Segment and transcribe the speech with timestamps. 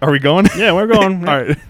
[0.00, 0.46] Are we going?
[0.56, 1.18] Yeah, we're going.
[1.28, 1.58] All right.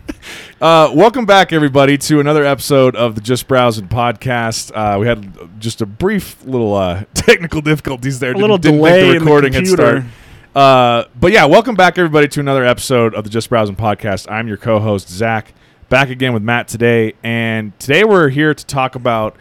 [0.60, 4.72] Uh, welcome back, everybody, to another episode of the Just Browsing podcast.
[4.74, 8.33] Uh, we had just a brief little uh, technical difficulties there.
[8.33, 10.01] A little didn't delay in the the recording at computer.
[10.53, 10.56] start.
[10.56, 14.29] Uh, but yeah, welcome back, everybody, to another episode of the Just Browsing podcast.
[14.29, 15.54] I'm your co-host Zach,
[15.88, 19.36] back again with Matt today, and today we're here to talk about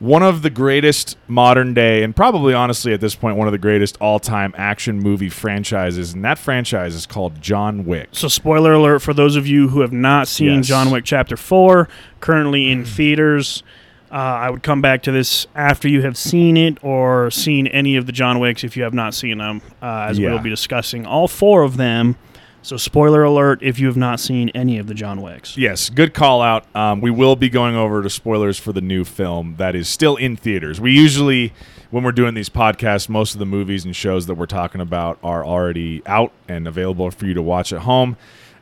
[0.00, 3.58] one of the greatest modern day, and probably honestly at this point, one of the
[3.58, 8.08] greatest all-time action movie franchises, and that franchise is called John Wick.
[8.12, 10.66] So, spoiler alert for those of you who have not seen Yes.
[10.68, 11.88] John Wick Chapter 4,
[12.20, 13.62] currently in theaters.
[14.10, 17.94] Uh, I would come back to this after you have seen it or seen any
[17.96, 20.30] of the John Wicks if you have not seen them, uh, as Yeah.
[20.30, 22.16] we'll be discussing all four of them.
[22.60, 25.56] So, spoiler alert if you have not seen any of the John Wicks.
[25.56, 26.64] Yes, good call out.
[26.74, 30.16] Um, we will be going over to spoilers for the new film that is still
[30.16, 30.80] in theaters.
[30.80, 31.52] We usually,
[31.90, 35.18] when we're doing these podcasts, most of the movies and shows that we're talking about
[35.22, 38.16] are already out and available for you to watch at home.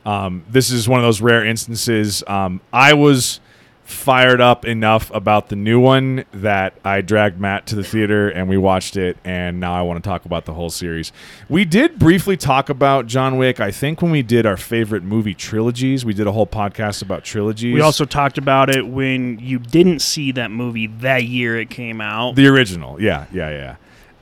[0.05, 2.23] Um, this is one of those rare instances.
[2.27, 3.41] Um, I was
[3.87, 8.49] fired up enough about the new one that I dragged Matt to the theater and
[8.49, 11.13] we watched it and now I want to talk about the whole series.
[11.47, 15.33] We did briefly talk about John Wick I think when we did our favorite movie
[15.33, 16.03] trilogies.
[16.03, 17.73] We did a whole podcast about trilogies.
[17.73, 22.01] We also talked about it when you didn't see that movie that year it came
[22.01, 22.35] out.
[22.35, 23.01] the original.
[23.01, 23.49] Yeah, yeah,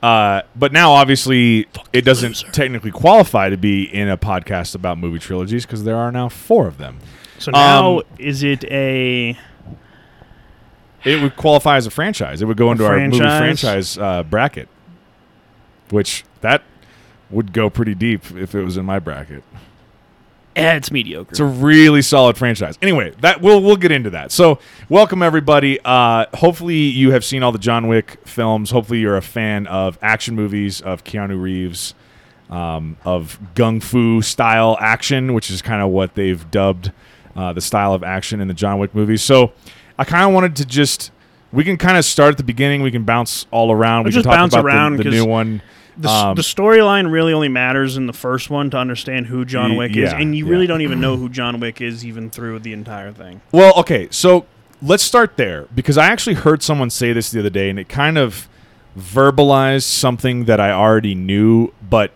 [0.00, 0.08] yeah.
[0.08, 2.52] Uh, but now obviously it doesn't loser.
[2.52, 6.68] technically qualify to be in a podcast about movie trilogies because there are now 4
[6.68, 6.98] of them.
[7.40, 9.36] so, now um, is it a.
[11.06, 12.42] It would qualify as a franchise.
[12.42, 13.96] It would go into our movie franchise?
[13.96, 14.68] uh, bracket,
[15.90, 16.62] which that
[17.30, 19.44] would go pretty deep if it was in my bracket.
[20.56, 21.30] Eh, it's mediocre.
[21.30, 22.78] It's a really solid franchise.
[22.80, 24.32] Anyway, that we'll we'll get into that.
[24.32, 25.78] So, welcome everybody.
[25.84, 28.70] Uh, hopefully, you have seen all the John Wick films.
[28.70, 31.94] Hopefully, you're a fan of action movies of Keanu Reeves,
[32.48, 36.90] um, of gun fu style action, which is kind of what they've dubbed
[37.36, 39.20] uh, the style of action in the John Wick movies.
[39.22, 39.52] So,
[39.98, 41.10] I kind of wanted to just
[41.52, 42.82] we can kind of start at the beginning.
[42.82, 44.04] We can bounce all around.
[44.04, 45.62] We can just talk bounce about the- around new one.
[45.98, 49.76] The, Um, the storyline really only matters in the first one to understand who John
[49.76, 50.50] Wick is, and you yeah.
[50.50, 53.40] really don't even know who John Wick is even through the entire thing.
[53.50, 54.44] Well, okay, so
[54.82, 57.88] let's start there because I actually heard someone say this the other day, and it
[57.88, 58.46] kind of
[58.98, 62.12] verbalized something that I already knew, but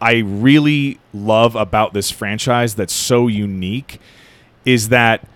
[0.00, 4.00] I really love about this franchise that's so unique
[4.64, 5.26] is that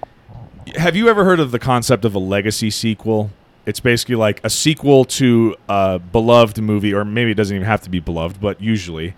[0.75, 3.31] have you ever heard of the concept of a legacy sequel?
[3.65, 7.81] It's basically like a sequel to a beloved movie, or maybe it doesn't even have
[7.83, 9.15] to be beloved, but usually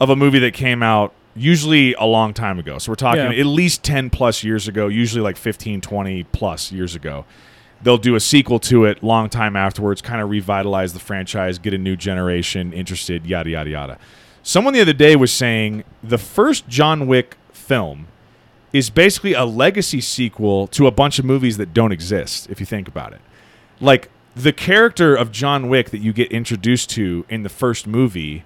[0.00, 2.78] of a movie that came out usually a long time ago.
[2.78, 3.38] So we're talking Yeah.
[3.40, 7.24] at least 10 plus years ago, usually like 15, 20 plus years ago.
[7.82, 11.72] They'll do a sequel to it long time afterwards, kind of revitalize the franchise, get
[11.72, 13.98] a new generation interested, yada, yada, yada.
[14.42, 18.06] Someone the other day was saying the first John Wick film
[18.72, 22.66] is basically a legacy sequel to a bunch of movies that don't exist, if you
[22.66, 23.20] think about it.
[23.80, 28.44] Like the character of John Wick that you get introduced to in the first movie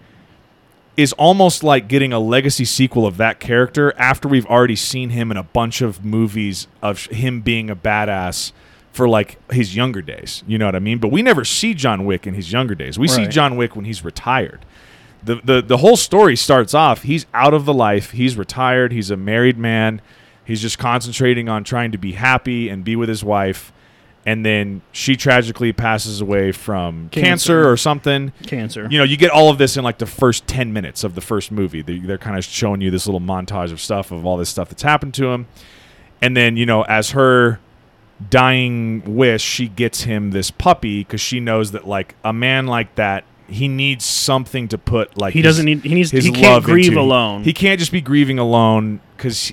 [0.96, 5.30] is almost like getting a legacy sequel of that character after we've already seen him
[5.30, 8.52] in a bunch of movies of him being a badass
[8.92, 10.44] for like his younger days.
[10.46, 10.98] You know what I mean?
[10.98, 12.96] But we never see John Wick in his younger days.
[12.96, 14.64] We see John Wick when he's retired.
[15.24, 19.10] The, the the whole story starts off he's out of the life, he's retired, he's
[19.10, 20.00] a married man.
[20.44, 23.72] He's just concentrating on trying to be happy and be with his wife.
[24.26, 27.70] And then she tragically passes away from cancer, Cancer.
[27.70, 28.86] or something Cancer.
[28.90, 31.20] you know, you get all of this in like the first 10 minutes of the
[31.22, 31.80] first movie.
[31.82, 34.68] They, they're kind of showing you this little montage of stuff of all this stuff
[34.68, 35.46] that's happened to him.
[36.22, 37.60] And then, you know, as her
[38.30, 42.94] dying wish, she gets him this puppy because she knows that, like, a man like
[42.94, 45.84] that, he needs something to put, like, he his- doesn't need.
[45.84, 46.10] He needs.
[46.10, 47.00] his He love can't grieve into.
[47.00, 47.44] alone.
[47.44, 49.52] He can't just be grieving alone because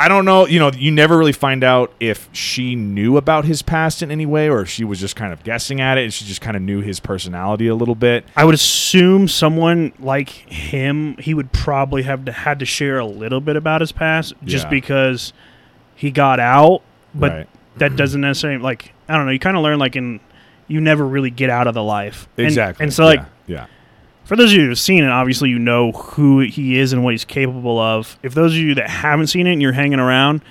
[0.00, 0.46] I don't know.
[0.46, 4.26] You know, you never really find out if she knew about his past in any
[4.26, 6.56] way or if she was just kind of guessing at it and she just kind
[6.56, 8.24] of knew his personality a little bit.
[8.36, 13.06] I would assume someone like him, he would probably have to, had to share a
[13.06, 14.70] little bit about his past, just Yeah.
[14.70, 15.32] because
[15.96, 16.82] he got out.
[17.12, 17.46] But Right.
[17.78, 19.32] that doesn't necessarily like I don't know.
[19.32, 20.20] You kind of learn like in
[20.68, 22.28] you never really get out of the life.
[22.36, 22.84] And- Exactly.
[22.84, 23.56] And, so like yeah.
[23.56, 23.66] yeah.
[24.24, 27.12] for those of you who've seen it, obviously you know who he is and what
[27.14, 28.18] he's capable of.
[28.22, 30.42] If those of you that haven't seen it and you're hanging around,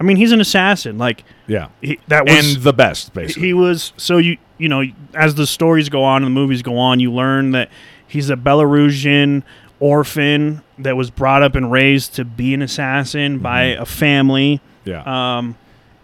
[0.00, 0.98] I mean, he's an assassin.
[0.98, 1.68] Like Yeah.
[1.80, 3.46] he, that was and the best, basically.
[3.46, 4.82] he was so you you know
[5.14, 7.68] as the stories go on and the movies go on, you learn that
[8.06, 9.42] he's a Belarusian
[9.80, 13.82] orphan that was brought up and raised to be an assassin by Mm-hmm.
[13.82, 14.60] a family.
[14.84, 15.02] yeah.
[15.38, 15.56] Um,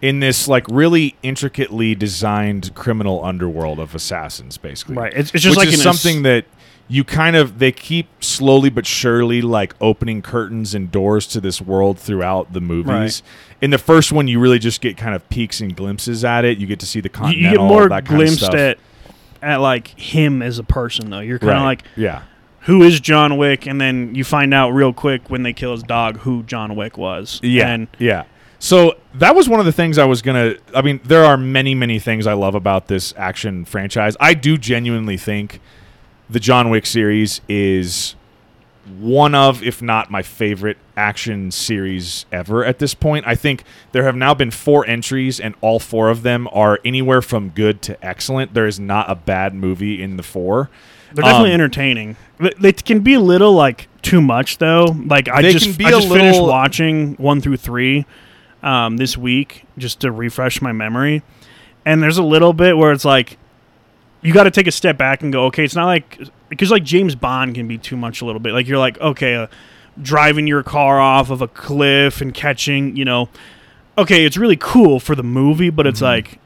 [0.03, 4.95] in this like really intricately designed criminal underworld of assassins, basically.
[4.97, 5.13] right.
[5.13, 6.45] It's, it's just Which like is an ass- something that
[6.89, 11.61] you kind of they keep slowly but surely like opening curtains and doors to this
[11.61, 12.91] world throughout the movies.
[12.91, 13.21] Right.
[13.61, 16.57] In the first one, you really just get kind of peeks and glimpses at it.
[16.57, 18.77] You get to see the continental, you get more that glimpsed at
[19.41, 21.21] at like him as a person though.
[21.21, 21.63] You're kind of Right.
[21.63, 22.23] like yeah.
[22.61, 25.83] who is John Wick, and then you find out real quick when they kill his
[25.83, 27.39] dog who John Wick was.
[27.41, 28.23] Yeah, and yeah.
[28.63, 30.55] So that was one of the things I was gonna.
[30.73, 34.15] I mean, there are many, many things I love about this action franchise.
[34.21, 35.59] I do genuinely think
[36.29, 38.15] the John Wick series is
[38.97, 43.27] one of, if not my favorite action series ever at this point.
[43.27, 47.21] I think there have now been four entries, and all four of them are anywhere
[47.21, 48.53] from good to excellent.
[48.53, 50.69] There is not a bad movie in the four.
[51.13, 52.15] they're definitely Um, entertaining.
[52.61, 54.85] They, can be a little like too much though.
[55.05, 58.05] Like I just I just finished watching one through three
[58.63, 61.21] um, this week just to refresh my memory,
[61.85, 63.37] and there's a little bit where it's like
[64.21, 66.17] you got to take a step back and go, okay, it's not like
[66.49, 68.53] because like James Bond can be too much a little bit.
[68.53, 69.47] Like you're like, okay, uh,
[70.01, 73.27] driving your car off of a cliff and catching, you know,
[73.97, 76.03] okay, it's really cool for the movie, but it's Mhm.
[76.03, 76.39] like,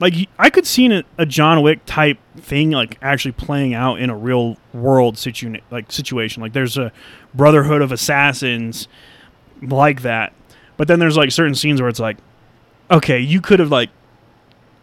[0.00, 4.10] like I could see a, a John Wick type thing like actually playing out in
[4.10, 6.42] a real world situ like situation.
[6.42, 6.92] Like there's a
[7.34, 8.88] Brotherhood of Assassins
[9.62, 10.32] like that,
[10.76, 12.16] but then there's like certain scenes where it's like,
[12.90, 13.90] okay, you could have like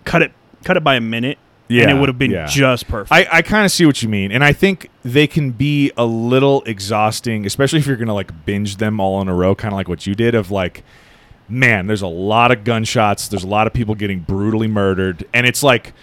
[0.05, 0.31] cut it
[0.63, 2.45] cut it by a minute Yeah, and it would have been yeah.
[2.47, 3.11] just perfect.
[3.11, 6.05] I, I kind of see what you mean, and I think they can be a
[6.05, 9.77] little exhausting, especially if you're gonna like binge them all in a row, kind of
[9.77, 10.35] like what you did.
[10.35, 10.83] Of like,
[11.47, 15.45] man, there's a lot of gunshots, there's a lot of people getting brutally murdered, and
[15.47, 15.93] it's like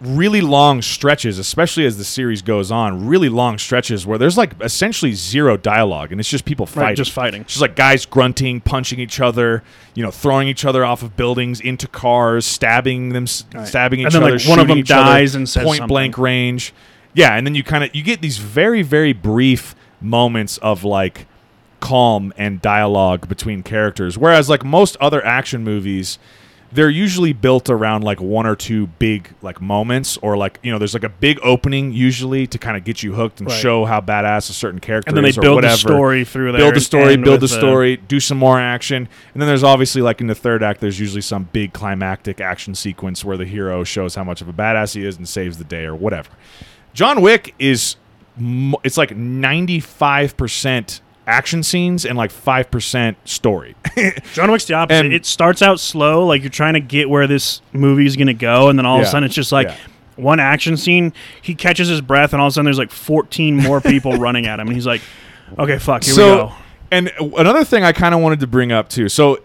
[0.00, 3.06] really long stretches, especially as the series goes on.
[3.06, 6.82] Really long stretches where there's like essentially zero dialogue, and it's just people fighting.
[6.88, 7.40] right, just fighting.
[7.42, 9.62] It's just like guys grunting, punching each other,
[9.94, 13.66] you know, throwing each other off of buildings into cars, stabbing them, Right.
[13.66, 15.78] stabbing each And then, other, like, one of them each other, dies and says point
[15.78, 15.88] something.
[15.88, 16.74] blank range.
[17.14, 21.26] Yeah, and then you kind of you get these very very brief moments of like
[21.80, 24.18] calm and dialogue between characters.
[24.18, 26.18] Whereas like most other action movies,
[26.72, 30.78] they're usually built around like one or two big like moments or like you know
[30.78, 33.58] there's like a big opening usually to kind of get you hooked and Right.
[33.60, 35.10] show how badass a certain character is.
[35.10, 36.60] And then they is build the story through there.
[36.60, 40.20] build the story, build the story, do some more action, and then there's obviously like
[40.20, 44.14] in the third act, there's usually some big climactic action sequence where the hero shows
[44.16, 46.30] how much of a badass he is and saves the day or whatever.
[46.94, 47.96] John Wick is
[48.84, 53.74] it's like 95% action scenes and like 5% story.
[54.34, 55.06] John Wick's the opposite.
[55.06, 58.28] And- it starts out slow, like you're trying to get where this movie is going
[58.28, 59.76] to go, and then all of a sudden it's just like Yeah.
[60.16, 61.12] one action scene.
[61.42, 64.46] He catches his breath, and all of a sudden there's like 14 more people running
[64.46, 65.00] at him, and he's like,
[65.58, 66.52] "Okay, fuck, here we go."
[66.92, 69.08] And another thing I kind of wanted to bring up too.
[69.08, 69.40] So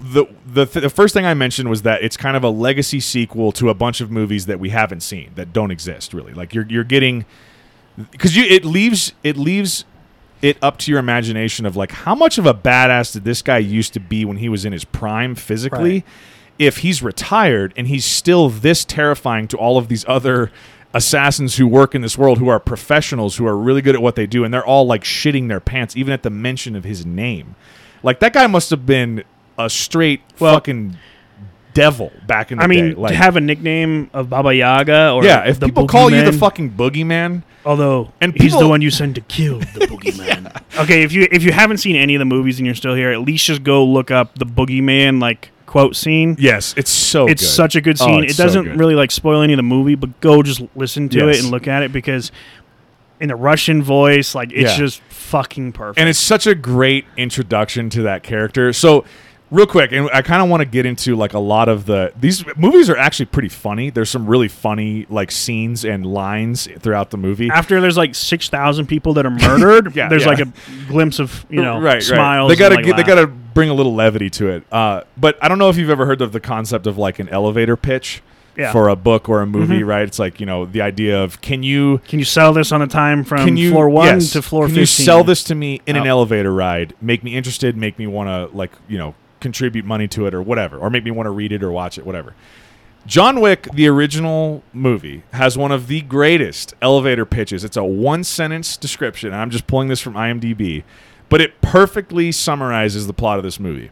[0.00, 3.00] the the th- the first thing I mentioned was that it's kind of a legacy
[3.00, 6.32] sequel to a bunch of movies that we haven't seen that don't exist really.
[6.32, 7.24] Like you're you're getting
[8.12, 9.84] because you it leaves it leaves
[10.42, 13.58] it up to your imagination of like how much of a badass did this guy
[13.58, 15.92] used to be when he was in his prime physically?
[15.94, 16.04] Right.
[16.58, 20.50] if he's retired and he's still this terrifying to all of these other
[20.94, 24.14] assassins who work in this world who are professionals who are really good at what
[24.14, 27.06] they do and they're all like shitting their pants even at the mention of his
[27.06, 27.54] name.
[28.02, 29.24] Like that guy must have been
[29.58, 30.96] a straight Well- fucking
[31.74, 35.12] devil back in the I mean, day like to have a nickname of Baba Yaga
[35.12, 38.90] or yeah if people call you the fucking boogeyman although and he's the one you
[38.90, 40.62] send to kill the boogeyman.
[40.78, 43.10] Okay, if you if you haven't seen any of the movies and you're still here,
[43.12, 46.36] at least just go look up the boogeyman like quote scene.
[46.38, 47.48] yes it's so it's good.
[47.48, 48.24] such a good Oh, scene.
[48.24, 48.78] it's it doesn't good.
[48.78, 51.38] really like spoil any of the movie, but go just listen to Yes.
[51.38, 52.30] it and look at it because
[53.20, 54.76] in the Russian voice, like it's Yeah.
[54.78, 55.98] just fucking perfect.
[55.98, 58.72] and it's such a great introduction to that character.
[58.72, 59.04] So,
[59.52, 62.12] real quick, and I kind of want to get into like a lot of the
[62.18, 63.90] these movies are actually pretty funny.
[63.90, 67.50] There's some really funny like scenes and lines throughout the movie.
[67.50, 69.94] after there's like six thousand people that are murdered.
[70.02, 70.28] Yeah, there's yeah.
[70.30, 70.52] like a
[70.88, 72.48] glimpse of you know right, smiles.
[72.48, 72.56] Right.
[72.56, 74.64] They gotta and, get, they gotta bring a little levity to it.
[74.72, 77.28] Uh, but I don't know if you've ever heard of the concept of like an
[77.28, 78.22] elevator pitch.
[78.54, 78.70] Yeah.
[78.70, 79.86] For a book or a movie, Mhm.
[79.86, 80.02] right?
[80.02, 82.86] It's like you know the idea of can you Can you sell this on a
[82.86, 84.32] time from can you floor one yes.
[84.32, 84.80] to floor can fifteen?
[84.82, 86.10] you sell this to me in an Oh.
[86.10, 90.26] elevator ride make me interested make me want to like you know contribute money to
[90.26, 92.34] it or whatever or make me want to read it or watch it whatever
[93.06, 98.22] john wick the original movie has one of the greatest elevator pitches it's a one
[98.24, 100.84] sentence description and i'm just pulling this from imdb
[101.28, 103.90] but it perfectly summarizes the plot of this movie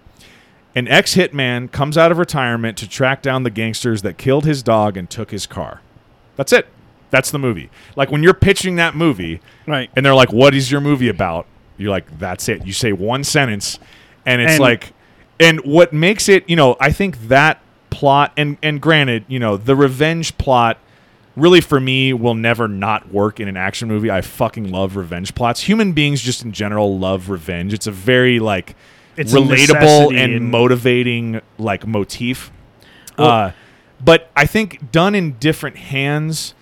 [0.76, 4.96] an ex-hitman comes out of retirement to track down the gangsters that killed his dog
[4.96, 5.80] and took his car
[6.36, 6.68] that's it
[7.10, 9.90] that's the movie like when you're pitching that movie Right.
[9.96, 13.24] and they're like, "What is your movie about?" You're like, "That's it." You say one
[13.24, 13.80] sentence,
[14.24, 14.92] and it's And- like,
[15.40, 19.56] and what makes it, you know, I think that plot, and and granted, you know,
[19.56, 20.78] the revenge plot
[21.36, 24.10] really for me will never not work in an action movie.
[24.10, 25.62] I fucking love revenge plots.
[25.62, 27.72] Human beings just in general love revenge.
[27.72, 28.76] It's a very like
[29.16, 32.50] It's relatable and and- motivating like motif.
[33.18, 33.52] Well- uh,
[34.02, 36.54] but I think done in different hands,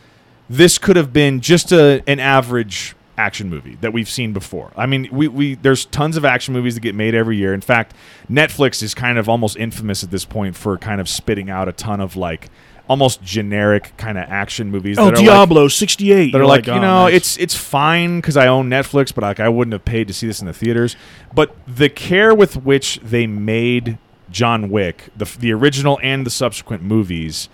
[0.50, 4.72] this could have been just a an average action movie that we've seen before.
[4.76, 7.52] I mean, we, we there's tons of action movies that get made every year.
[7.52, 7.94] In fact,
[8.30, 11.72] Netflix is kind of almost infamous at this point for kind of spitting out a
[11.72, 12.48] ton of like
[12.88, 16.32] almost generic kind of action movies Oh, that are like, Diablo sixty eight.
[16.32, 19.40] that are like, you oh, know, it's it's fine because I own Netflix, but like
[19.40, 20.96] I wouldn't have paid to see this in the theaters.
[21.34, 23.98] But the care with which they made
[24.30, 27.48] John Wick, the the original and the subsequent movies,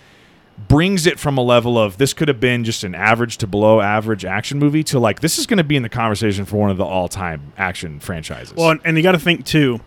[0.69, 3.81] brings it from a level of this could have been just an average to below
[3.81, 6.71] average action movie to like this is going to be in the conversation for one
[6.71, 8.55] of the all time action franchises.
[8.57, 9.81] well, and, and you got to think too.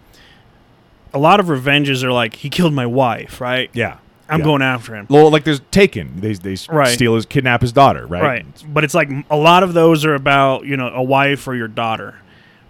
[1.13, 3.69] A lot of revenges are like he killed my wife, right?
[3.73, 3.97] yeah,
[4.29, 4.45] I'm yeah.
[4.45, 5.07] going after him.
[5.09, 6.89] Well, like there's Taken, they they Right.
[6.93, 8.21] steal his kidnap his daughter, right?
[8.23, 8.45] Right.
[8.67, 11.69] But it's like a lot of those are about, you know, a wife or your
[11.69, 12.15] daughter.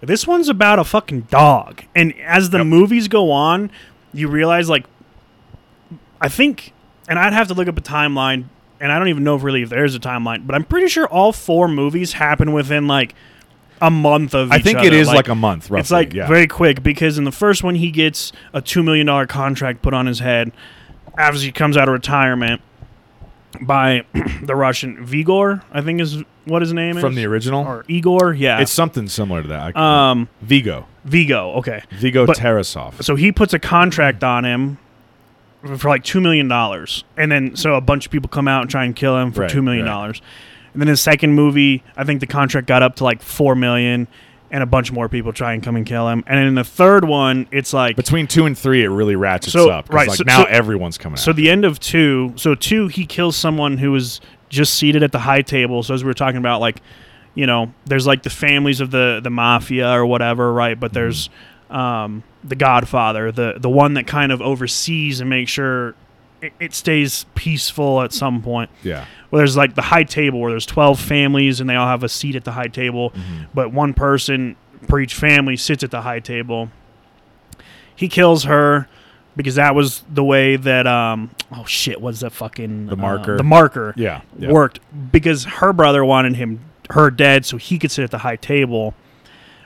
[0.00, 1.82] This one's about a fucking dog.
[1.96, 2.66] And as the Yep.
[2.68, 3.70] movies go on,
[4.14, 4.84] you realize like
[6.20, 6.72] I think
[7.08, 8.44] and I'd have to look up a timeline
[8.80, 11.06] and I don't even know if really if there's a timeline, but I'm pretty sure
[11.06, 13.14] all four movies happen within like
[13.80, 14.88] a month of I think other.
[14.88, 15.80] it is like, a month, roughly.
[15.80, 16.26] it's like yeah.
[16.26, 19.94] very quick because in the first one he gets a two million dollar contract put
[19.94, 20.52] on his head
[21.16, 22.60] after he comes out of retirement
[23.60, 24.04] by
[24.42, 27.64] the Russian Vigor, I think is what his name is from the original.
[27.64, 28.60] or Igor, yeah.
[28.60, 29.76] It's something similar to that.
[29.76, 30.86] Um Vigo.
[31.04, 31.82] Vigo, okay.
[31.92, 33.02] Vigo But- Tarasov.
[33.02, 34.78] So he puts a contract on him
[35.76, 38.70] for like two million dollars, and then so a bunch of people come out and
[38.70, 40.22] try and kill him for Right, two million dollars.
[40.72, 44.06] And then his second movie, I think the contract got up to like four million,
[44.50, 46.22] and a bunch more people try and come and kill him.
[46.26, 49.70] And in the third one, it's like Between two and three, it really ratchets So,
[49.70, 49.92] up.
[49.92, 53.04] right, Like so- now so- everyone's coming So the end of two, so two, he
[53.06, 55.82] kills someone who was just seated at the high table.
[55.82, 56.80] So as we were talking about, like,
[57.34, 60.78] you know, there's like the families of the the mafia or whatever, right?
[60.78, 61.28] But there's
[61.70, 65.94] um, the Godfather, the the one that kind of oversees and makes sure
[66.40, 68.70] it, it stays peaceful at some point.
[68.82, 69.06] yeah.
[69.30, 72.08] Well, there's like the high table where there's 12 families and they all have a
[72.08, 73.12] seat at the high table,
[73.52, 76.70] but one person per each family sits at the high table.
[77.94, 78.88] He kills her
[79.36, 83.36] because that was the way that um oh shit was that fucking The uh, marker.
[83.36, 84.22] the marker Yeah.
[84.38, 84.50] yeah.
[84.50, 84.80] worked
[85.12, 88.94] because her brother wanted him her dead so he could sit at the high table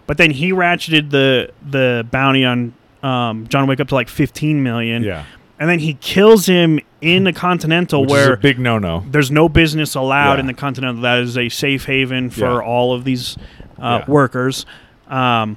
[0.06, 4.62] but then he ratcheted the the bounty on um, John Wick up to like 15
[4.62, 5.24] million Yeah.
[5.58, 9.04] and then he kills him in the Continental Which where a big no no.
[9.10, 10.40] there's no business allowed Yeah.
[10.40, 11.02] in the Continental.
[11.02, 12.58] That is a safe haven for Yeah.
[12.60, 13.36] all of these
[13.80, 14.04] uh, Yeah.
[14.10, 14.64] workers.
[15.08, 15.56] Um,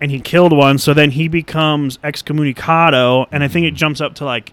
[0.00, 4.14] and he killed one, so then he becomes excommunicado, and I think it jumps up
[4.16, 4.52] to like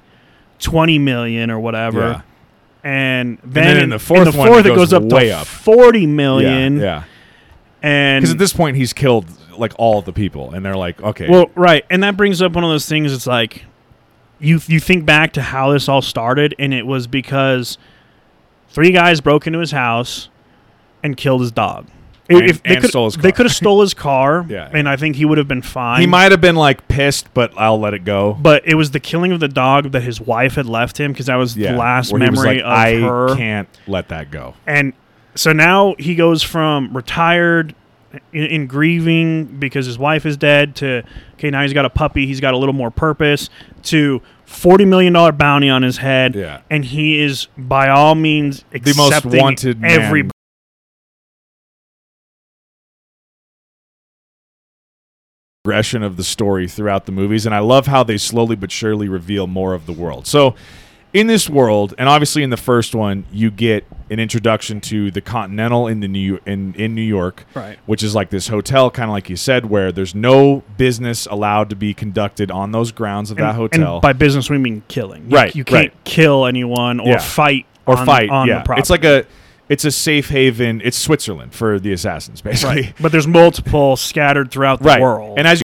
[0.59, 1.99] twenty million or whatever.
[1.99, 2.21] Yeah.
[2.83, 5.03] And then, then in the fourth in the one, fourth it it goes goes up
[5.03, 5.47] way to up.
[5.47, 6.79] forty million.
[6.79, 7.03] Yeah.
[7.81, 9.25] And Because at this point, he's killed
[9.57, 11.27] like all the people, and they're like, okay.
[11.29, 13.13] Well, right, and that brings up one of those things.
[13.13, 13.65] It's like
[14.39, 17.77] you you think back to how this all started, and it was because
[18.69, 20.29] three guys broke into his house
[21.03, 21.87] and killed his dog.
[22.31, 24.69] And- if they could, stole his they could have stole his car, Yeah.
[24.71, 25.99] and I think he would have been fine.
[26.01, 28.37] he might have been like pissed, but I'll let it go.
[28.39, 31.25] but it was the killing of the dog that his wife had left him because
[31.25, 31.71] that was Yeah.
[31.71, 32.95] the last Where he was memory like, of I
[33.31, 33.35] her.
[33.35, 34.53] can't let that go.
[34.67, 34.93] And
[35.39, 37.73] so now he goes from retired
[38.33, 41.03] in, in grieving because his wife is dead to
[41.35, 43.49] okay, now he's got a puppy, he's got a little more purpose
[43.83, 46.61] to forty million dollar bounty on his head, Yeah.
[46.69, 49.91] and he is by all means The most wanted man.
[49.91, 50.29] every
[55.63, 59.07] progression of the story throughout the movies, and I love how they slowly but surely
[59.07, 60.25] reveal more of the world.
[60.25, 60.55] So,
[61.13, 65.21] in this world, and obviously in the first one, you get an introduction to the
[65.21, 67.77] Continental in the New in in New York, Right.
[67.85, 71.69] Which is like this hotel, kind of like you said, where there's no business allowed
[71.71, 73.93] to be conducted on those grounds of that hotel.
[73.95, 75.29] and by business we mean killing.
[75.29, 76.03] You- Right, You can't right.
[76.03, 77.17] kill anyone or Yeah.
[77.19, 78.59] fight or on, fight, on yeah.
[78.59, 78.79] the property.
[78.81, 79.25] it's like a
[79.67, 80.81] it's a safe haven.
[80.83, 82.81] It's Switzerland for the assassins, basically.
[82.81, 82.93] right.
[82.99, 84.99] But there's multiple scattered throughout the right.
[85.01, 85.37] world.
[85.37, 85.61] And as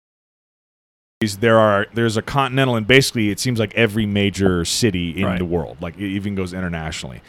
[1.40, 5.40] there are there's a continental and basically it seems like every major city in Right.
[5.40, 5.78] the world.
[5.82, 7.22] Like it even goes internationally.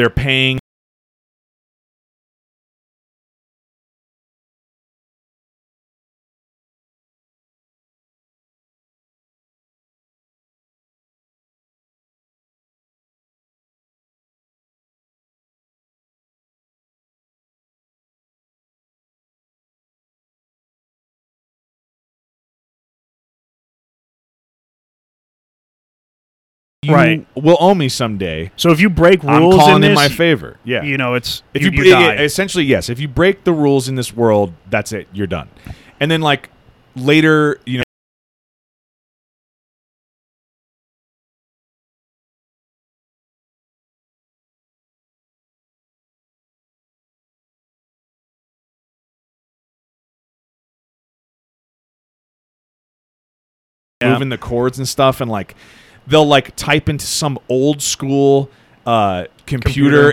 [0.00, 0.59] They're paying
[26.82, 27.26] you Right.
[27.34, 28.50] will owe me someday.
[28.56, 30.58] So if you break rules, I'm calling in in my favor.
[30.64, 30.82] Yeah.
[30.82, 32.14] you know it's if you, you, you die.
[32.16, 32.88] essentially yes.
[32.88, 35.06] If you break the rules in this world, that's it.
[35.12, 35.50] You're done.
[36.00, 36.48] And then like
[36.96, 37.84] later, you know.
[54.00, 54.12] Yeah.
[54.14, 55.54] moving the chords and stuff and like
[56.10, 58.50] they'll like type into some old school
[58.86, 60.12] uh computer,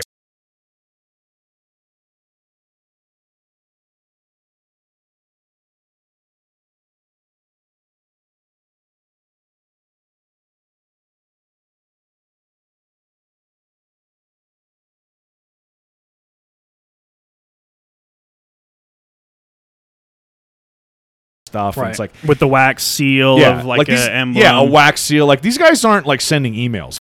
[21.48, 21.90] Stuff and right.
[21.90, 24.42] it's like with the wax seal yeah of like, these- a emblem.
[24.42, 26.98] yeah a wax seal like these guys aren't like sending emails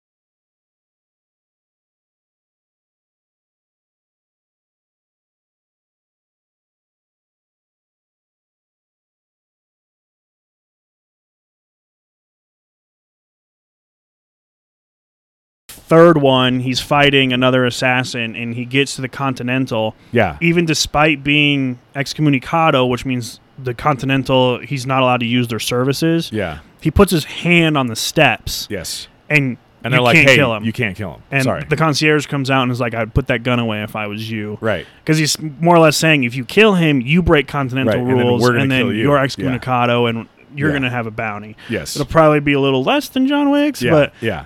[15.90, 19.97] Third one, he's fighting another assassin, and he gets to the Continental.
[20.12, 25.59] yeah Even despite being excommunicado, which means the Continental, he's not allowed to use their
[25.59, 26.30] services.
[26.32, 30.37] yeah He puts his hand on the steps, yes and and they're like can't hey
[30.37, 30.62] kill him.
[30.62, 33.26] you can't kill him and sorry the concierge comes out and is like, "I'd put
[33.28, 36.35] that gun away if I was you." right because he's more or less saying if
[36.37, 38.92] you kill him, you break continental Right, and then rules, and then you.
[38.92, 39.25] you're Yeah.
[39.26, 40.75] excommunicado, and you're Yeah.
[40.76, 41.56] gonna have a bounty.
[41.68, 44.44] yes It'll probably be a little less than John Wick's, yeah but yeah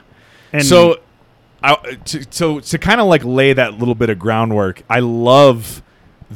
[0.52, 0.98] and so
[2.04, 5.82] To, so to kind of like lay that little bit of groundwork i love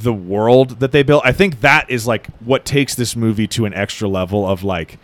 [0.02, 1.22] the world that they built.
[1.24, 4.98] I think that is like what takes this movie to an extra level of like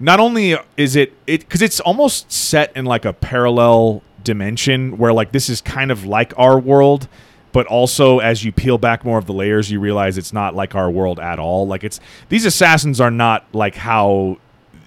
[0.00, 5.12] not only is it it because it's almost set in like a parallel dimension where
[5.12, 7.08] like this is kind of like our world
[7.52, 10.74] but also as you peel back more of the layers you realize it's not like
[10.74, 11.66] our world at all.
[11.66, 14.38] Like it's these assassins are not like how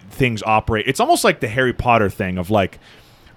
[0.09, 0.85] things operate.
[0.87, 2.79] It's almost like the harry potter thing of like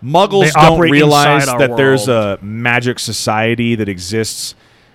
[0.03, 4.55] muggles don't realize that there's a magic society that exists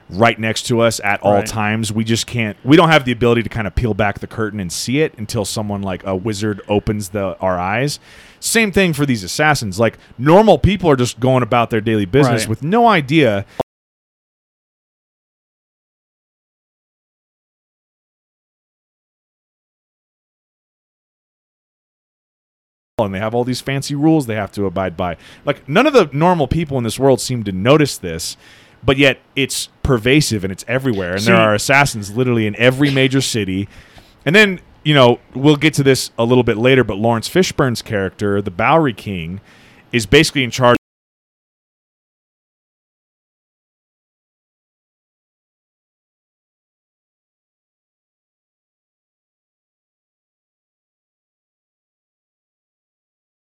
[0.09, 1.45] right next to us at all Right.
[1.47, 1.91] times.
[1.91, 2.55] We just can't.
[2.63, 5.13] We don't have the ability to kind of peel back the curtain and see it
[5.17, 7.99] until someone like a wizard opens the our eyes.
[8.39, 9.79] Same thing for these assassins.
[9.79, 12.49] Like normal people are just going about their daily business Right.
[12.49, 13.45] with no idea.
[22.97, 25.17] And they have all these fancy rules they have to abide by.
[25.43, 28.37] Like none of the normal people in this world seem to notice this,
[28.85, 31.13] but yet it's pervasive and it's everywhere.
[31.15, 33.67] And there are assassins literally in every major city.
[34.25, 37.81] And then, you know, we'll get to this a little bit later, but Laurence Fishburne's
[37.81, 39.41] character, the Bowery King,
[39.91, 40.77] is basically in charge.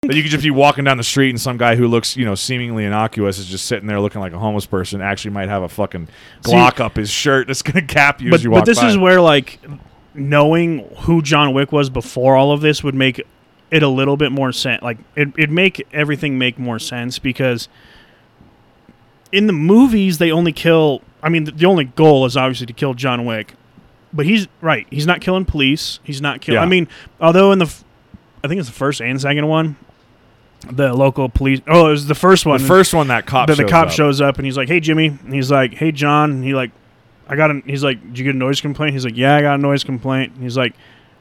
[0.07, 2.25] That you could just be walking down the street and some guy who looks, you
[2.25, 5.01] know, seemingly innocuous is just sitting there looking like a homeless person.
[5.01, 6.09] Actually, might have a fucking
[6.45, 8.89] See- Glock up his shirt that's gonna cap you but, as you but this by.
[8.89, 9.59] is where like
[10.15, 13.21] knowing who John Wick was before all of this would make
[13.71, 14.83] it a little bit more sense.
[14.83, 17.69] Like it, it'd make everything make more sense because
[19.33, 21.03] in the movies they only kill.
[21.23, 23.55] I mean, the, the only goal is obviously to kill John Wick,
[24.13, 24.87] but he's right.
[24.91, 25.99] He's not killing police.
[26.05, 26.57] He's not killing.
[26.61, 26.63] Yeah.
[26.63, 26.87] I mean,
[27.21, 27.85] although in the, f-
[28.45, 29.77] I think it's the first and second one,
[30.71, 31.61] the local police.
[31.69, 32.61] Oh, it was the first one.
[32.61, 33.93] the first one that cop the, the cop up.
[33.93, 36.71] shows up and he's like, "Hey, Jimmy." And he's like, "Hey, John." And he like,
[37.29, 37.61] I got a.
[37.67, 39.85] He's like, "Did you get a noise complaint?" He's like, "Yeah, I got a noise
[39.85, 40.75] complaint." And he's like,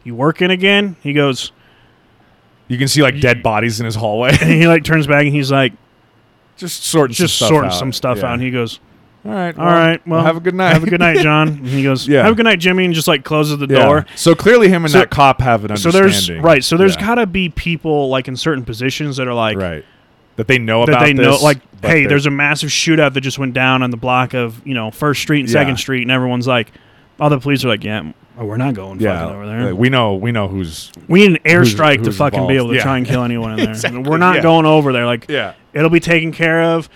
[0.04, 1.52] "You working again?" He goes,
[2.67, 4.30] You can see like dead bodies in his hallway.
[4.41, 5.74] and he like turns back and he's like,
[6.58, 7.78] just sorting just some stuff sorting out.
[7.78, 8.26] some stuff Yeah.
[8.28, 8.34] out.
[8.34, 8.80] And he goes,
[9.25, 10.73] all right, "All right, well, have a good night.
[10.73, 12.23] Have a good night, John." And he goes, Yeah.
[12.23, 13.85] "Have a good night, Jimmy," and just like closes the Yeah.
[13.85, 14.05] door.
[14.15, 16.35] So clearly, him and So- that cop have an So understanding.
[16.35, 16.63] there's right.
[16.63, 17.05] So there's Yeah.
[17.07, 19.83] gotta be people like in certain positions that are like right
[20.35, 22.69] that they know that about they know this, like but hey they're- there's a massive
[22.69, 25.53] shootout that just went down on the block of you know first street and Yeah.
[25.53, 26.71] second street and everyone's like
[27.19, 28.03] all the police are like yeah
[28.38, 29.19] oh, we're not going yeah.
[29.19, 29.71] fucking over there.
[29.71, 32.56] Like, we know we know who's we need an who's- airstrike to who's fucking be
[32.56, 32.84] able to Yeah.
[32.84, 33.69] try and kill anyone in there.
[33.69, 34.41] Exactly, we're not yeah.
[34.43, 35.06] going over there.
[35.06, 35.54] Like yeah.
[35.74, 36.89] it'll be taken care of.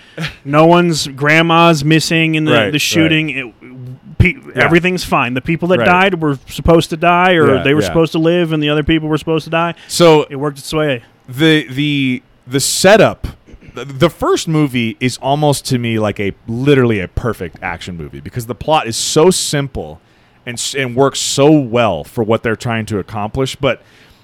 [0.46, 3.30] No one's grandma's missing in the, Right, the shooting.
[3.30, 5.34] It, pe- everything's fine.
[5.34, 5.86] The people that Right.
[5.86, 9.08] died were supposed to die or they were supposed to live and the other people
[9.10, 9.76] were supposed to die.
[9.88, 11.04] So it worked its way.
[11.28, 13.28] the the the setup
[13.76, 18.48] the first movie is almost to me like a literally a perfect action movie because
[18.48, 20.02] the plot is so simple
[20.50, 23.82] and and works so well for what they're trying to accomplish but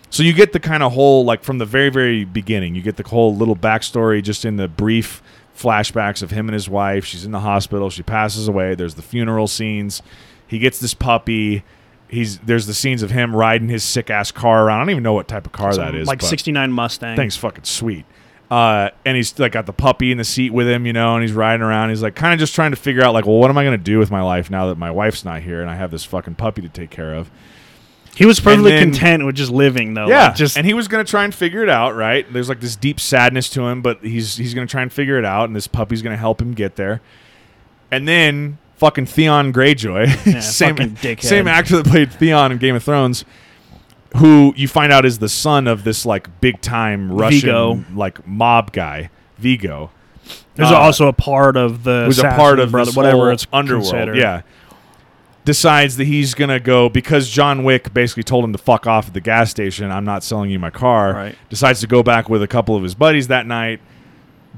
[0.09, 2.75] So you get the kind of whole like from the very very beginning.
[2.75, 5.21] You get the whole little backstory just in the brief
[5.57, 7.05] flashbacks of him and his wife.
[7.05, 7.89] She's in the hospital.
[7.89, 8.75] She passes away.
[8.75, 10.01] There's the funeral scenes.
[10.47, 11.63] He gets this puppy.
[12.07, 14.79] He's there's the scenes of him riding his sick ass car around.
[14.79, 16.07] I don't even know what type of car Some, that is.
[16.07, 17.15] like '69 Mustang.
[17.15, 18.05] thing's fucking sweet.
[18.49, 21.23] Uh, and he's like got the puppy in the seat with him, you know, and
[21.23, 21.89] he's riding around.
[21.89, 23.77] He's like kind of just trying to figure out like, well, what am I gonna
[23.77, 26.35] do with my life now that my wife's not here and I have this fucking
[26.35, 27.31] puppy to take care of?
[28.15, 30.07] He was perfectly then- content with just living though.
[30.07, 32.31] yeah, like, just and he was gonna try and figure it out, right?
[32.31, 35.25] There's like this deep sadness to him, but he's he's gonna try and figure it
[35.25, 37.01] out, and this puppy's gonna help him get there.
[37.91, 42.83] And then fucking Theon Greyjoy, Yeah, same same actor that played Theon in Game of
[42.83, 43.25] Thrones,
[44.17, 47.83] who you find out is the son of this like big time Russian Vigo.
[47.93, 49.91] like mob guy, Vigo.
[50.55, 53.83] there's Uh, also a part of the who's a part of brother, whatever it's underworld.
[53.91, 54.17] considered.
[54.17, 54.41] Yeah,
[55.43, 59.13] decides that he's gonna go because John Wick basically told him to fuck off at
[59.13, 59.91] the gas station.
[59.91, 61.13] I'm not selling you my car.
[61.13, 61.35] Right.
[61.49, 63.79] Decides to go back with a couple of his buddies that night.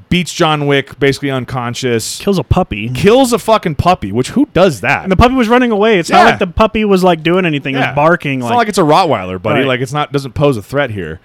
[0.09, 2.19] Beats John Wick basically unconscious.
[2.19, 2.89] kills a puppy.
[2.89, 4.11] Kills a fucking puppy.
[4.11, 5.03] Which who does that?
[5.03, 5.99] And the puppy was running away.
[5.99, 6.25] It's not Yeah.
[6.31, 7.75] like the puppy was like doing anything.
[7.75, 8.39] It was barking.
[8.39, 9.59] It's like, not like it's a Rottweiler, buddy.
[9.59, 9.67] Right.
[9.67, 11.19] Like it's not doesn't pose a threat here.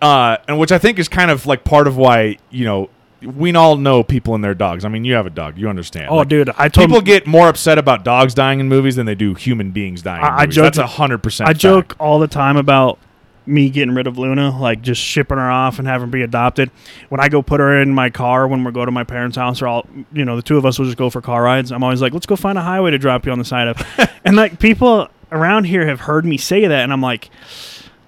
[0.00, 2.90] Uh, and which I think is kind of like part of why you know
[3.22, 4.84] we all know people and their dogs.
[4.84, 6.08] I mean, you have a dog, you understand.
[6.10, 8.96] oh, Like, dude, I told People him, get more upset about dogs dying in movies
[8.96, 10.22] than they do human beings dying.
[10.22, 10.56] in I- I movies.
[10.56, 11.48] joke- That's a hundred percent.
[11.48, 12.98] I joke all the time about
[13.46, 16.70] me getting rid of Luna, like just shipping her off and having her be adopted.
[17.08, 19.62] When I go put her in my car when we go to my parents' house,
[19.62, 21.72] or all you know, the two of us will just go for car rides.
[21.72, 24.10] I'm always like, let's go find a highway to drop you on the side of.
[24.24, 27.30] and like people around here have heard me say that, and I'm like,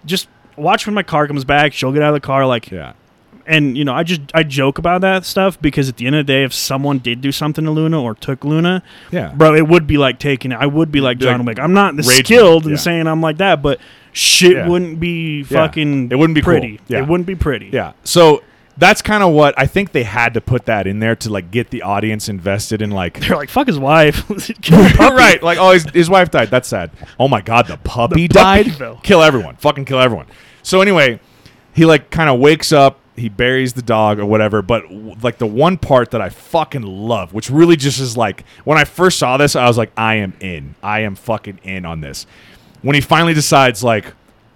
[0.04, 1.72] just watch when my car comes back.
[1.72, 2.92] She'll get out of the car, like, Yeah,
[3.46, 6.26] and you know, I just I joke about that stuff because at the end of
[6.26, 9.32] the day, if someone did do something to Luna or took Luna, yeah.
[9.34, 10.56] bro, it would be like taking it.
[10.56, 11.58] I would be like John like Wick.
[11.58, 13.80] I'm not skilled mode, in saying I'm like that, but
[14.14, 14.68] shit Yeah.
[14.68, 16.10] wouldn't be fucking.
[16.10, 16.52] It wouldn't be cool.
[16.54, 16.80] pretty.
[16.88, 17.00] Yeah.
[17.00, 17.68] It wouldn't be pretty.
[17.72, 17.92] Yeah.
[18.04, 18.42] So
[18.76, 21.50] that's kind of what I think they had to put that in there to like
[21.52, 24.24] get the audience invested in like They're like, fuck his wife.
[24.98, 25.40] Right.
[25.42, 26.50] Like, oh, his, his wife died.
[26.50, 26.90] That's sad.
[27.20, 28.74] Oh my god, the puppy, puppy died.
[28.74, 28.96] fell.
[29.02, 29.56] Kill everyone.
[29.56, 30.26] Fucking kill everyone.
[30.62, 31.20] So anyway,
[31.74, 33.00] he like kind of wakes up.
[33.16, 34.60] He buries the dog or whatever.
[34.60, 34.90] But
[35.22, 38.82] like the one part that I fucking love, which really just is like when I
[38.84, 40.74] first saw this, I was like, I am in.
[40.82, 42.26] I am fucking in on this.
[42.84, 44.12] When he finally decides, like,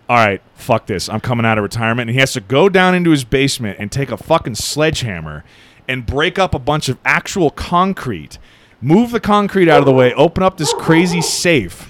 [0.08, 1.08] all right, fuck this.
[1.08, 2.08] I'm coming out of retirement.
[2.08, 5.44] And he has to go down into his basement and take a fucking sledgehammer
[5.88, 8.38] and break up a bunch of actual concrete,
[8.82, 11.88] move the concrete out of the way, open up this crazy safe,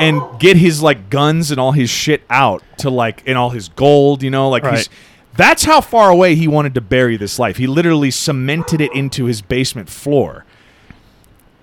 [0.00, 3.70] and get his like guns and all his shit out to like and all his
[3.70, 4.90] gold, you know, like he's
[5.36, 7.58] that's how far away he wanted to bury this life.
[7.58, 10.45] He literally cemented it into his basement floor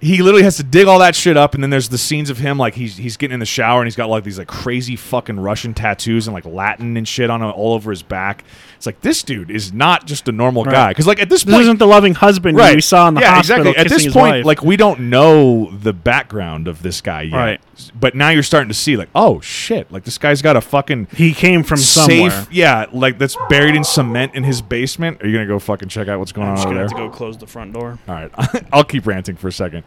[0.03, 2.37] he literally has to dig all that shit up, and then there's the scenes of
[2.37, 4.95] him like he's he's getting in the shower and he's got like these like crazy
[4.95, 8.43] fucking Russian tattoos and like Latin and shit on all over his back.
[8.75, 10.73] It's like this dude is not just a normal Right.
[10.73, 12.75] guy because like at this This point, isn't the loving husband right?
[12.75, 13.85] we saw in the yeah, hospital exactly.
[13.85, 14.45] At this point, wife.
[14.45, 17.61] like we don't know the background of this guy yet, Right.
[17.99, 21.07] But now you're starting to see like, oh shit, like this guy's got a fucking
[21.15, 22.29] he came from somewhere.
[22.29, 25.21] safe, yeah, like that's buried in cement in his basement.
[25.23, 26.97] Are you gonna go fucking check out what's going I'm on just over gonna there?
[26.99, 27.97] have to go close the front door.
[28.07, 28.31] All right,
[28.73, 29.83] I'll keep ranting for a second.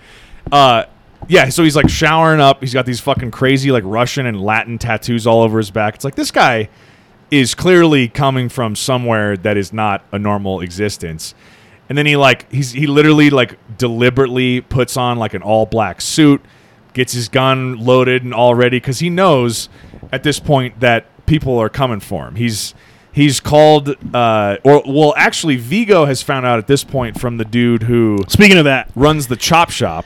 [0.51, 0.85] Uh,
[1.29, 2.61] yeah, so he's like showering up.
[2.61, 5.97] He's got these fucking crazy like Russian and Latin tattoos all over his back.
[5.97, 6.69] It's like this guy
[7.31, 11.35] is clearly coming from somewhere that is not a normal existence.
[11.89, 16.01] And then he like he's he literally like deliberately puts on like an all black
[16.01, 16.43] suit,
[16.95, 19.69] gets his gun loaded and all ready because he knows
[20.13, 22.37] at this point that people are coming for him.
[22.37, 22.75] He's
[23.17, 27.45] he's called uh, or well actually Vigo has found out at this point from the
[27.45, 30.05] dude who Speaking of that, runs the chop shop.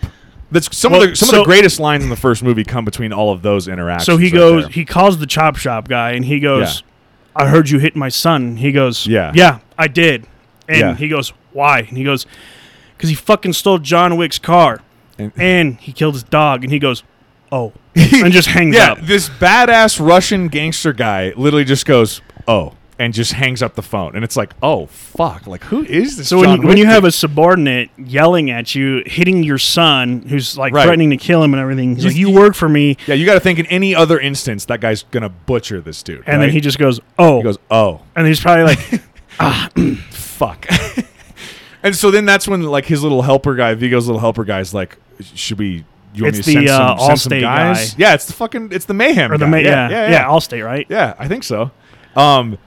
[0.52, 2.64] That's some Well, of the some of so- the greatest lines in the first movie
[2.64, 4.06] come between all of those interactions.
[4.06, 4.72] so he right goes, there.
[4.72, 6.82] he calls the chop shop guy, and he goes,
[7.36, 9.30] "I heard you hit my son." He goes, Yeah.
[9.34, 10.26] yeah, I did."
[10.68, 10.94] And Yeah.
[10.96, 12.26] he goes, "Why?" And he goes,
[12.98, 14.80] "Cause he fucking stole John Wick's car,
[15.18, 17.02] And- and he killed his dog." And he goes,
[17.52, 19.00] "Oh," and just hangs yeah, up.
[19.02, 24.14] this badass Russian gangster guy literally just goes, "Oh," and just hangs up the phone,
[24.14, 26.28] and it's like, "Oh fuck!" Like, who is this?
[26.28, 29.58] So when, John you- when you Wick have a subordinate yelling at you, hitting your
[29.58, 30.84] son, who's like Right.
[30.84, 33.26] threatening to kill him and everything, he's You- like, "You work for me," yeah, you
[33.26, 36.48] got to think in any other instance that guy's gonna butcher this dude, and then
[36.48, 36.52] right?
[36.52, 39.00] he just goes, "Oh," he goes, "Oh." and he's probably like,
[39.40, 39.68] Ah
[40.10, 40.66] fuck.
[41.82, 44.74] and so then that's when like his little helper guy, Vigo's little helper guy, is
[44.74, 44.96] like,
[45.34, 45.84] should we?
[46.12, 47.90] You want It's me to the, send uh, some, send some Allstate guys?
[47.90, 47.96] guy.
[47.98, 49.50] Yeah, it's the fucking it's the mayhem or the guy.
[49.50, 50.84] ma- yeah, yeah, yeah, Allstate, right?
[50.88, 51.70] Yeah, I think so.
[52.16, 52.58] Um,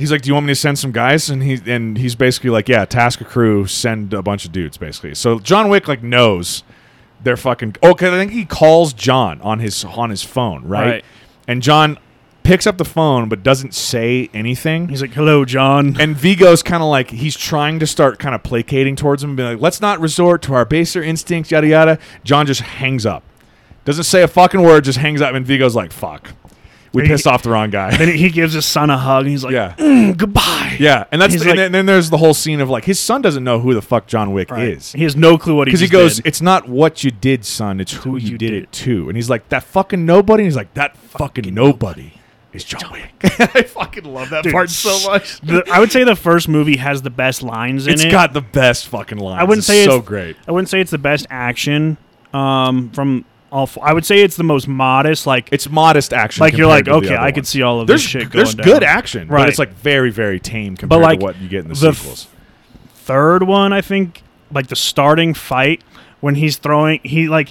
[0.00, 2.50] he's like, "Do you want me to send some guys?" And he and he's basically
[2.50, 6.02] like, "Yeah, task a crew, send a bunch of dudes." Basically, so John Wick like
[6.02, 6.64] knows
[7.22, 7.76] they're fucking.
[7.82, 10.86] Oh, okay, I think he calls John on his on his phone, right?
[10.86, 11.04] Right.
[11.46, 11.98] And John
[12.42, 14.88] picks up the phone but doesn't say anything.
[14.88, 18.42] He's like, "Hello, John." And Vigo's kind of like he's trying to start kind of
[18.42, 21.98] placating towards him, and be like, "Let's not resort to our baser instincts, yada yada."
[22.24, 23.22] John just hangs up,
[23.84, 26.30] doesn't say a fucking word, just hangs up, and Vigo's like, "Fuck,
[26.92, 29.30] we He- pissed off the wrong guy." then he gives his son a hug, and
[29.30, 32.34] he's like, yeah, "Mm, "Goodbye." yeah, and that's the, like- and then there's the whole
[32.34, 34.68] scene of like his son doesn't know who the fuck John Wick Right.
[34.68, 34.92] is.
[34.92, 36.26] He has no clue what he Because he goes, did.
[36.26, 37.80] it's not what you did, son.
[37.80, 39.08] It's who, you, did, it to.
[39.08, 40.42] And he's like, that fucking nobody.
[40.42, 42.12] And he's like, that fucking, nobody,
[42.52, 43.12] is John Wick.
[43.22, 45.40] I fucking love that Dude, part so much.
[45.40, 48.06] The- I would say the first movie has the best lines in It's it.
[48.06, 49.40] It's got the best fucking lines.
[49.40, 50.36] I wouldn't It's say so it's great.
[50.48, 51.96] I wouldn't say it's the best action
[52.34, 55.26] um, from I would say it's the most modest.
[55.26, 56.40] Like, It's modest action.
[56.42, 58.30] like you're like, compared to the okay, I could see all of There's this shit
[58.30, 58.64] going there's down.
[58.64, 59.48] good action, but Right.
[59.48, 62.28] it's like very very tame compared like, to what you get in the, the sequels.
[62.94, 65.82] Third one, I think, like the starting fight
[66.20, 67.50] when he's throwing, he like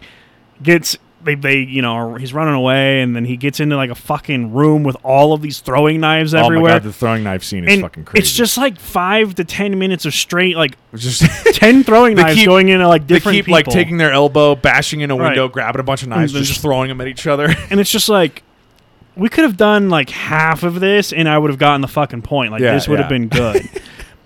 [0.64, 0.98] gets.
[1.36, 4.54] They, they, you know, he's running away, and then he gets into like a fucking
[4.54, 6.72] room with all of these throwing knives oh everywhere.
[6.74, 8.22] my god, the throwing knife scene is and fucking crazy.
[8.22, 11.22] it's just like five to ten minutes of straight, like just
[11.56, 13.56] ten throwing knives keep- going into like they different keep people.
[13.58, 15.28] like taking their elbow, bashing in a Right.
[15.30, 17.54] window, grabbing a bunch of knives, just, just- throwing them at each other.
[17.70, 18.44] and it's just like
[19.16, 22.22] we could have done like half of this and i would have gotten the fucking
[22.22, 23.68] point like Yeah, this would have been good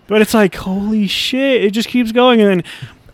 [0.06, 2.64] but it's like holy shit it just keeps going and then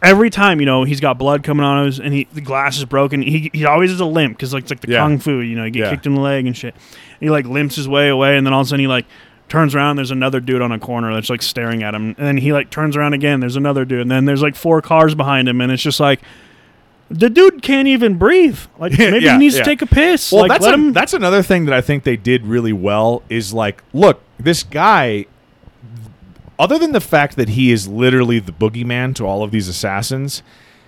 [0.01, 2.85] every time you know he's got blood coming on his and he the glass is
[2.85, 4.99] broken he, he always has a limp because like it's like the Yeah.
[4.99, 5.89] kung fu you know you get Yeah.
[5.91, 8.53] kicked in the leg and shit and he like limps his way away and then
[8.53, 9.05] all of a sudden he like
[9.49, 12.37] turns around there's another dude on a corner that's like staring at him and then
[12.37, 15.49] he like turns around again there's another dude and then there's like four cars behind
[15.49, 16.21] him and it's just like
[17.11, 18.59] the dude can't even breathe.
[18.77, 19.63] Like maybe Yeah, he needs yeah.
[19.63, 20.31] to take a piss.
[20.31, 23.51] Well, like that's a- that's another thing that I think they did really well is
[23.51, 25.25] like, look, this guy.
[26.59, 30.43] Other than the fact that he is literally the boogeyman to all of these assassins,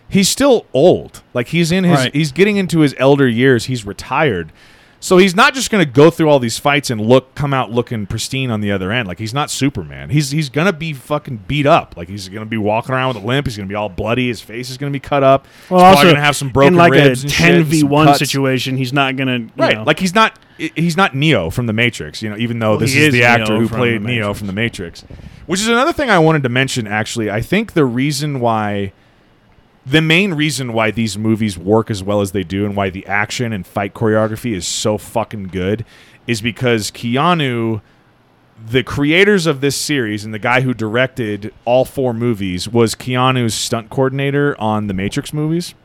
[0.10, 1.24] he's still old.
[1.34, 2.14] Like he's in his, Right.
[2.14, 3.66] he's getting into his elder years.
[3.66, 4.52] He's retired,
[5.00, 7.72] so he's not just going to go through all these fights and look, come out
[7.72, 9.08] looking pristine on the other end.
[9.08, 10.10] Like he's not Superman.
[10.10, 11.96] He's he's going to be fucking beat up.
[11.96, 13.48] Like he's going to be walking around with a limp.
[13.48, 14.28] He's going to be all bloody.
[14.28, 15.48] His face is going to be cut up.
[15.70, 18.14] well, he's also going to have some broken in like ribs a ten v one
[18.16, 18.76] situation.
[18.76, 22.30] He's not gonna Right, know- like he's not he's not Neo from the Matrix, you
[22.30, 24.48] know, even though Well, this is, is the actor Neo who from played Neo from
[24.48, 25.06] the Matrix.
[25.52, 27.30] Which is another thing I wanted to mention actually.
[27.30, 28.94] I think the reason why
[29.86, 33.06] the main reason why these movies work as well as they do and why the
[33.06, 35.84] action and fight choreography is so fucking good
[36.26, 37.82] is because Keanu
[38.66, 43.54] the creators of this series and the guy who directed all four movies was Keanu's
[43.54, 45.76] stunt coordinator on the Matrix movies.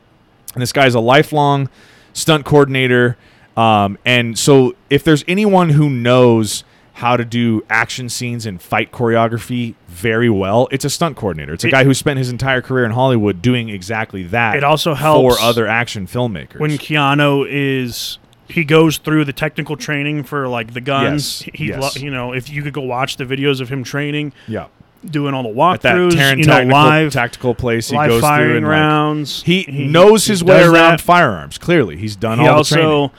[0.53, 1.67] And this guy's a lifelong
[2.13, 3.17] stunt coordinator.
[3.57, 6.63] Um, and so, if there's anyone who knows
[6.97, 11.53] how to do action scenes and fight choreography very well, it's a stunt coordinator.
[11.53, 14.55] It's a It- guy who spent his entire career in Hollywood doing exactly that.
[14.55, 16.59] It also helps for other action filmmakers.
[16.59, 18.17] when Keanu is
[18.49, 21.43] he goes through the technical training for like the guns.
[21.45, 22.01] Yes, He, yes.
[22.01, 24.65] you know, if you could go watch the videos of him training, yeah,
[25.05, 28.65] doing all the walkthroughs, you know, live tactical place, he live goes through firing and
[28.65, 29.43] like, rounds.
[29.43, 31.01] he, knows his way around that.
[31.01, 31.57] firearms.
[31.59, 32.89] Clearly, he's done He all the training.
[32.89, 33.11] also,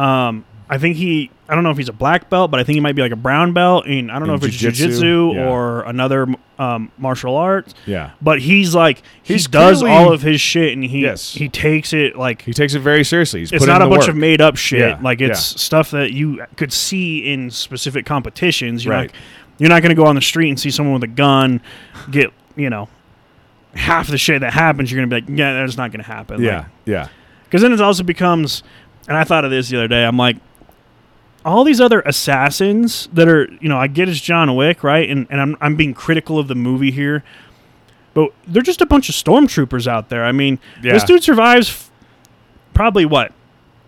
[0.00, 1.30] um, I think he.
[1.48, 3.12] I don't know if he's a black belt, but I think he might be like
[3.12, 3.86] a brown belt.
[3.86, 5.48] In I don't In know if it's jiu-jitsu, jujitsu yeah.
[5.48, 6.26] or another
[6.58, 7.72] um, martial arts.
[7.86, 11.32] Yeah, But he's like he does clearly- all of his shit, and he Yes.
[11.34, 13.40] he takes it like he takes it very seriously.
[13.40, 14.10] He's it's put not in a the bunch work.
[14.10, 14.80] of made up shit.
[14.80, 18.84] Yeah, Like it's stuff that you could see in specific competitions.
[18.84, 19.12] You're Right.
[19.12, 19.20] not
[19.58, 21.60] you're not going to go on the street and see someone with a gun
[22.10, 22.88] get you know
[23.74, 24.90] half the shit that happens.
[24.90, 26.42] You're going to be like, yeah, that's not going to happen.
[26.42, 27.06] Yeah, yeah,
[27.44, 28.64] because then it also becomes.
[29.08, 30.04] And I thought of this the other day.
[30.04, 30.38] I'm like.
[31.46, 35.08] All these other assassins that are, you know, I get it's John Wick, right?
[35.08, 37.22] And and I'm I'm being critical of the movie here,
[38.14, 40.24] but they're just a bunch of stormtroopers out there.
[40.24, 40.92] I mean, yeah.
[40.92, 41.90] this dude survives f-
[42.74, 43.32] probably what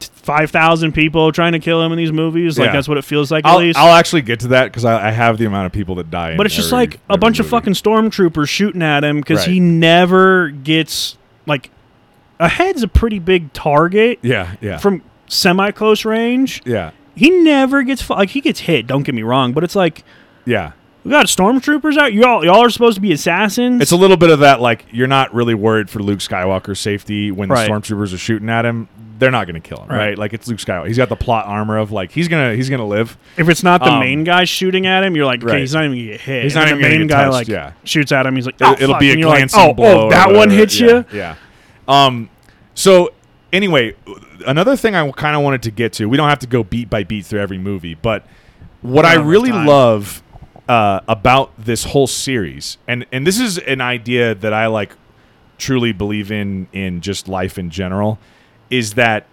[0.01, 2.59] five thousand people trying to kill him in these movies.
[2.59, 2.73] Like Yeah.
[2.75, 3.77] that's what it feels like I'll, least.
[3.79, 6.37] I'll actually get to that because I, I have the amount of people that die.
[6.37, 9.49] but it's just every- like a bunch of fucking stormtroopers shooting at him because Right.
[9.49, 11.71] he never gets like
[12.39, 16.63] a head's a pretty big target Yeah, yeah, from semi close range.
[16.65, 18.87] yeah, He never gets fu- like he gets hit.
[18.87, 20.05] Don't get me wrong, but it's like
[20.45, 20.73] yeah.
[21.05, 22.13] we got stormtroopers out.
[22.13, 23.83] Y'all y'all are supposed to be assassins.
[23.83, 24.61] It's a little bit of that.
[24.61, 27.67] Like you're not really worried for Luke Skywalker's safety when Right.
[27.67, 28.89] the stormtroopers are shooting at him.
[29.19, 29.97] They're not going to kill him, right.
[30.11, 30.19] Right.
[30.19, 30.87] Like it's Luke Skywalker.
[30.87, 33.19] He's got the plot armor of like he's gonna he's gonna live.
[33.37, 35.61] If it's not the Um, main guy shooting at him, you're like, okay, right.
[35.61, 36.45] he's not even gonna get hit.
[36.45, 37.73] He's not even the main get guy touched, like yeah.
[37.83, 38.37] shoots at him.
[38.37, 39.01] He's like, It'll, oh, it'll fuck.
[39.01, 40.07] be a you're like, oh, blow.
[40.07, 41.05] oh, that one hits yeah, you.
[41.13, 41.35] Yeah.
[41.89, 42.31] Um.
[42.75, 43.11] So
[43.53, 43.95] anyway,
[44.47, 46.09] another thing I kind of wanted to get to.
[46.09, 48.27] We don't have to go beat by beat through every movie, but
[48.83, 49.67] what I really time.
[49.67, 50.23] love
[50.69, 54.93] uh, about this whole series, and and this is an idea that I like
[55.57, 58.19] truly believe in in just life in general,
[58.71, 59.27] is that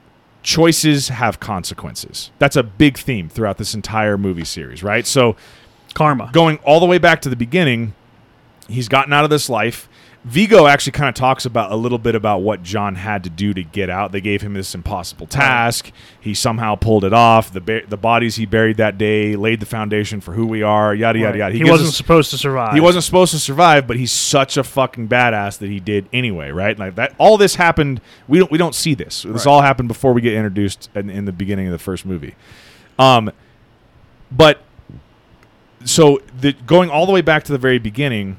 [0.43, 2.31] choices have consequences.
[2.39, 5.05] That's a big theme throughout this entire movie series, right?
[5.05, 5.35] So
[5.93, 6.29] Karma.
[6.31, 7.93] going all the way back to the beginning,
[8.67, 9.89] he's gotten out of this life.
[10.25, 13.53] Viggo actually kind of talks about a little bit about what John had to do
[13.53, 14.11] to get out.
[14.11, 15.91] They gave him this impossible task.
[16.19, 17.53] He somehow pulled it off.
[17.53, 20.95] The ba- the bodies he buried that day laid the foundation for who we are.
[20.95, 21.37] Yada yada Right.
[21.37, 21.53] yada.
[21.53, 22.73] He, gives wasn't us- supposed to survive.
[22.73, 26.49] he wasn't supposed to survive, but he's such a fucking badass that he did anyway,
[26.49, 26.77] right?
[26.79, 27.13] Like that.
[27.19, 28.01] All this happened.
[28.27, 28.49] We don't.
[28.51, 29.21] We don't see this.
[29.21, 29.47] This Right.
[29.51, 32.33] all happened before we get introduced in, in the beginning of the first movie.
[32.97, 33.31] Um,
[34.31, 34.63] but
[35.83, 38.37] so the going all the way back to the very beginning,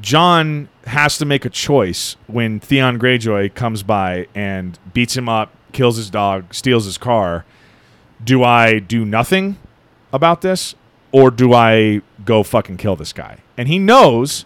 [0.00, 5.52] John has to make a choice when Theon Greyjoy comes by and beats him up,
[5.72, 7.44] kills his dog, steals his car.
[8.22, 9.58] Do I do nothing
[10.12, 10.74] about this
[11.12, 13.38] or do I go fucking kill this guy?
[13.56, 14.44] And he knows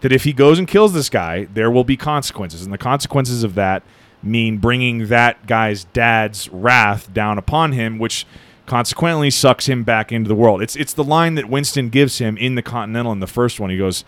[0.00, 2.62] that if he goes and kills this guy, there will be consequences.
[2.62, 3.82] And the consequences of that
[4.22, 8.26] mean bringing that guy's dad's wrath down upon him, which
[8.66, 10.62] consequently sucks him back into the world.
[10.62, 13.70] It's it's the line that Winston gives him in the Continental in the first one.
[13.70, 14.04] He goes,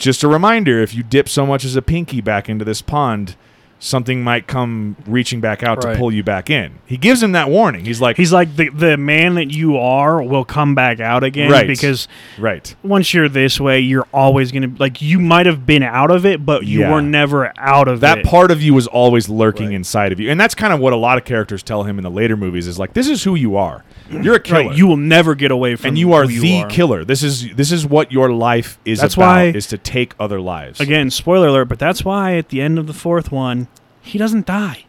[0.00, 3.36] "Just a reminder: if you dip so much as a pinky back into this pond,
[3.80, 7.48] something might come reaching back out to pull you back in." He gives him that
[7.50, 7.84] warning.
[7.84, 11.50] He's like, He's like the the man that you are will come back out again
[11.50, 11.66] Right.
[11.66, 12.06] because
[12.38, 16.24] "Right, once you're this way, you're always gonna like you might have been out of
[16.24, 16.92] it, but you Yeah.
[16.92, 18.24] were never out of that it.
[18.24, 19.74] That part of you was always lurking Right.
[19.76, 22.04] inside of you." And that's kind of what a lot of characters tell him in
[22.04, 23.82] the later movies is like, "This is who you are.
[24.10, 26.68] You're a killer." Right, you will never get away from and you are the are.
[26.68, 27.04] killer.
[27.04, 30.40] This is this is what your life is That's about why- is to take other
[30.40, 30.80] lives.
[30.80, 33.68] Again, spoiler alert, but that's why at the end of the fourth one,
[34.02, 34.84] he doesn't die.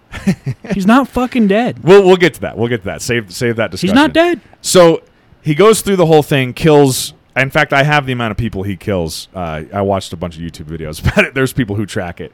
[0.74, 1.80] He's not fucking dead.
[1.84, 2.58] We'll we'll get to that.
[2.58, 3.02] We'll get to that.
[3.02, 3.96] Save save that discussion.
[3.96, 4.42] He's not dead.
[4.62, 5.04] So
[5.42, 7.14] he goes through the whole thing, kills.
[7.36, 9.30] In fact, I have the amount of people he kills.
[9.34, 11.34] Uh, I watched a bunch of YouTube videos about it.
[11.34, 12.32] There's people who track it.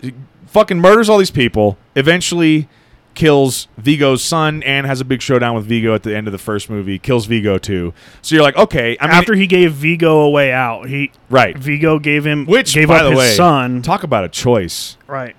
[0.00, 0.14] He
[0.46, 1.76] fucking murders all these people.
[1.94, 2.68] Eventually,
[3.14, 6.38] kills Viggo's son and has a big showdown with Viggo at the end of the
[6.38, 6.98] first movie.
[6.98, 7.92] Kills Viggo too.
[8.22, 8.96] So you're like, okay.
[8.98, 11.56] I mean, After he gave Viggo a way out, he right.
[11.56, 13.82] Viggo gave him Which, gave by up the his way, son.
[13.82, 14.96] talk about a choice.
[15.06, 15.36] right.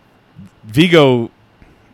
[0.63, 1.31] Viggo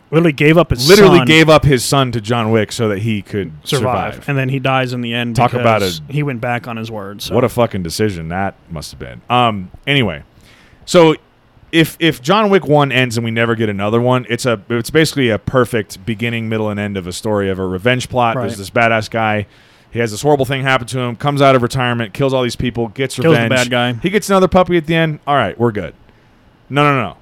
[0.10, 3.00] Literally gave up his literally son, gave up his son to John Wick so that
[3.00, 4.30] he could survive, survive.
[4.30, 5.36] and then he dies in the end.
[5.36, 6.00] Talk about it.
[6.10, 7.22] He went back on his word.
[7.22, 7.36] So.
[7.36, 9.22] What a fucking decision that must have been.
[9.30, 9.70] Um.
[9.86, 10.24] Anyway,
[10.86, 11.16] so
[11.74, 14.90] if if John Wick one ends and we never get another one, it's a it's
[14.90, 18.38] basically a perfect beginning, middle, and end of a story of a revenge plot.
[18.38, 18.44] Right.
[18.44, 19.46] There's this badass guy.
[19.92, 21.18] He has this horrible thing happen to him.
[21.18, 23.50] Comes out of retirement, kills all these people, gets Kills revenge.
[23.50, 23.94] bad guy.
[23.94, 25.20] He gets another puppy at the end.
[25.28, 25.96] All right, we're good.
[26.70, 27.18] No, no, no.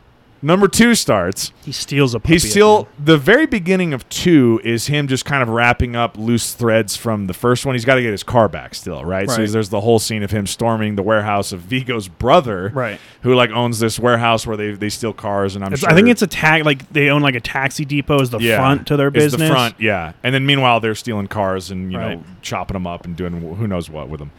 [0.45, 1.51] Number two starts.
[1.65, 2.21] he steals a.
[2.23, 6.53] At still the very beginning of two is him just kind of wrapping up loose
[6.53, 7.73] threads from the first one.
[7.73, 9.27] He's got to get his car back still, right?
[9.27, 9.49] So Right.
[9.49, 12.99] there's the whole scene of him storming the warehouse of Viggo's brother, right.
[13.21, 15.95] who like owns this warehouse where they they steal cars, and I'm It's- sure I
[15.95, 18.97] think it's a tag like they own like a taxi depot as the front to
[18.97, 19.41] their it's business.
[19.41, 20.11] the front, yeah.
[20.23, 23.57] And then meanwhile they're stealing cars and you know chopping them up and doing wh-
[23.57, 24.29] who knows what with them.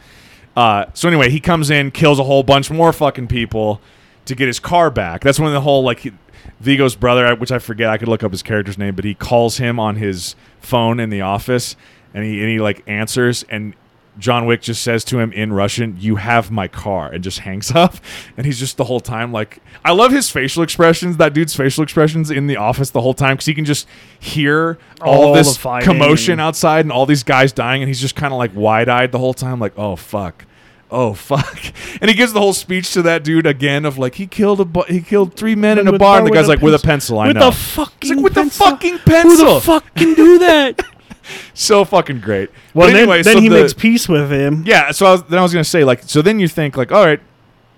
[0.55, 3.81] Uh, so anyway, he comes in, kills a whole bunch more fucking people
[4.27, 5.21] to get his car back.
[5.21, 6.13] That's when the whole like he-
[6.61, 9.57] Viggo's brother, which I forget, I could look up his character's name, but he calls
[9.57, 11.75] him on his phone in the office,
[12.13, 13.73] and he and he like answers, and
[14.19, 17.71] John Wick just says to him in Russian, "You have my car," and just hangs
[17.75, 17.95] up.
[18.35, 21.17] And he's just the whole time like, I love his facial expressions.
[21.17, 23.87] That dude's facial expressions in the office the whole time because he can just
[24.19, 28.33] hear all, All this commotion outside and all these guys dying, and he's just kind
[28.33, 30.45] of like wide eyed the whole time, like, "Oh fuck."
[30.89, 31.59] Oh fuck!
[32.01, 34.65] And he gives the whole speech to that dude again of like he killed a
[34.65, 37.17] bu- he killed three men in a bar, and the guy's like with a pencil.
[37.17, 37.19] pencil.
[37.19, 37.49] I with know.
[37.49, 38.65] the fucking He's like with the pencil.
[38.67, 40.81] fucking Who the fuck can do that?
[41.53, 42.49] so fucking great.
[42.73, 44.63] well, But then, anyway, then so he the- makes peace with him.
[44.65, 46.91] yeah, so I was, then I was gonna say like so then you think like
[46.93, 47.19] all right,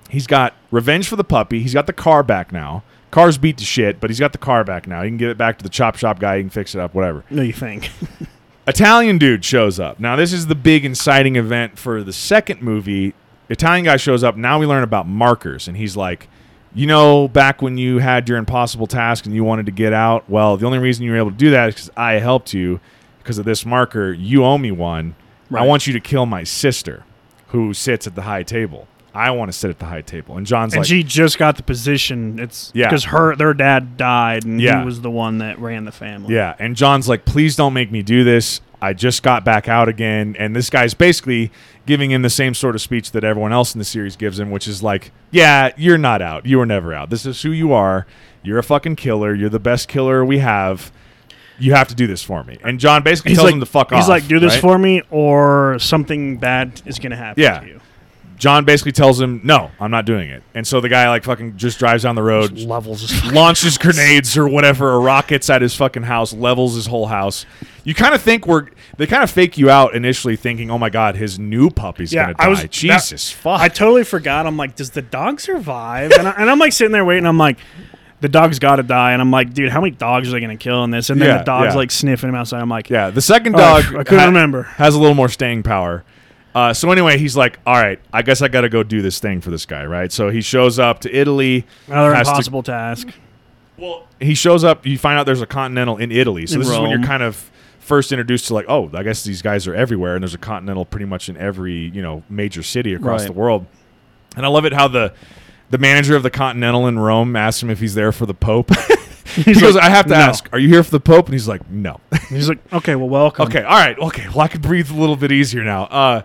[0.10, 1.62] he's got revenge for the puppy.
[1.62, 2.84] He's got the car back now.
[3.10, 5.02] Car's beat to shit, but he's got the car back now.
[5.02, 6.38] He can give it back to the chop shop guy.
[6.38, 7.24] He can fix it up, whatever.
[7.32, 7.90] No, you think?
[8.70, 10.00] Italian dude shows up.
[10.00, 13.16] Now this is the big inciting event for the second movie.
[13.50, 14.38] Italian guy shows up.
[14.38, 16.30] Now we learn about markers, and he's like,
[16.76, 20.30] you know, back when you had your impossible task and you wanted to get out,
[20.30, 22.80] well, the only reason you were able to do that is because I helped you
[23.18, 24.14] because of this marker.
[24.14, 25.16] You owe me one.
[25.52, 27.06] I want you to kill my sister,
[27.48, 28.88] who sits at the high table.
[29.20, 30.38] I want to sit at the high table.
[30.38, 32.40] And John's and like, she just got the position.
[32.40, 32.88] It's Yeah.
[32.88, 34.80] because her their dad died, and Yeah.
[34.80, 36.34] he was the one that ran the family.
[36.36, 38.62] Yeah, and John's like, please don't make me do this.
[38.82, 40.38] I just got back out again.
[40.40, 41.52] And this guy's basically
[41.86, 44.52] giving him the same sort of speech that everyone else in the series gives him,
[44.52, 46.46] which is like, yeah, you're not out.
[46.46, 47.10] You were never out.
[47.10, 48.08] This is who you are.
[48.42, 49.34] You're a fucking killer.
[49.36, 50.94] You're the best killer we have.
[51.58, 52.58] You have to do this for me.
[52.64, 54.00] And John basically He's tells like, him to fuck off.
[54.00, 54.62] He's like, do this right?
[54.62, 57.60] for me, or something bad is going to happen Yeah.
[57.60, 57.82] to you.
[58.40, 61.58] John basically tells him, "No, I'm not doing it." And so the guy like fucking
[61.58, 63.02] just drives down the road, Just levels.
[63.02, 67.46] his- launches grenades or whatever or rockets at his fucking house, levels his whole house.
[67.84, 68.68] You kind of think we're
[68.98, 72.24] they kind of fake you out initially, thinking, "Oh my god, his new puppy's Yeah,
[72.24, 73.60] gonna die." I was- that- Jesus fuck.
[73.62, 74.48] I totally forgot.
[74.48, 76.12] I'm like, does the dog survive?
[76.14, 77.26] And, I, and I'm like sitting there waiting.
[77.26, 77.58] I'm like,
[78.22, 79.14] the dog's got to die.
[79.14, 81.10] And I'm like, dude, how many dogs are they gonna kill in this?
[81.10, 81.78] And then Yeah, the dog's yeah.
[81.78, 82.62] like sniffing him outside.
[82.62, 84.64] I'm like, yeah, the second Oh, I dog f- I couldn't remember.
[84.64, 86.04] has a little more staying power.
[86.56, 89.20] Uh, so anyway, he's like, "All right, I guess I got to go do this
[89.20, 91.66] thing for this guy, right?" So he shows up to Italy.
[91.88, 93.10] another has to- impossible task.
[93.78, 94.86] Well, he shows up.
[94.86, 96.46] You find out there's a continental in Italy.
[96.48, 99.24] So In this is when you're kind of first introduced to like, oh, I guess
[99.24, 102.64] these guys are everywhere, and there's a continental pretty much in every you know major
[102.64, 103.28] city across Right.
[103.28, 103.66] the world.
[104.36, 105.14] And I love it how the
[105.70, 108.72] the manager of the Continental in Rome asks him if he's there for the Pope.
[109.36, 111.26] he He's goes, like, "I have to "No." ask, are you here for the Pope?"
[111.26, 112.00] And he's like, "No."
[112.30, 113.44] He's like, okay, well, welcome.
[113.48, 114.28] Okay, all right, okay.
[114.30, 115.84] Well, I can breathe a little bit easier now.
[115.86, 116.22] Uh,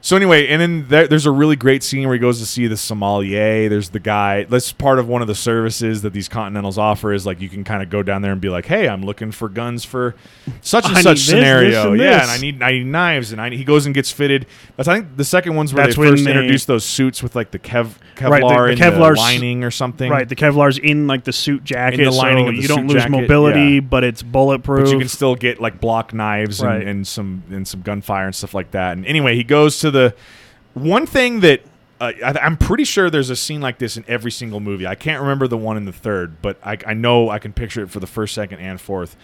[0.00, 2.66] so anyway, and then there, there's a really great scene where he goes to see
[2.68, 3.68] the sommelier.
[3.68, 4.44] There's the guy.
[4.44, 7.12] That's part of one of the services that these Continentals offer.
[7.12, 9.32] Is like you can kind of go down there and be like, "Hey, I'm looking
[9.32, 10.14] for guns for
[10.60, 12.22] such and I such need this, scenario." this, and yeah, this.
[12.22, 14.46] and I need I need knives, and I he goes and gets fitted.
[14.76, 17.34] That's I think the second one's where That's they first they- introduced those suits with
[17.34, 20.10] like the Kev Kevlar Right, the- the in Kevlar's- the lining or something.
[20.10, 23.10] Right, the Kevlar's in like the suit jacket, the lining so you don't lose jacket,
[23.10, 23.80] mobility, yeah.
[23.80, 24.84] but it's bulletproof.
[24.84, 26.80] but you can still get like block knives Right.
[26.80, 28.96] and, and some and some gunfire and stuff like that.
[28.96, 30.14] And anyway, he goes to the
[30.74, 31.62] one thing that
[32.00, 34.86] uh, I, I'm pretty sure there's a scene like this in every single movie.
[34.86, 37.82] I can't remember the one in the third, but I, I know I can picture
[37.82, 39.16] it for the first, second, and fourth.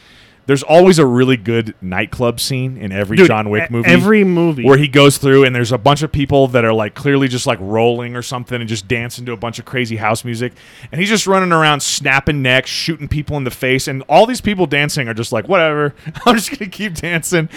[0.47, 3.89] There's always a really good nightclub scene in every Dude, John Wick movie.
[3.89, 6.95] Every movie where he goes through and there's a bunch of people that are like
[6.95, 10.23] clearly just like rolling or something and just dancing to a bunch of crazy house
[10.23, 10.53] music
[10.93, 14.43] and he's just running around snapping necks shooting people in the face and all these
[14.43, 15.95] people dancing are just like whatever
[16.27, 17.49] i'm just gonna keep dancing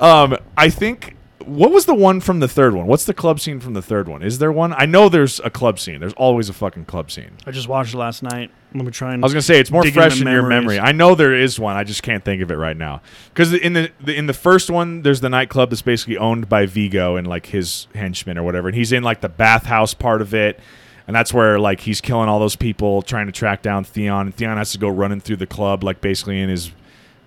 [0.00, 3.60] um i think what was the one from the third one what's the club scene
[3.60, 6.48] from the third one is there one i know there's a club scene there's always
[6.48, 8.50] a fucking club scene I just watched it last night.
[8.74, 10.48] Let me try and I was gonna say it's more dig fresh into in your
[10.48, 10.80] memory.
[10.80, 11.76] I know there is one.
[11.76, 13.02] I just can't think of it right now.
[13.28, 16.66] Because in the, the in the first one, there's the nightclub that's basically owned by
[16.66, 20.34] Viggo and like his henchmen or whatever, and he's in like the bathhouse part of
[20.34, 20.58] it,
[21.06, 24.34] and that's where like he's killing all those people trying to track down Theon, and
[24.34, 26.72] Theon has to go running through the club like basically in his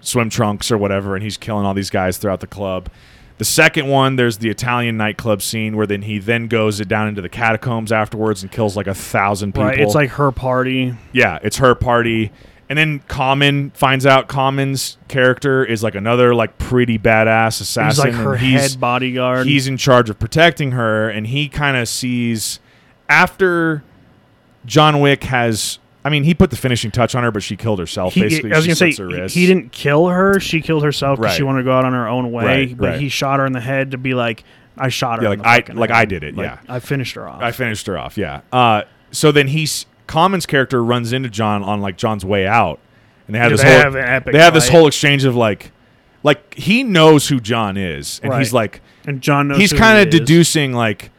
[0.02, 2.90] swim trunks or whatever, and he's killing all these guys throughout the club.
[3.38, 7.22] The second one, there's the Italian nightclub scene where then he then goes down into
[7.22, 9.66] the catacombs afterwards and kills like a thousand people.
[9.66, 10.96] Right, it's like her party.
[11.14, 12.32] Yeah, it's her party.
[12.70, 18.08] And then Common finds out Common's character is like another like pretty badass assassin.
[18.08, 19.48] He's like her and he's, head bodyguard.
[19.48, 22.60] He's in charge of protecting her, and he kind of sees
[23.08, 23.84] after
[24.66, 25.80] John Wick has.
[26.08, 28.14] I mean, he put the finishing touch on her, but she killed herself.
[28.14, 30.40] He, basically, I was She gonna say he- he didn't kill her.
[30.40, 32.46] She killed herself because she wanted to go out on her own way.
[32.46, 33.00] Right, but right.
[33.02, 34.44] he shot her in the head to be like,
[34.78, 35.98] "I shot her." Yeah, like I- like head.
[35.98, 36.58] I did it, Like, yeah.
[36.70, 37.42] I finished her off.
[37.42, 38.18] I finished her off.
[38.18, 38.40] Yeah.
[38.54, 42.80] Uh, so then he's Common's character runs into John on like John's way out,
[43.28, 44.78] and they have Yeah, this they whole have an epic they have this fight.
[44.78, 45.72] whole exchange of like,
[46.24, 50.14] like he knows who John is, and he's like and John knows he's kind of
[50.14, 50.20] is.
[50.20, 51.12] deducing like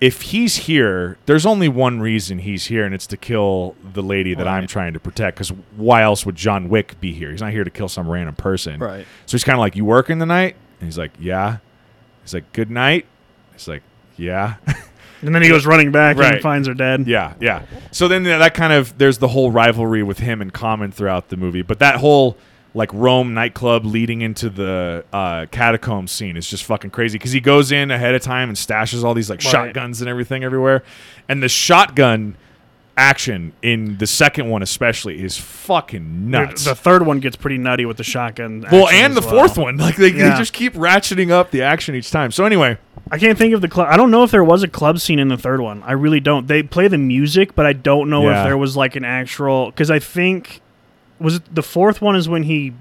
[0.00, 4.34] if he's here there's only one reason he's here and it's to kill the lady
[4.34, 7.30] that i'm trying to protect because why else would john wick be here?
[7.30, 8.78] He's not here to kill some random person.
[8.78, 9.06] Right.
[9.24, 11.58] so he's kind of like you working the night and he's like yeah.
[12.22, 13.06] He's like good night.
[13.52, 13.82] He's like
[14.16, 14.56] yeah.
[15.22, 16.34] And then he goes running back Right.
[16.34, 17.06] and finds her dead.
[17.06, 17.62] yeah yeah.
[17.90, 21.38] So then that kind of there's the whole rivalry with him and common throughout the
[21.38, 22.36] movie but that whole
[22.76, 27.40] like Rome nightclub leading into the uh, catacomb scene is just fucking crazy because he
[27.40, 29.50] goes in ahead of time and stashes all these like Right.
[29.50, 30.82] shotguns and everything everywhere,
[31.28, 32.36] and the shotgun
[32.98, 36.64] action in the second one especially is fucking nuts.
[36.64, 38.64] The third one gets pretty nutty with the shotgun.
[38.72, 41.94] well, and the as fourth one, like they, they just keep ratcheting up the action
[41.94, 42.30] each time.
[42.30, 42.78] So anyway,
[43.10, 43.88] I can't think of the club.
[43.90, 45.82] I don't know if there was a club scene in the third one.
[45.82, 46.46] I really don't.
[46.46, 48.40] They play the music, but I don't know Yeah.
[48.40, 49.66] if there was like an actual.
[49.66, 50.62] Because I think
[51.18, 52.72] was it the fourth one is when he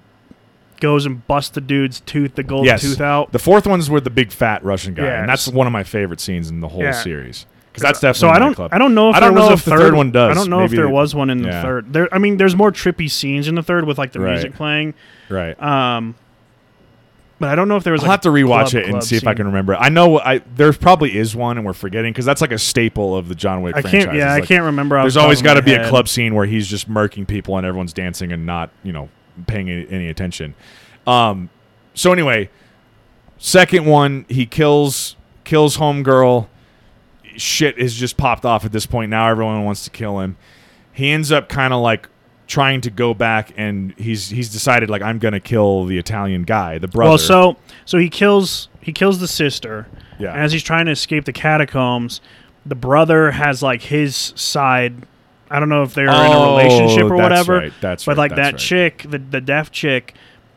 [0.81, 3.31] goes and busts the dude's tooth, the gold yes, tooth out.
[3.31, 6.19] the fourth one's with the big fat Russian guy, and that's one of my favorite
[6.19, 6.91] scenes in the whole Yeah.
[6.91, 8.73] series because that's definitely so I don't.
[8.73, 10.31] I don't know if I don't there was know if the third, third one does.
[10.31, 11.61] I don't know if there they- was one in the yeah.
[11.61, 11.93] third.
[11.93, 12.13] There.
[12.13, 14.31] I mean, there's more trippy scenes in the third with like the Right.
[14.33, 14.93] music playing.
[15.29, 15.61] right.
[15.61, 16.15] Um,
[17.39, 18.01] but I don't know if there was.
[18.01, 19.75] I'll like, have to rewatch club- it and see if I can remember.
[19.75, 23.15] I know I there probably is one, and we're forgetting because that's like a staple
[23.15, 24.05] of the John Wick I franchise.
[24.05, 24.15] can't.
[24.17, 24.97] Yeah, It's I like, can't remember.
[24.97, 25.89] off There's the top always of got to be a head.
[25.89, 29.09] club scene where he's just murking people and everyone's dancing and not you know
[29.47, 30.55] paying any, any attention.
[31.05, 31.49] Um,
[31.93, 32.49] so anyway,
[33.37, 36.47] second one he kills kills homegirl.
[37.37, 39.09] Shit has just popped off at this point.
[39.09, 40.37] Now everyone wants to kill him.
[40.93, 42.07] He ends up kind of like
[42.47, 46.77] trying to go back and he's he's decided like I'm gonna kill the Italian guy,
[46.77, 47.09] the brother.
[47.09, 49.87] Well, so so he kills he kills the sister.
[50.19, 50.31] Yeah.
[50.33, 52.21] And as he's trying to escape the catacombs,
[52.65, 55.05] the brother has like his side.
[55.49, 57.57] I don't know if they're in a Oh, relationship or that's whatever.
[57.57, 58.59] right, that's but right, like that's that right.
[58.59, 60.13] chick, the the deaf chick,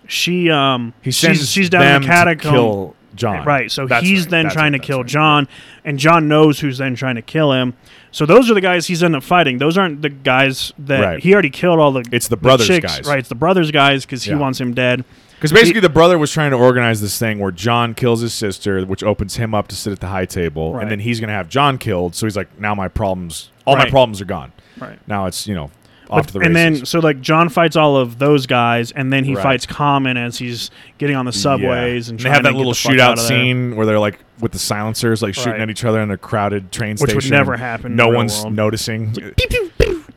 [0.06, 2.94] she um he sends she's, she's down them in the catacomb.
[3.18, 3.46] To kill John.
[3.46, 5.20] Right, so That's he's right, then that's trying right, to kill that's right.
[5.20, 5.48] John,
[5.84, 7.74] and John knows who's then trying to kill him.
[8.10, 9.58] So those are the guys he's ended up fighting.
[9.58, 11.22] Those aren't the guys that Right.
[11.22, 11.78] he already killed.
[11.78, 13.06] All the It's the brothers chicks, guys.
[13.06, 13.18] right?
[13.18, 14.38] It's the brothers guys because he Yeah.
[14.38, 15.04] wants him dead.
[15.36, 18.82] Because basically, the brother was trying to organize this thing where John kills his sister,
[18.84, 20.82] which opens him up to sit at the high table, Right.
[20.82, 22.16] and then he's going to have John killed.
[22.16, 24.50] So he's like, now my problems, all my problems are gone.
[24.80, 24.98] Right.
[25.06, 25.70] Now it's you know
[26.10, 29.24] off But- the and then so like John fights all of those guys, and then
[29.24, 29.42] he Right.
[29.42, 32.10] fights Common as he's getting on the subways Yeah.
[32.12, 34.58] and they have that little shootout out of there, scene where they're like with the
[34.58, 35.62] silencers, like shooting Right.
[35.62, 37.16] at each other in a crowded train which station.
[37.16, 37.92] Which would never happen.
[37.92, 38.54] in No one's world.
[38.54, 39.14] noticing.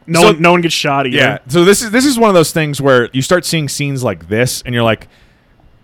[0.08, 1.16] No So- one, no one gets shot either.
[1.18, 1.38] Yeah.
[1.48, 4.30] So this is this is one of those things where you start seeing scenes like
[4.30, 5.08] this, and you're like,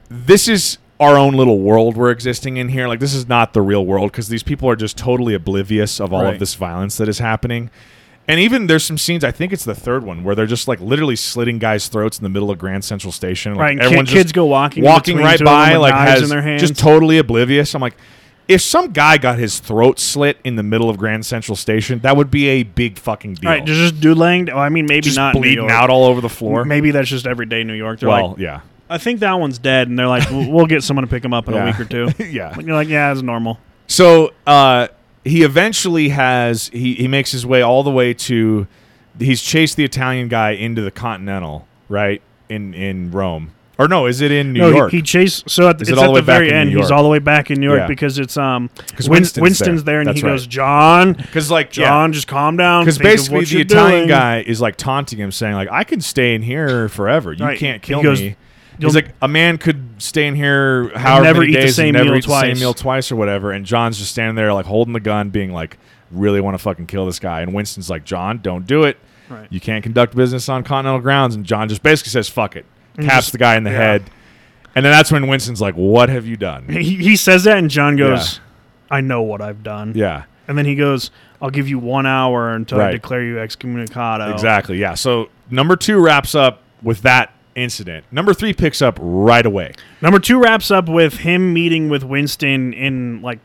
[0.10, 2.88] this is our own little world we're existing in here.
[2.88, 6.12] Like this is not the real world because these people are just totally oblivious of
[6.12, 6.34] all Right.
[6.34, 7.70] of this violence that is happening.
[8.30, 9.24] And even there's some scenes.
[9.24, 12.24] I think it's the third one where they're just like literally slitting guys' throats in
[12.24, 13.54] the middle of Grand Central Station.
[13.54, 15.94] Like Right, and everyone's kid- kids go walking walking right two of them by, like
[15.94, 16.62] has in their hands.
[16.62, 17.74] just totally oblivious.
[17.74, 17.96] I'm like,
[18.50, 22.16] if some guy got his throat slit in the middle of Grand Central Station, that
[22.18, 23.50] would be a big fucking deal.
[23.50, 24.46] Right, just just doodling.
[24.48, 26.66] Well, I mean, maybe just not bleeding out all over the floor.
[26.66, 28.00] Maybe that's just everyday New York.
[28.02, 30.84] They're well, like, yeah, I think that one's dead, and they're like, we'll, we'll get
[30.84, 31.64] someone to pick him up in Yeah.
[31.64, 32.10] a week or two.
[32.26, 32.54] yeah.
[32.54, 33.58] And you're like, yeah, it's normal.
[33.88, 34.88] So uh,
[35.24, 38.68] he eventually has he, he makes his way all the way to
[39.20, 44.22] he's chased the Italian guy into the Continental right in in Rome or no is
[44.22, 45.50] it in New no, York he, he chased.
[45.50, 46.72] So at, Is it's at the the very end.
[46.72, 47.88] He's all the way back in New York Yeah.
[47.88, 49.94] because it's um 'Cause Win- Winston's Winston's, there.
[49.96, 50.48] there, and That's he goes.
[50.48, 52.84] John, because like John, just calm down.
[52.86, 56.34] because basically the Italian doing." guy is like taunting him saying like I can stay
[56.36, 57.60] in here forever you Right.
[57.60, 58.36] can't He kill goes, me "You'll-
[58.80, 61.88] He's like a man could stay in here however never many eat the days same
[61.88, 63.52] and never meal eat the same twice." meal twice or whatever.
[63.52, 65.78] And John's just standing there like holding the gun, being like,
[66.12, 68.98] "Really want to fucking kill this guy?" And Winston's like, "John, don't do it.
[69.30, 69.48] Right.
[69.50, 72.66] You can't conduct business on continental grounds." And John just basically says, "Fuck it,"
[72.98, 73.78] caps just- the guy in the yeah.
[73.78, 74.04] head.
[74.76, 77.70] And then that's when Winston's like, "What have you done?" He, he says that, and
[77.70, 78.40] John goes,
[78.92, 79.94] I know what I've done.
[79.96, 81.12] yeah, And then he goes,
[81.42, 82.92] I'll give you one hour until I Right.
[82.92, 84.32] declare you excommunicado.
[84.32, 84.78] exactly.
[84.78, 84.94] Yeah.
[84.94, 88.06] So number two wraps up with that incident.
[88.12, 89.74] Number three picks up right away.
[90.02, 93.40] Number two wraps up with him meeting with Winston in like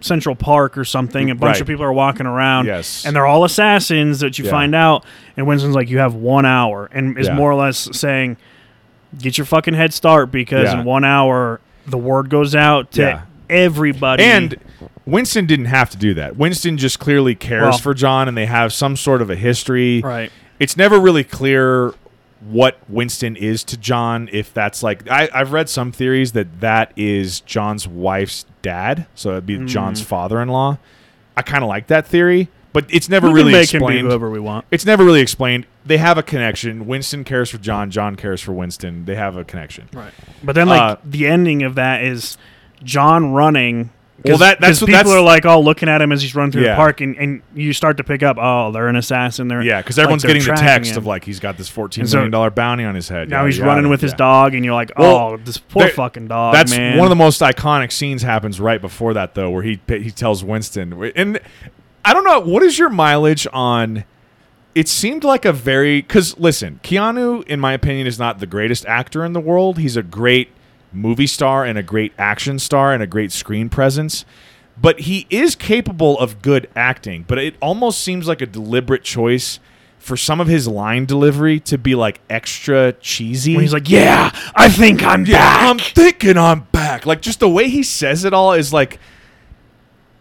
[0.00, 1.30] Central Park or something.
[1.30, 1.60] A bunch Right.
[1.60, 2.66] of people are walking around.
[2.66, 3.04] Yes.
[3.04, 4.50] And they're all assassins that you Yeah.
[4.50, 5.04] find out.
[5.36, 6.88] And Winston's like, you have one hour.
[6.92, 7.34] And is Yeah.
[7.34, 8.36] more or less saying,
[9.18, 10.80] get your fucking head start because Yeah.
[10.80, 14.22] in one hour, the word goes out to everybody.
[14.22, 14.56] And
[15.04, 16.36] Winston didn't have to do that.
[16.36, 20.00] Winston just clearly cares Well- for John, and they have some sort of a history.
[20.04, 20.30] right.
[20.60, 21.92] It's never really clear
[22.40, 24.28] what Winston is to John.
[24.32, 29.30] If that's like, I, I've read some theories that that is John's wife's dad, so
[29.32, 29.68] it'd be Mm.
[29.68, 30.78] John's father-in-law.
[31.36, 34.06] I kind of like that theory, but it's never We really make him be explained.
[34.08, 34.66] whoever we want.
[34.70, 35.66] It's never really explained.
[35.86, 36.86] They have a connection.
[36.86, 37.90] Winston cares for John.
[37.90, 39.04] John cares for Winston.
[39.04, 39.88] They have a connection.
[39.92, 40.12] Right.
[40.42, 42.36] But then, like Uh, the ending of that is
[42.82, 43.90] John running.
[44.24, 46.62] Well, that- that's people that's- are like all looking at him as he's running through
[46.64, 46.70] Yeah.
[46.70, 49.46] the park, and, and you start to pick up, oh, they're an assassin.
[49.48, 50.98] They're Yeah, because everyone's they're getting the text him.
[50.98, 53.28] of like he's got this fourteen so million dollar bounty on his head.
[53.30, 56.26] now yada, he's running with his dog, and you're like, Well, oh, this poor fucking
[56.28, 56.52] dog.
[56.54, 56.98] That's man.
[56.98, 60.42] one of the most iconic scenes happens right before that though, where he he tells
[60.42, 61.38] Winston, and
[62.04, 64.04] I don't know what is your mileage on.
[64.74, 68.84] It seemed like a very because listen, Keanu, in my opinion, is not the greatest
[68.86, 69.78] actor in the world.
[69.78, 70.50] He's a great
[70.92, 74.24] movie star and a great action star and a great screen presence.
[74.80, 77.24] But he is capable of good acting.
[77.26, 79.58] But it almost seems like a deliberate choice
[79.98, 83.54] for some of his line delivery to be like extra cheesy.
[83.54, 85.68] when he's like, yeah, I think I'm Yeah, back.
[85.68, 87.04] I'm thinking I'm back.
[87.04, 89.00] Like just the way he says it all is like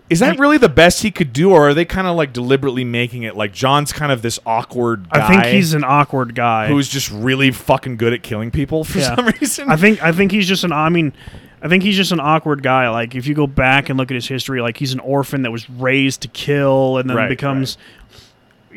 [0.09, 2.83] is that really the best he could do or are they kind of like deliberately
[2.85, 6.67] making it like John's kind of this awkward guy I think he's an awkward guy.
[6.67, 9.15] who's just really fucking good at killing people for Yeah.
[9.15, 9.69] some reason?
[9.69, 10.71] I think I think he's just an.
[10.71, 11.13] I mean,
[11.61, 12.87] I think he's just an awkward guy.
[12.89, 15.51] Like if you go back and look at his history, like he's an orphan that
[15.51, 17.77] was raised to kill, and then Right, becomes,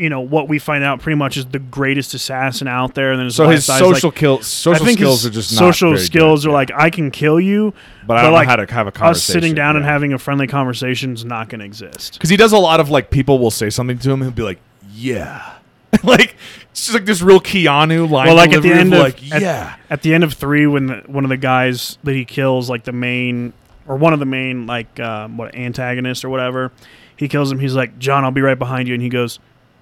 [0.01, 3.11] you know, what we find out pretty much is the greatest assassin out there.
[3.12, 5.96] And then his so his social like, kill social I think skills are just social
[5.98, 6.48] skills good.
[6.48, 6.57] are Yeah.
[6.57, 7.74] like I can kill you,
[8.07, 9.32] but I don't like, know how to have a us conversation.
[9.42, 12.14] sitting down and having a friendly conversation is not going to exist.
[12.14, 14.42] Because he does a lot of like people will say something to him, he'll be
[14.42, 14.59] like,
[14.94, 15.53] "Yeah,"
[16.03, 16.34] like
[16.70, 18.26] it's just like this real Keanu line.
[18.28, 20.66] Well, like at the end of of like, at, "Yeah." at the end of three,
[20.66, 23.53] when the, one of the guys that he kills, like the main
[23.86, 26.72] or one of the main like uh, what antagonist or whatever,
[27.16, 27.59] he kills him.
[27.59, 29.38] He's like, "John, I'll be right behind you," and he goes,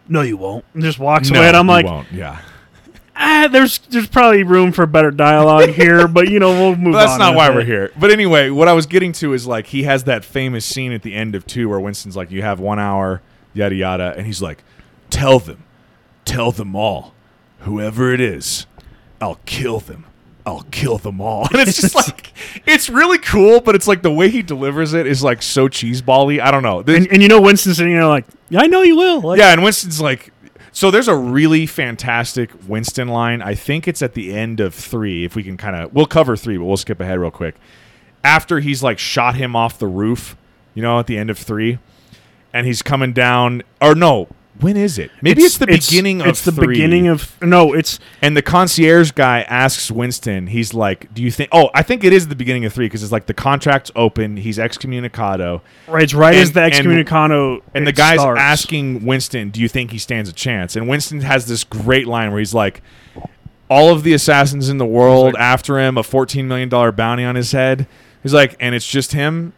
[0.08, 1.48] "No, you won't," and just walks No, away.
[1.48, 2.10] And I'm you like, won't.
[2.12, 2.40] yeah.
[3.16, 6.92] ah, there's there's probably room for better dialogue here, but you know we'll move.
[6.94, 7.54] But that's on not why it.
[7.54, 7.90] we're here.
[7.98, 11.02] But anyway, what I was getting to is like he has that famous scene at
[11.02, 13.20] the end of two where Winston's like, "You have one hour,
[13.54, 14.62] yada yada," and he's like,
[15.10, 15.64] "Tell them,
[16.24, 17.14] tell them all,
[17.60, 18.66] whoever it is,
[19.20, 20.04] I'll kill them."
[20.48, 21.46] I'll kill them all.
[21.52, 22.32] And it's just like
[22.66, 26.40] it's really cool, but it's like the way he delivers it is like so cheesebally.
[26.40, 26.82] I don't know.
[26.82, 29.20] This- And, and you know Winston's sitting there like, yeah, I know you will.
[29.20, 30.32] Like, yeah, and Winston's like,
[30.72, 33.42] so there's a really fantastic Winston line.
[33.42, 35.24] I think it's at the end of three.
[35.24, 37.56] If we can kind of, we'll cover three, but we'll skip ahead real quick.
[38.24, 40.36] After he's like shot him off the roof,
[40.74, 41.78] you know, at the end of three,
[42.52, 44.28] and he's coming down, or no,
[44.60, 45.10] when is it?
[45.22, 46.68] Maybe it's, the beginning of It's the three.
[46.74, 47.72] beginning of no.
[47.74, 52.02] It's And the concierge guy asks Winston, he's like, "Do you think?" Oh, I think
[52.04, 54.36] it is the beginning of three because it's like the contract's open.
[54.36, 55.60] He's excommunicado.
[55.86, 56.02] right.
[56.02, 58.40] It's right as the excommunicado And the guy's starts.
[58.40, 62.30] asking Winston, "Do you think he stands a chance?" And Winston has this great line
[62.30, 62.82] where he's like,
[63.70, 67.24] "All of the assassins in the world like- after him, a fourteen million dollar bounty
[67.24, 67.86] on his head."
[68.22, 69.52] He's like, "And it's just him."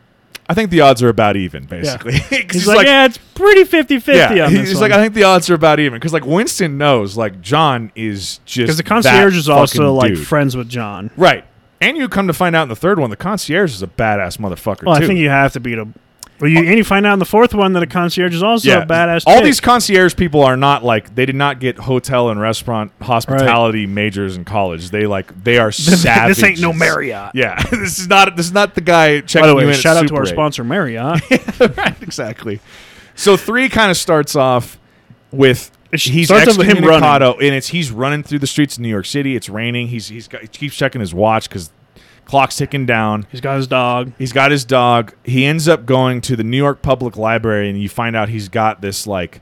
[0.48, 2.12] I think the odds are about even, basically.
[2.18, 4.90] 'Cause He's, like, yeah, it's pretty 50-50 yeah, on this he's one.
[4.90, 8.40] like, I think the odds are about even because like Winston knows, like John is
[8.46, 10.26] just because the concierge is also like dude.
[10.26, 11.10] friends with John.
[11.16, 11.44] right.
[11.82, 14.36] And you come to find out in the third one, the concierge is a badass
[14.38, 15.04] motherfucker Well, too.
[15.04, 15.94] I think you have to beat him.
[16.40, 18.80] Well, you, and you find out in the fourth one that a concierge is also
[18.80, 19.24] a badass.
[19.26, 19.44] All chick.
[19.44, 24.36] these concierge people are not like they did not get hotel and restaurant hospitality majors
[24.36, 24.90] in college.
[24.90, 26.36] They like they are savages.
[26.38, 27.32] this ain't no Marriott.
[27.34, 29.70] Yeah, this is not this is not the guy checking By the you way, in
[29.70, 30.28] at shout out to our 8.
[30.28, 31.20] sponsor Marriott.
[31.76, 32.60] right, exactly.
[33.14, 34.78] So three kind of starts off
[35.30, 37.22] with he's starts with him running.
[37.22, 39.36] and it's he's running through the streets of New York City.
[39.36, 39.88] It's raining.
[39.88, 41.70] He's he's got, he keeps checking his watch because
[42.30, 43.26] clock's ticking down.
[43.32, 44.12] He's got his dog.
[44.16, 45.14] He's got his dog.
[45.24, 48.48] He ends up going to the New York Public Library, and you find out he's
[48.48, 49.40] got this like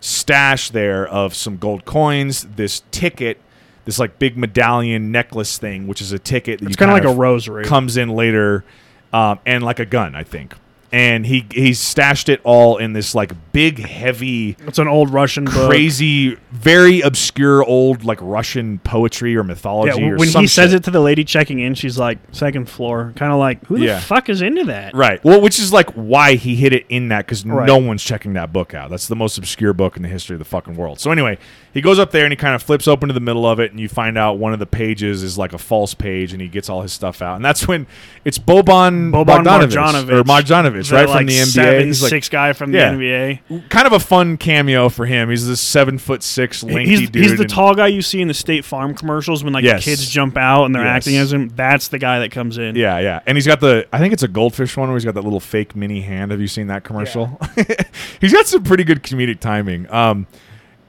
[0.00, 3.38] stash there of some gold coins, this ticket,
[3.84, 6.60] this like big medallion necklace thing, which is a ticket.
[6.60, 7.66] That It's kind of like a rosary.
[7.66, 8.64] comes in later,
[9.12, 10.54] um, and like a gun, I think.
[10.90, 15.46] And he he's stashed it all in this like big, heavy, It's an old Russian
[15.46, 15.68] book.
[15.70, 19.90] crazy, very obscure old like Russian poetry or Yeah, mythology.
[19.90, 20.18] or something.
[20.18, 20.80] when he says shit.
[20.80, 23.86] it to the lady checking in, she's like second floor, kind of like who the
[23.86, 24.00] Yeah.
[24.00, 24.94] fuck is into that?
[24.94, 25.24] Right.
[25.24, 27.66] Well, which is like why he hid it in that because Right.
[27.66, 28.90] no one's checking that book out.
[28.90, 30.98] That's the most obscure book in the history of the fucking world.
[31.00, 31.38] So anyway,
[31.72, 33.70] he goes up there and he kind of flips open to the middle of it,
[33.70, 36.48] and you find out one of the pages is like a false page, and he
[36.48, 37.86] gets all his stuff out, and that's when
[38.24, 41.44] it's Boban Boban Bogdanovic, Marjanovic, or Marjanovic, the, right like from the NBA.
[41.46, 43.40] seven, He's like six guy from the NBA.
[43.68, 45.28] Kind of a fun cameo for him.
[45.28, 47.22] He's this seven foot six lanky He's, dude.
[47.22, 49.84] he's the tall guy you see in the State Farm commercials when like Yes.
[49.84, 50.96] the kids jump out and they're Yes.
[51.06, 51.48] acting as him.
[51.50, 52.74] That's the guy that comes in.
[52.76, 53.86] Yeah, yeah, and he's got the.
[53.92, 56.30] I think it's a goldfish one where he's got that little fake mini hand.
[56.30, 57.38] Have you seen that commercial?
[58.20, 59.90] he's got some pretty good comedic timing.
[59.92, 60.26] Um,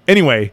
[0.07, 0.51] anyway,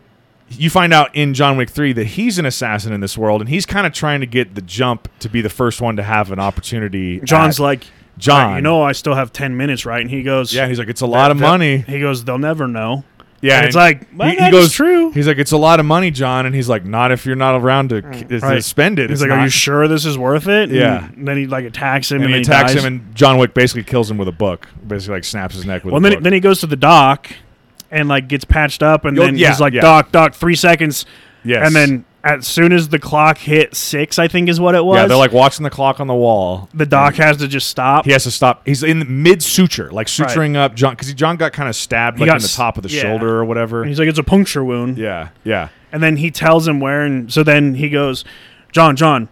[0.51, 3.49] you find out in John Wick three that he's an assassin in this world, and
[3.49, 6.33] he's kind of trying to get the jump to be the first one to have
[6.33, 7.21] an opportunity.
[7.21, 7.85] John's at- like,
[8.19, 8.57] John.
[8.57, 10.01] you know, I still have ten minutes, right?
[10.01, 11.79] And he goes, yeah, he's like, it's a lot of "They'll- money.
[11.79, 13.05] He goes, they'll never know.
[13.41, 15.11] Yeah, and it's like, well, he, he goes is true.
[15.11, 17.57] He's like, it's a lot of money, John, and he's like, not if you're not
[17.61, 18.63] around to, to Right.
[18.63, 19.11] spend it.
[19.11, 20.69] He's It's like, are you sure this is worth it?
[20.69, 21.09] And Yeah.
[21.17, 22.85] then he like attacks him And and, he attacks dies.
[22.85, 24.69] him, and John Wick basically kills him with a book.
[24.87, 26.23] Basically, like snaps his neck with well, a then, book.
[26.23, 27.33] then he goes to the dock
[27.91, 29.81] and like gets patched up, and Yo, then yeah, he's like, yeah.
[29.81, 31.05] "Doc, doc, three seconds."
[31.45, 31.67] yes.
[31.67, 34.97] And then as soon as the clock hit six, I think is what it was.
[34.97, 36.69] yeah, they're like watching the clock on the wall.
[36.73, 38.05] the doc has to just stop.
[38.05, 38.63] He has to stop.
[38.67, 42.23] He's in mid suture, like suturing up John, because John got kind of stabbed He
[42.23, 43.03] like got in the s- top of the yeah.
[43.03, 43.81] shoulder or whatever.
[43.81, 47.03] And he's like, "It's a puncture wound." Yeah, yeah, And then he tells him where,
[47.03, 48.25] and so then he goes,
[48.71, 49.29] "John, John."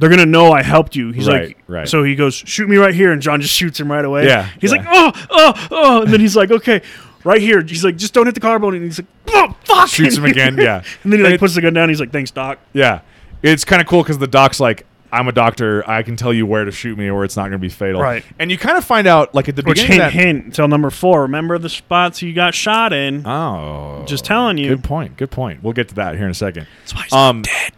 [0.00, 1.10] They're gonna know I helped you.
[1.10, 1.88] He's Right, like, right.
[1.88, 4.26] so he goes, shoot me right here, and John just shoots him right away.
[4.26, 4.78] Yeah, he's yeah.
[4.78, 6.82] like, oh, oh, oh, and then he's like, okay,
[7.28, 7.62] right here.
[7.62, 10.56] He's like, just don't hit the collarbone, and he's like, oh, fuck, Shoots him again,
[10.56, 10.82] yeah.
[11.04, 11.88] and then he like it- puts the gun down.
[11.88, 12.58] He's like, thanks, doc.
[12.72, 13.00] yeah.
[13.42, 15.88] It's kind of cool because the doc's like, "I'm a doctor.
[15.88, 18.00] I can tell you where to shoot me, or it's not going to be fatal."
[18.00, 18.24] Right.
[18.40, 20.12] And you kind of find out, like at the Which beginning hint, that.
[20.12, 21.22] hint, until number four.
[21.22, 23.24] Remember the spots you got shot in?
[23.24, 24.70] Oh, Just telling you.
[24.70, 25.16] Good point.
[25.16, 25.62] Good point.
[25.62, 26.66] We'll get to that here in a second.
[26.80, 27.72] That's why he's Um, dead.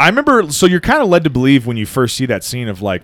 [0.00, 0.50] I remember.
[0.50, 3.02] So you're kind of led to believe when you first see that scene of like,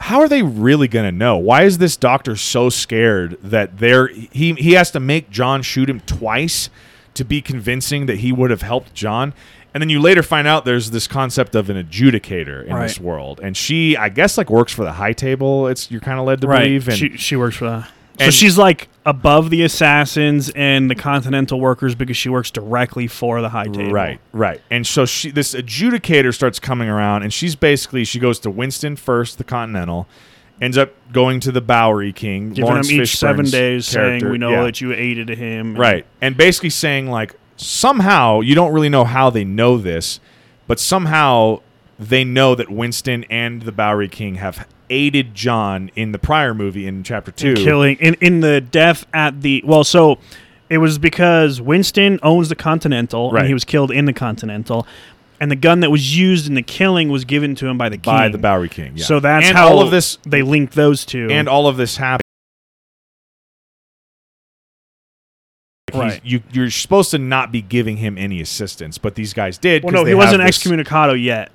[0.00, 1.36] how are they really going to know?
[1.36, 5.88] Why is this doctor so scared that they're he he has to make John shoot
[5.88, 6.70] him twice
[7.14, 9.34] to be convincing that he would have helped John?
[9.72, 13.38] And then you later find out there's this concept of an adjudicator in this world,
[13.40, 15.68] and she, I guess, like works for the high table.
[15.68, 16.64] It's you're kind of led to Right.
[16.64, 17.84] believe, and she, she works for that.
[18.18, 23.06] So and- she's like above the assassins and the continental workers because she works directly
[23.06, 23.90] for the high table.
[23.92, 24.60] Right, right.
[24.70, 28.96] And so she this adjudicator starts coming around and she's basically she goes to Winston
[28.96, 30.06] first, the Continental,
[30.60, 34.20] ends up going to the Bowery King, Giving Laurence him each seven days character.
[34.20, 34.64] saying, we know Yeah.
[34.64, 35.76] that you aided him.
[35.76, 36.04] Right.
[36.20, 40.20] And basically saying like somehow you don't really know how they know this,
[40.66, 41.60] but somehow
[42.00, 46.86] they know that Winston and the Bowery King have aided John in the prior movie
[46.86, 47.54] in chapter two.
[47.54, 50.18] killing in in the death at the well so
[50.68, 53.40] it was because winston owns the continental Right.
[53.40, 54.86] and he was killed in the continental
[55.40, 57.98] and the gun that was used in the killing was given to him by the
[57.98, 58.94] king by the Bowery King.
[58.96, 59.04] Yeah.
[59.04, 61.96] so that's and how all of this they linked those two and all of this
[61.96, 62.22] happened.
[65.94, 66.20] Right.
[66.24, 69.82] You you're supposed to not be giving him any assistance, but these guys did.
[69.82, 71.50] well no he wasn't excommunicado yet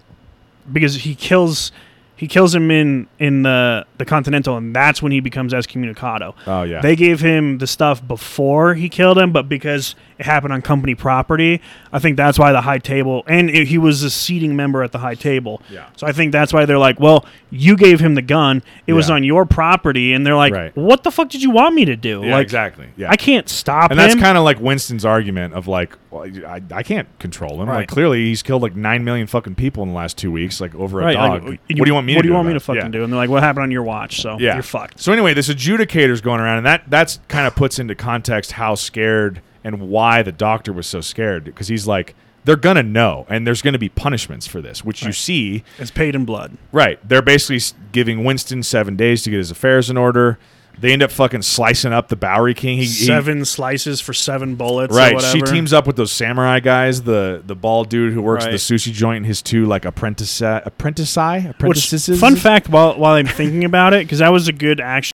[0.71, 1.71] because he kills
[2.17, 6.63] he kills him in in the the continental and that's when he becomes excommunicado Oh
[6.63, 6.81] yeah.
[6.81, 10.95] They gave him the stuff before he killed him, but because it happened on company
[10.95, 11.61] property,
[11.91, 14.91] I think that's why the high table and it, he was a seating member at
[14.91, 15.61] the high table.
[15.69, 15.87] Yeah.
[15.97, 18.63] So I think that's why they're like, "Well, you gave him the gun.
[18.87, 19.15] It was Yeah.
[19.15, 20.75] on your property," and they're like, Right.
[20.75, 22.87] "What the fuck did you want me to do?" yeah, like, exactly.
[22.97, 23.11] Yeah.
[23.11, 24.07] I can't stop and him.
[24.07, 27.67] that's kind of like Winston's argument of like, well, I, I can't control him.
[27.67, 27.77] Right.
[27.79, 30.73] Like clearly he's killed like nine million fucking people in the last two weeks, like
[30.75, 31.43] over a dog.
[31.43, 32.13] like, what do you want me?
[32.15, 32.65] What to do you want me to about it?
[32.79, 32.99] fucking Yeah.
[32.99, 33.03] do?
[33.03, 34.99] And they're like, "What happened on your watch?" So Yeah, you're fucked.
[34.99, 38.75] So anyway, this adjudicator's going around, and that that's kind of puts into context how
[38.75, 43.45] scared and why the doctor was so scared because he's like, they're gonna know, and
[43.47, 45.63] there's gonna be punishments for this, which you see.
[45.79, 46.57] It's paid in blood.
[46.71, 47.59] Right, they're basically
[47.91, 50.37] giving Winston seven days to get his affairs in order.
[50.77, 52.79] They end up fucking slicing up the Bowery King.
[52.79, 54.93] He, he- seven slices for seven bullets.
[54.93, 57.03] or Right, she teams up with those samurai guys.
[57.03, 58.51] The the bald dude who works at Right.
[58.51, 62.19] the sushi joint and his two like apprentice apprentice Which, apprentices.
[62.19, 65.13] fun fact while while I'm thinking about it, because that was a good action.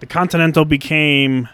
[0.00, 1.48] The Continental became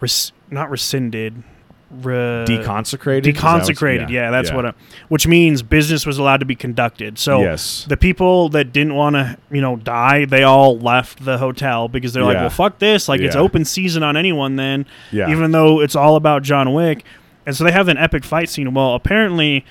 [0.00, 1.42] res- not rescinded,
[1.90, 3.26] re- deconsecrated.
[3.26, 4.08] Is that deconsecrated.
[4.10, 4.66] Yeah, that's what.
[4.66, 4.72] I,
[5.08, 7.18] which means business was allowed to be conducted.
[7.18, 11.38] So yes, the people that didn't want to, you know, die, they all left the
[11.38, 13.08] hotel because they're like, well, fuck this.
[13.08, 17.04] Like it's open season on anyone then yeah, even though it's all about John Wick.
[17.46, 18.72] And so they have an epic fight scene.
[18.74, 19.64] Well, apparently,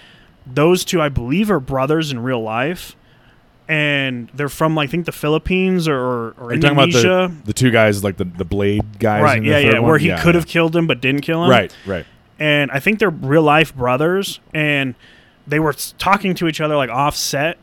[0.46, 2.96] those two, I believe, are brothers in real life,
[3.70, 7.32] and they're from, like, I think, the Philippines or, or, you talking about Indonesia.
[7.42, 9.22] the, the two guys like the the blade guys?
[9.24, 9.38] right?
[9.38, 9.74] in the Yeah, yeah.
[9.80, 9.84] one?
[9.90, 10.42] Where he Yeah, could yeah.
[10.42, 11.52] have killed him but didn't kill him.
[11.52, 12.06] Right, right.
[12.40, 14.96] And I think they're real life brothers, and
[15.46, 17.58] they were talking to each other like offset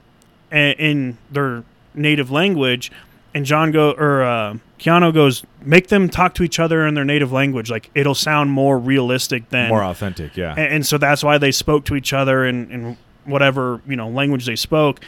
[0.52, 2.92] in their native language.
[3.34, 7.04] And John go or uh, Keanu goes, make them talk to each other in their
[7.04, 7.70] native language.
[7.70, 10.36] Like it'll sound more realistic than More authentic.
[10.36, 13.96] Yeah, and, and so that's why they spoke to each other in, in whatever you
[13.96, 15.00] know language they spoke.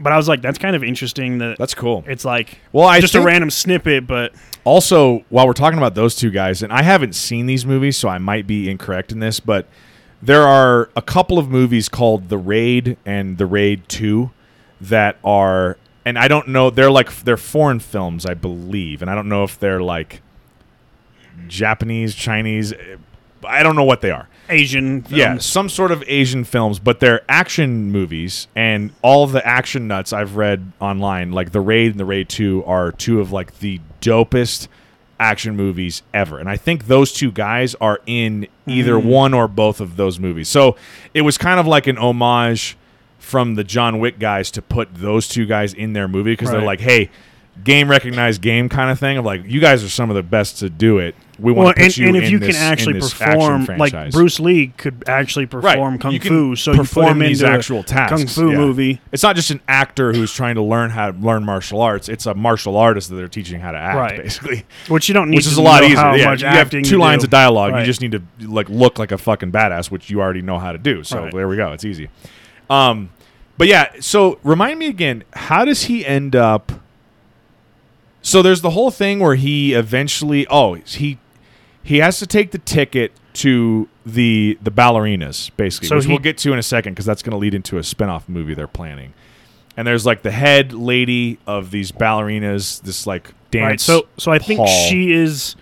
[0.00, 2.04] But I was like, that's kind of interesting that that's cool.
[2.06, 4.34] it's like Well, I just a random snippet, but
[4.64, 8.08] also while we're talking about those two guys, and I haven't seen these movies, so
[8.08, 9.68] I might be incorrect in this, but
[10.20, 14.30] there are a couple of movies called The Raid and The Raid Two
[14.80, 19.14] that are, and I don't know, they're like they're foreign films, I believe, and I
[19.14, 20.22] don't know if they're like
[21.46, 22.72] Japanese, Chinese.
[23.46, 24.28] I don't know what they are.
[24.48, 25.04] Asian.
[25.08, 30.12] Yeah, some sort of Asian films, but they're action movies, and all the action nuts
[30.12, 33.80] I've read online, like The Raid and The Raid Two, are two of like the
[34.00, 34.68] dopest
[35.20, 36.38] action movies ever.
[36.38, 39.04] And I think those two guys are in either Mm.
[39.04, 40.48] one or both of those movies.
[40.48, 40.76] So
[41.14, 42.76] it was kind of like an homage
[43.18, 46.60] from the John Wick guys to put those two guys in their movie because they're
[46.62, 47.10] like, hey.
[47.62, 50.58] Game recognized game kind of thing of like you guys are some of the best
[50.58, 51.14] to do it.
[51.38, 53.66] We want Well, to put and, you and if in you this- can actually perform,
[53.78, 54.12] like.
[54.12, 57.82] Bruce Lee could actually perform kung fu, so you perform him these into actual a
[57.84, 58.10] tasks.
[58.16, 58.56] kung fu yeah.
[58.58, 59.00] movie.
[59.10, 62.08] It's not just an actor who's trying to learn how to learn martial arts.
[62.08, 64.22] It's a martial artist that they're teaching how to act, Right.
[64.22, 64.64] basically.
[64.88, 65.96] Which you don't need Which to is a lot easier.
[66.16, 67.26] Yeah, you have two lines do.
[67.26, 67.72] of dialogue.
[67.72, 67.80] Right.
[67.80, 70.72] You just need to like look like a fucking badass, which you already know how
[70.72, 71.02] to do.
[71.02, 71.32] So Right.
[71.32, 71.72] there we go.
[71.72, 72.08] It's easy.
[72.70, 73.10] Um,
[73.58, 73.88] but yeah.
[74.00, 75.24] So remind me again.
[75.32, 76.72] How does he end up?
[78.22, 80.46] So there's the whole thing where he eventually.
[80.48, 81.18] Oh, he
[81.84, 86.18] he has to take the ticket to the the ballerinas basically So which he- we'll
[86.18, 88.66] get to in a second because that's going to lead into a spin-off movie they're
[88.66, 89.12] planning
[89.76, 93.80] and there's like the head lady of these ballerinas this like dance Right.
[93.80, 94.66] So so I think hall.
[94.88, 95.56] she is.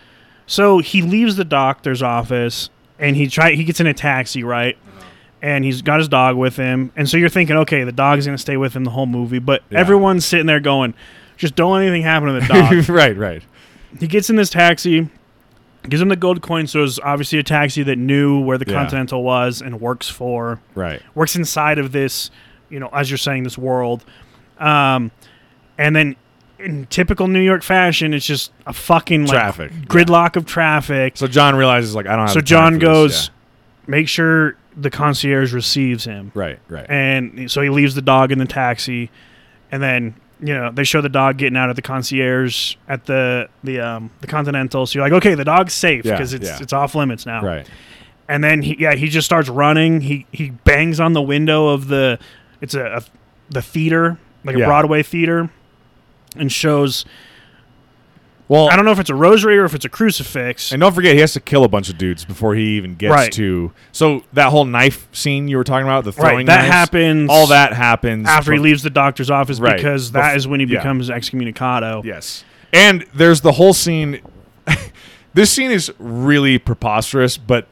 [0.46, 2.68] So he leaves the doctor's office
[2.98, 5.04] and he try he gets in a taxi right, uh-huh.
[5.40, 8.36] and he's got his dog with him, and so you're thinking, okay, the dog's gonna
[8.38, 9.78] stay with him the whole movie, but Yeah.
[9.80, 10.92] everyone's sitting there going,
[11.38, 12.88] just don't let anything happen to the dog.
[12.90, 13.42] right right
[13.98, 15.08] he gets in this taxi.
[15.88, 18.74] Gives him the gold coin, so it's obviously a taxi that knew where the Yeah.
[18.74, 22.30] Continental was and works for right works inside of this,
[22.70, 24.04] you know, as you're saying, this world.
[24.58, 25.10] Um,
[25.78, 26.16] and then
[26.60, 31.16] in typical New York fashion, it's just a fucking like Traffic, gridlock of traffic.
[31.16, 33.28] so john realizes like i don't have So the time John for this.
[33.28, 33.30] goes,
[33.88, 36.30] make sure the concierge receives him.
[36.34, 39.10] Right right And so he leaves the dog in the taxi,
[39.72, 40.14] and then
[40.44, 44.10] you know, they show the dog getting out of the concierge at the the um
[44.20, 44.86] the Continental.
[44.86, 46.58] So you're like, okay, the dog's safe Yeah, because it's yeah.
[46.60, 47.42] it's off limits now.
[47.42, 47.66] Right.
[48.28, 50.00] And then he yeah he just starts running.
[50.00, 52.18] He he bangs on the window of the
[52.60, 53.02] it's a, a
[53.50, 54.66] the theater like a Yeah.
[54.66, 55.48] Broadway theater,
[56.36, 57.04] and shows
[58.48, 60.72] Well, I don't know if it's a rosary or if it's a crucifix.
[60.72, 63.10] And don't forget, he has to kill a bunch of dudes before he even gets
[63.12, 63.32] Right.
[63.32, 63.72] to.
[63.92, 67.30] So that whole knife scene you were talking about, the throwing right, that knives, happens.
[67.30, 69.76] All that happens after he from- leaves the doctor's office Right.
[69.76, 70.78] because that Bef- is when he yeah.
[70.80, 72.04] becomes excommunicado.
[72.04, 74.20] Yes, and there's the whole scene.
[75.34, 77.66] this scene is really preposterous, but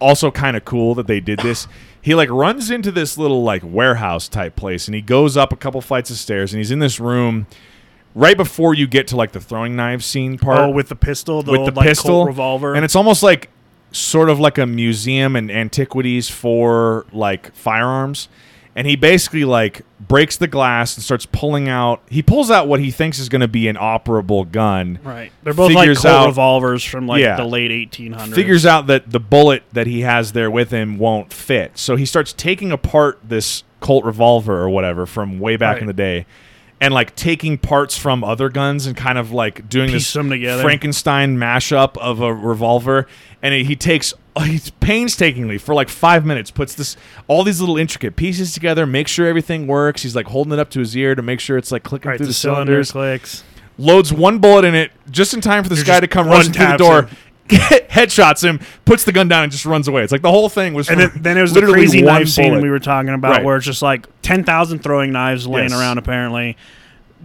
[0.00, 1.66] also kind of cool that they did this.
[2.02, 5.56] He like runs into this little like warehouse type place, and he goes up a
[5.56, 7.46] couple flights of stairs, and he's in this room
[8.16, 10.58] right before you get to like the throwing knife scene part.
[10.58, 13.22] Oh, with the pistol, the with old, the like, pistol Colt revolver, and it's almost
[13.22, 13.50] like
[13.92, 18.28] sort of like a museum and antiquities for like firearms
[18.74, 22.78] and he basically like breaks the glass and starts pulling out he pulls out what
[22.78, 25.32] he thinks is going to be an operable gun right.
[25.44, 27.36] They're both like Colt out- revolvers from like Yeah.
[27.36, 28.34] the late 1800s.
[28.34, 32.04] figures out that the bullet that he has there with him won't fit so he
[32.04, 35.82] starts taking apart this colt revolver or whatever from way back Right.
[35.82, 36.26] in the day
[36.80, 40.12] and like taking parts from other guns and kind of like doing Piece this.
[40.62, 43.06] Frankenstein mashup of a revolver,
[43.42, 44.12] and he he takes
[44.42, 46.96] he painstakingly for like five minutes puts this
[47.26, 50.02] all these little intricate pieces together, make sure everything works.
[50.02, 52.18] He's like holding it up to his ear to make sure it's like clicking right,
[52.18, 52.92] through the, the, cylinder cylinders.
[52.92, 53.44] clicks.
[53.78, 56.52] Loads one bullet in it just in time for this Or guy to come rushing
[56.52, 57.02] through the door.
[57.02, 57.16] him.
[57.88, 60.02] Headshots him, puts the gun down, and just runs away.
[60.02, 60.88] It's like the whole thing was.
[60.90, 62.62] And from then, it was the literally crazy one knife scene bullet.
[62.62, 63.44] we were talking about, Right.
[63.44, 65.78] where it's just like ten thousand throwing knives laying Yes.
[65.80, 65.98] around.
[65.98, 66.56] Apparently,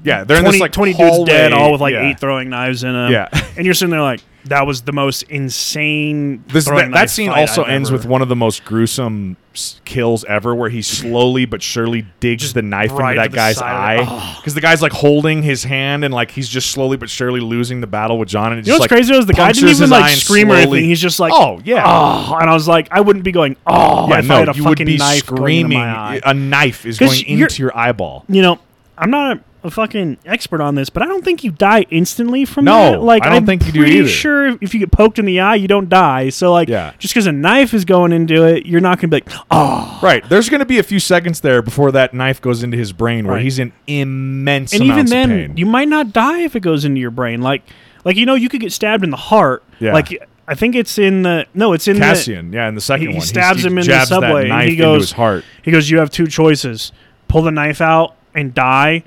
[0.04, 2.10] Yeah, they're 20, in this like 20 dudes dead, all with like Yeah.
[2.10, 3.12] eight throwing knives in them.
[3.12, 3.28] Yeah.
[3.58, 6.44] and you're sitting there like, that was the most insane.
[6.48, 9.38] This, that, that scene also I've ends ever- with one of the most gruesome
[9.86, 13.58] kills ever, where he slowly but surely digs Just the knife right into that guy's
[13.58, 14.10] side of it.
[14.12, 17.40] eye because the guy's like holding his hand and like he's just slowly but surely
[17.40, 18.54] losing the battle with John.
[18.54, 20.86] And You know what's like, crazy is the guy didn't even like scream or anything.
[20.86, 24.08] He's just like, oh yeah, oh, and I was like, I wouldn't be going, oh,
[24.10, 24.20] yeah.
[24.20, 25.80] if no, I had a you fucking would be knife screaming.
[25.80, 28.26] A knife is going into your eyeball.
[28.30, 28.60] you know,
[28.98, 32.46] I'm not a, a fucking expert on this, but I don't think you die instantly
[32.46, 33.02] from No, that.
[33.02, 34.08] Like, I don't I'm think you do pretty either.
[34.08, 36.30] sure if you get poked in the eye, you don't die.
[36.30, 36.94] So, like, Yeah.
[36.98, 40.00] just because a knife is going into it, you're not going to be like, oh.
[40.02, 40.28] Right.
[40.28, 43.26] There's going to be a few seconds there before that knife goes into his brain
[43.26, 43.44] where Right.
[43.44, 47.12] he's in immense And even then, you might not die if it goes into your
[47.12, 47.42] brain.
[47.42, 47.62] Like,
[48.04, 49.64] like you know, you could get stabbed in the heart.
[49.80, 49.94] Yeah.
[49.94, 53.08] Like, I think it's in the no, it's in the Cassian, yeah, in the second
[53.08, 55.46] he- he one, stabs he him in the subway, and he into goes- his heart.
[55.62, 56.92] He goes, You have two choices
[57.28, 59.04] pull the knife out and die,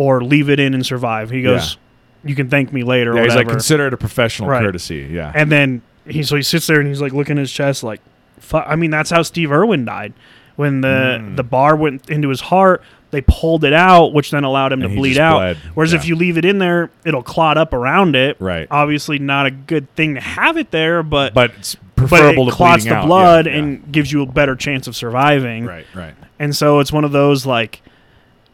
[0.00, 1.28] or leave it in and survive.
[1.28, 1.76] He goes,
[2.24, 3.14] You can thank me later.
[3.14, 3.50] Yeah, or he's like whatever.
[3.50, 4.62] consider it a professional Right.
[4.62, 5.08] courtesy.
[5.10, 7.82] Yeah, and then he, so he sits there and he's like looking at his chest,
[7.82, 8.00] like,
[8.38, 8.64] Fuck.
[8.66, 10.14] I mean, that's how Steve Irwin died.
[10.56, 11.36] When the, Mm.
[11.36, 14.88] the bar went into his heart, they pulled it out, which then allowed him And
[14.88, 15.38] to he bleed just out.
[15.38, 15.56] bled.
[15.74, 15.98] Whereas Yeah.
[15.98, 18.36] if you leave it in there, it'll clot up around it.
[18.40, 18.66] Right.
[18.70, 22.50] Obviously, not a good thing to have it there, but but it's but preferable it
[22.52, 23.06] to clots bleeding the out.
[23.06, 23.58] blood Yeah, yeah.
[23.58, 25.66] and gives you a better chance of surviving.
[25.66, 26.14] right, right.
[26.38, 27.82] And so it's one of those like,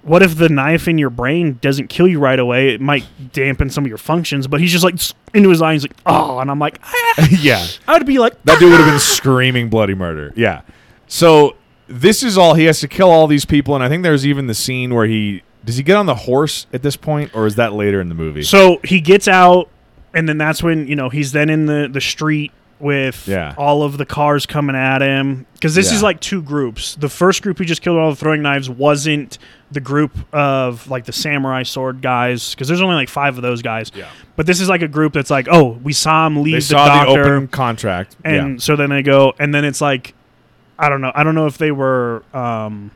[0.06, 2.68] what if the knife in your brain doesn't kill you right away?
[2.74, 4.46] It might dampen some of your functions.
[4.46, 5.00] But he's just like
[5.34, 7.28] into his eyes, like, oh, and I'm like, ah.
[7.40, 10.32] yeah, I'd be like, that dude would have been screaming bloody murder.
[10.36, 10.62] Yeah.
[11.08, 11.56] So
[11.88, 14.46] this is all he has to kill all these people, and I think there's even
[14.46, 17.56] the scene where he does he get on the horse at this point, or is
[17.56, 18.42] that later in the movie?
[18.42, 19.68] So he gets out,
[20.14, 23.54] and then that's when you know he's then in the the street with Yeah.
[23.56, 25.96] all of the cars coming at him because this Yeah.
[25.96, 26.94] is like two groups.
[26.94, 29.38] The first group who just killed all the throwing knives wasn't
[29.72, 33.62] the group of like the samurai sword guys because there's only like five of those
[33.62, 33.90] guys.
[33.94, 34.06] Yeah.
[34.36, 36.64] But this is like a group that's like, oh, we saw him leave they the
[36.64, 38.58] saw doctor, the open contract, and yeah.
[38.58, 40.12] so then they go, and then it's like,
[40.78, 42.90] I don't know, I don't know if they were um,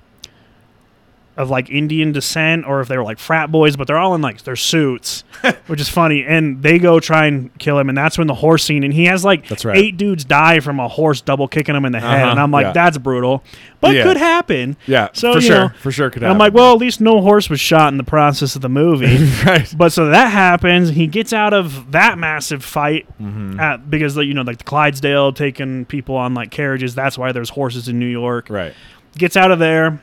[1.40, 4.20] of like Indian descent or if they were like frat boys, but they're all in
[4.22, 5.24] like their suits,
[5.66, 6.24] which is funny.
[6.24, 9.06] And they go try and kill him, and that's when the horse scene, and he
[9.06, 9.76] has like That's right.
[9.76, 12.50] eight dudes die from a horse double kicking him in the head, Uh-huh, and I'm
[12.50, 12.72] like, yeah.
[12.72, 13.42] that's brutal,
[13.80, 14.02] but Yeah.
[14.04, 14.76] could happen.
[14.86, 17.00] Yeah, So, for you sure, know, for sure could And I'm like, well, at least
[17.00, 19.24] no horse was shot in the process of the movie.
[19.46, 19.72] right.
[19.76, 20.90] But so that happens.
[20.90, 23.60] He gets out of that massive fight Mm-hmm.
[23.60, 26.94] at, because you know, like the Clydesdale taking people on like carriages.
[26.94, 28.48] That's why there's horses in New York.
[28.50, 28.74] Right.
[29.16, 30.02] Gets out of there.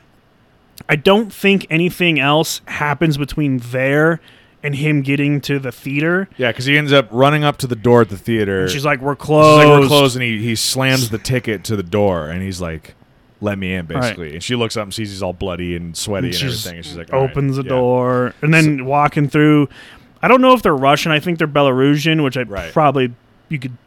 [0.90, 4.20] I don't think anything else happens between there
[4.64, 6.28] and him getting to the theater.
[6.38, 8.62] Yeah, because he ends up running up to the door at the theater.
[8.64, 11.64] And she's like, "We're She's closed." like, we're closed, and he, he slams the ticket
[11.66, 12.96] to the door, and he's like,
[13.42, 14.34] "Let me in," basically.
[14.34, 16.86] And she looks up and sees he's all bloody and sweaty And and, everything, and
[16.86, 19.70] she's like, "All right, opens the yeah." door and then walking through.
[20.22, 21.12] I don't know if they're Russian.
[21.12, 22.74] I think they're Belarusian, which I Right.
[22.74, 23.14] probably
[23.50, 23.78] you could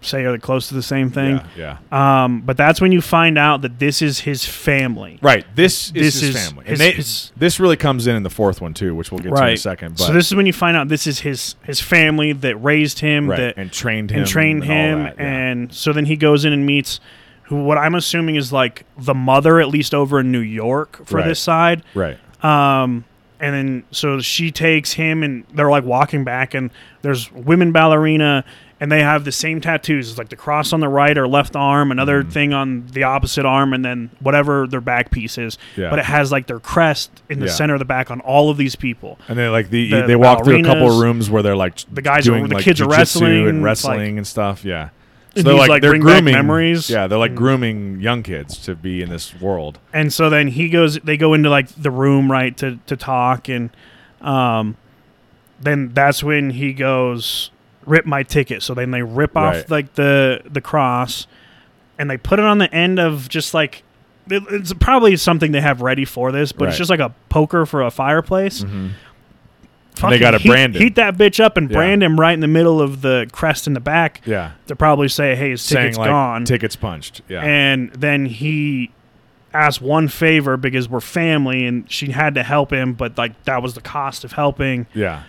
[0.00, 1.40] say are close to the same thing.
[1.56, 2.24] Yeah, yeah.
[2.24, 5.18] Um, but that's when you find out that this is his family.
[5.22, 5.44] Right.
[5.54, 6.64] This this is his is family.
[6.66, 9.20] his- and they, his- this really comes in in the fourth one too, which we'll
[9.20, 9.96] get to in a second.
[9.98, 12.98] But so this is when you find out this is his his family that raised
[13.00, 13.36] him, right.
[13.38, 15.24] that and trained him and trained and him, that, yeah.
[15.26, 17.00] and so then he goes in and meets
[17.44, 21.16] who what I'm assuming is like the mother, at least over in New York for
[21.16, 21.26] Right.
[21.26, 21.82] this side.
[21.94, 22.18] right.
[22.44, 23.04] Um,
[23.40, 26.70] and then so she takes him, and they're like walking back, and
[27.02, 28.44] there's women ballerina,
[28.80, 30.08] and they have the same tattoos.
[30.10, 32.30] It's like the cross on the right or left arm, another Mm-hmm.
[32.30, 35.58] thing on the opposite arm, and then whatever their back piece is.
[35.76, 35.90] Yeah.
[35.90, 37.52] But it has like their crest in the Yeah.
[37.52, 39.18] center of the back on all of these people.
[39.28, 41.76] And they like the, The they walk through a couple of rooms where they're like
[41.92, 44.64] the guys are- doing the like kids are wrestling, and wrestling like- and stuff.
[44.64, 44.90] Yeah.
[45.36, 46.90] And they're like, like, they're grooming memories.
[46.90, 47.36] Yeah, they're like Mm.
[47.36, 49.78] grooming young kids to be in this world.
[49.92, 53.48] and so then he goes they go into like the room right to to talk
[53.48, 53.70] and
[54.20, 54.76] um
[55.60, 57.50] then that's when he goes
[57.88, 59.70] rip my ticket so then they rip off Right.
[59.70, 61.26] like the the cross
[61.98, 63.82] and they put it on the end of just like
[64.30, 66.68] it- it's probably something they have ready for this but Right.
[66.68, 68.88] it's just like a poker for a fireplace Mm-hmm.
[70.10, 71.76] They gotta heat, brand heat that bitch up and Yeah.
[71.76, 74.52] brand him right in the middle of the crest in the back Yeah.
[74.68, 77.22] to probably say hey his Saying ticket's like gone tickets punched.
[77.28, 77.40] Yeah.
[77.42, 78.92] and then he
[79.52, 83.60] asked one favor because we're family and she had to help him but like that
[83.60, 85.22] was the cost of helping yeah.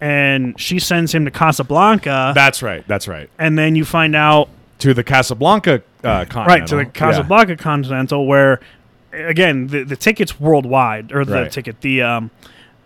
[0.00, 2.86] And she sends him to casablanca That's right.
[2.86, 3.30] That's right.
[3.38, 4.48] and then you find out
[4.80, 6.44] To the Casablanca uh, continental.
[6.46, 6.90] right to the Yeah.
[6.90, 8.60] casablanca continental where
[9.12, 11.50] again the, the tickets worldwide or the Right.
[11.52, 12.30] ticket the um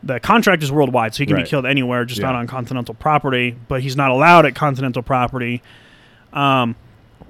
[0.02, 1.44] the contract is worldwide so he can Right.
[1.44, 5.62] be killed anywhere just not on continental property but he's not allowed at continental property
[6.32, 6.76] um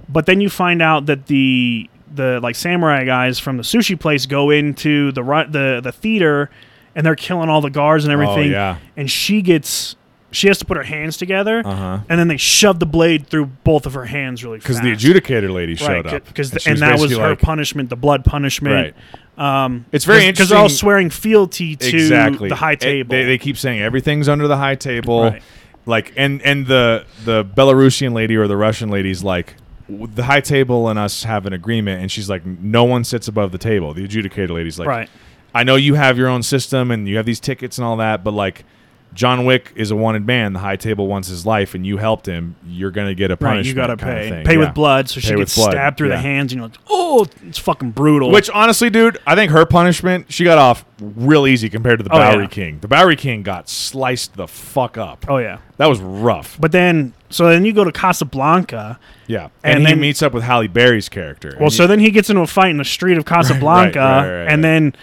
[0.09, 4.27] but then you find out that the the like samurai guys from the sushi place
[4.27, 6.51] go into the the the theater
[6.95, 8.77] and they're killing all the guards and everything Oh, yeah.
[8.97, 9.97] and she gets
[10.33, 11.99] she has to put her hands together Uh huh.
[12.09, 15.21] and then they shove the blade through both of her hands really fast Because the
[15.21, 16.25] adjudicator lady showed right up.
[16.27, 18.95] because she and, that was her like- punishment the blood punishment
[19.39, 19.65] Right.
[19.65, 23.25] um It's very because they're all swearing fealty to exactly the high It- table they,
[23.25, 25.23] they keep saying everything's under the high table.
[25.25, 25.43] Right.
[25.87, 29.55] Like and and the the Belarusian lady or the Russian lady's like
[29.89, 33.51] the high table and us have an agreement, and she's like, no one sits above
[33.51, 33.93] the table.
[33.93, 35.09] The adjudicator lady's like, right
[35.55, 38.23] I know you have your own system and you have these tickets and all that,
[38.25, 38.65] but like
[39.13, 40.53] John Wick is a wanted man.
[40.53, 42.55] The high table wants his life, and you helped him.
[42.65, 43.77] You're gonna get a punishment.
[43.77, 44.59] right you gotta pay pay Yeah.
[44.67, 46.15] with blood so she Pay with gets blood, stabbed through yeah.
[46.17, 49.67] the hands and you're like oh it's fucking brutal Which honestly, dude, I think her
[49.67, 52.49] punishment she got off real easy compared to the Oh, Bowery yeah.
[52.51, 52.79] King.
[52.81, 55.27] The Bowery King got sliced the fuck up.
[55.29, 56.57] oh yeah That was rough.
[56.61, 60.33] but then so then you go to casablanca Yeah, and, And he then- meets up
[60.33, 61.57] with Halle Berry's character.
[61.61, 64.43] Well, so you- then he gets into a fight in the street of Casablanca, right,
[64.45, 64.95] right, and then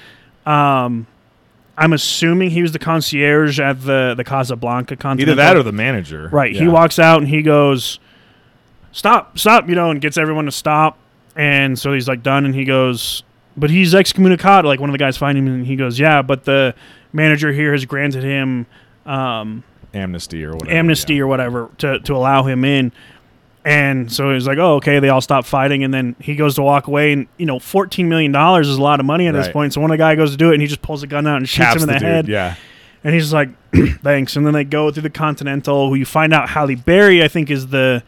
[0.48, 1.08] um,
[1.78, 5.22] I'm assuming he was the concierge at the the Casablanca concert.
[5.22, 6.30] either that or the manager.
[6.32, 6.56] right.
[6.56, 8.00] He walks out and he goes,
[8.92, 10.98] "Stop, stop!" You know, and gets everyone to stop.
[11.36, 13.22] And so he's like done, and he goes,
[13.56, 16.46] "But he's excommunicado." Like one of the guys find him, and he goes, "Yeah, but
[16.46, 16.74] the
[17.14, 18.66] manager here has granted him."
[19.06, 20.72] Um, amnesty or whatever.
[20.72, 21.22] amnesty yeah.
[21.22, 22.92] or whatever to, to allow him in.
[23.68, 25.00] And so he's like, oh, okay.
[25.00, 25.84] They all stop fighting.
[25.84, 27.12] And then he goes to walk away.
[27.12, 29.74] And, you know, $14 million is a lot of money at this point.
[29.74, 31.38] So when the guy goes to do it and he just pulls a gun out
[31.38, 32.28] and shoots Caps him in the, dude, head.
[32.30, 32.56] Yeah,
[33.04, 33.50] And he's just like,
[34.04, 34.38] thanks.
[34.38, 37.50] And then they go through the Continental, who you find out Halle Berry, I think,
[37.52, 38.04] is the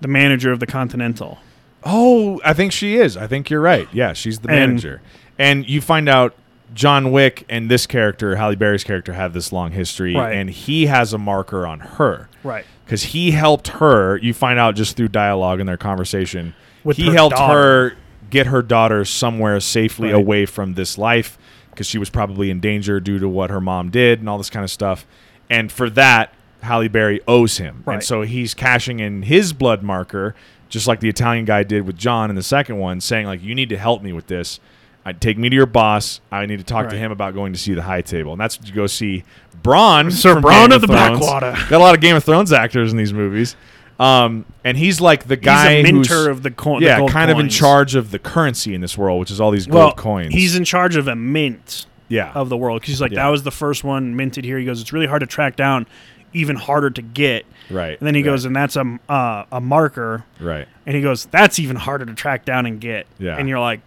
[0.00, 1.38] the manager of the Continental.
[1.84, 3.16] Oh, I think she is.
[3.16, 3.88] I think you're right.
[3.92, 5.02] Yeah, she's the And- manager.
[5.38, 6.34] And you find out
[6.74, 10.34] John Wick and this character, Halle Berry's character, have this long history, Right.
[10.34, 12.64] and he has a marker on her Right.
[12.84, 14.16] because he helped her.
[14.18, 16.54] You find out just through dialogue in their conversation.
[16.84, 17.90] With he her helped daughter.
[17.90, 17.92] her
[18.30, 20.14] get her daughter somewhere safely Right.
[20.16, 21.38] away from this life
[21.70, 24.50] because she was probably in danger due to what her mom did and all this
[24.50, 25.06] kind of stuff.
[25.48, 27.82] And for that, Halle Berry owes him.
[27.86, 27.94] Right.
[27.94, 30.34] And so he's cashing in his blood marker,
[30.68, 33.54] just like the Italian guy did with John in the second one, saying, like, you
[33.54, 34.60] need to help me with this.
[35.08, 36.20] I take me to your boss.
[36.30, 38.32] I need to talk to him about going to see the high table.
[38.32, 39.24] And that's what you go see
[39.62, 40.12] Bronn.
[40.12, 41.18] Sir Bronn Game of the Thrones.
[41.18, 41.52] Blackwater.
[41.70, 43.56] Got a lot of Game of Thrones actors in these movies.
[43.98, 47.10] Um, and he's like the guy he's a who's of the, co- the yeah, gold
[47.10, 49.76] kind of in charge of the currency in this world, which is all these gold
[49.76, 50.32] Well, coins.
[50.32, 51.86] he's in charge of a mint.
[52.08, 52.80] yeah, of the world.
[52.80, 53.24] 'Cause he's like, Yeah.
[53.24, 54.56] that was the first one minted here.
[54.58, 55.86] He goes, it's really hard to track down,
[56.32, 57.44] even harder to get.
[57.70, 57.98] right.
[57.98, 60.24] And then he right, goes, and that's a uh, a marker.
[60.38, 60.68] right.
[60.86, 63.06] And he goes, that's even harder to track down and get.
[63.18, 63.36] Yeah.
[63.36, 63.80] And you're like,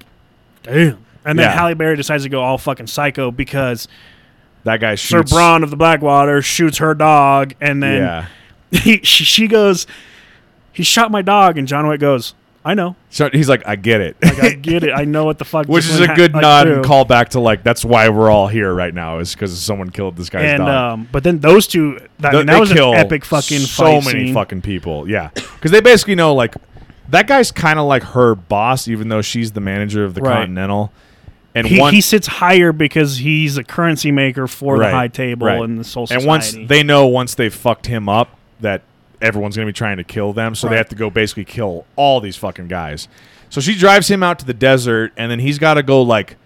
[0.63, 1.05] damn.
[1.25, 1.51] And then Yeah.
[1.53, 3.87] Halle Berry decides to go all fucking psycho because
[4.63, 5.33] That guy Sir shoots.
[5.33, 8.25] Bronn of the Blackwater shoots her dog, and then yeah,
[8.79, 9.87] he, she, she goes,
[10.71, 12.95] he shot my dog, and John Wick goes, I know.
[13.09, 14.17] So he's like, I get it.
[14.21, 14.91] Like, I get it.
[14.95, 15.65] I know what the fuck.
[15.67, 16.75] Which is a good ha- like, nod through.
[16.75, 19.89] and call back to like that's why we're all here right now is because someone
[19.89, 20.69] killed this guy's And dog.
[20.69, 24.25] um, but then those two, that, I mean, that was an epic fucking so many
[24.27, 24.33] scene.
[24.35, 25.09] fucking people.
[25.09, 26.53] Yeah, because they basically know like
[27.09, 30.35] that guy's kind of like her boss, even though she's the manager of the Right.
[30.35, 30.93] Continental.
[31.53, 35.07] And he, one, he sits higher because he's a currency maker for Right, the high
[35.09, 35.61] table right.
[35.61, 36.23] and the Soul society.
[36.23, 38.83] and once they know once they fucked him up that
[39.21, 42.21] everyone's gonna be trying to kill them, so they have to go basically kill all
[42.21, 43.07] these fucking guys.
[43.49, 46.37] So she drives him out to the desert, and then he's got to go like.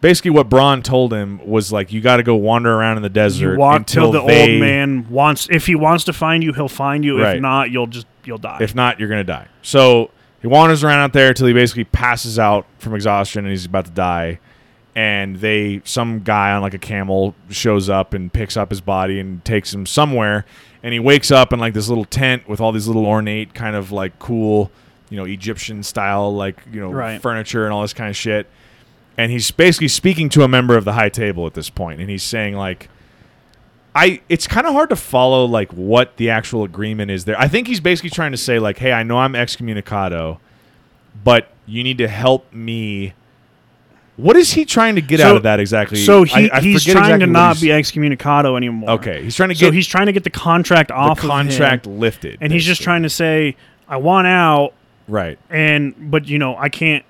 [0.00, 3.08] Basically, what Bronn told him was like, you got to go wander around in the
[3.08, 5.46] desert until the they, old man wants.
[5.48, 7.22] If he wants to find you, he'll find you.
[7.22, 7.36] Right.
[7.36, 8.58] If not, you'll just you'll die.
[8.60, 9.46] If not, you're gonna die.
[9.62, 10.10] So
[10.40, 13.84] he wanders around out there until he basically passes out from exhaustion and he's about
[13.84, 14.40] to die.
[14.94, 19.18] And they, some guy on like a camel shows up and picks up his body
[19.20, 20.44] and takes him somewhere.
[20.82, 23.74] And he wakes up in like this little tent with all these little ornate, kind
[23.74, 24.70] of like cool,
[25.08, 27.22] you know, Egyptian style, like you know, Right.
[27.22, 28.46] furniture and all this kind of shit.
[29.16, 32.10] And he's basically speaking to a member of the high table at this point, and
[32.10, 32.88] he's saying like,
[33.94, 37.38] I it's kind of hard to follow like what the actual agreement is there.
[37.38, 40.38] I think he's basically trying to say like, "Hey, I know I'm excommunicado,
[41.24, 43.12] but you need to help me."
[44.22, 45.98] What is he trying to get So- out of that exactly?
[45.98, 48.90] so he, I- I he's trying exactly to not be excommunicado anymore.
[48.90, 49.66] Okay, he's trying to get.
[49.66, 52.64] So he's trying to get the contract the off contract of him, lifted, and he's
[52.64, 53.56] just trying to say,
[53.88, 54.72] "I want out."
[55.08, 55.38] right.
[55.50, 57.04] and but you know I can't.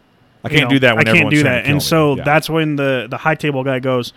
[0.44, 0.96] I can't know, do that.
[0.96, 1.80] When I can't do that, and me.
[1.80, 2.24] so Yeah.
[2.24, 4.12] that's when the the high table guy goes,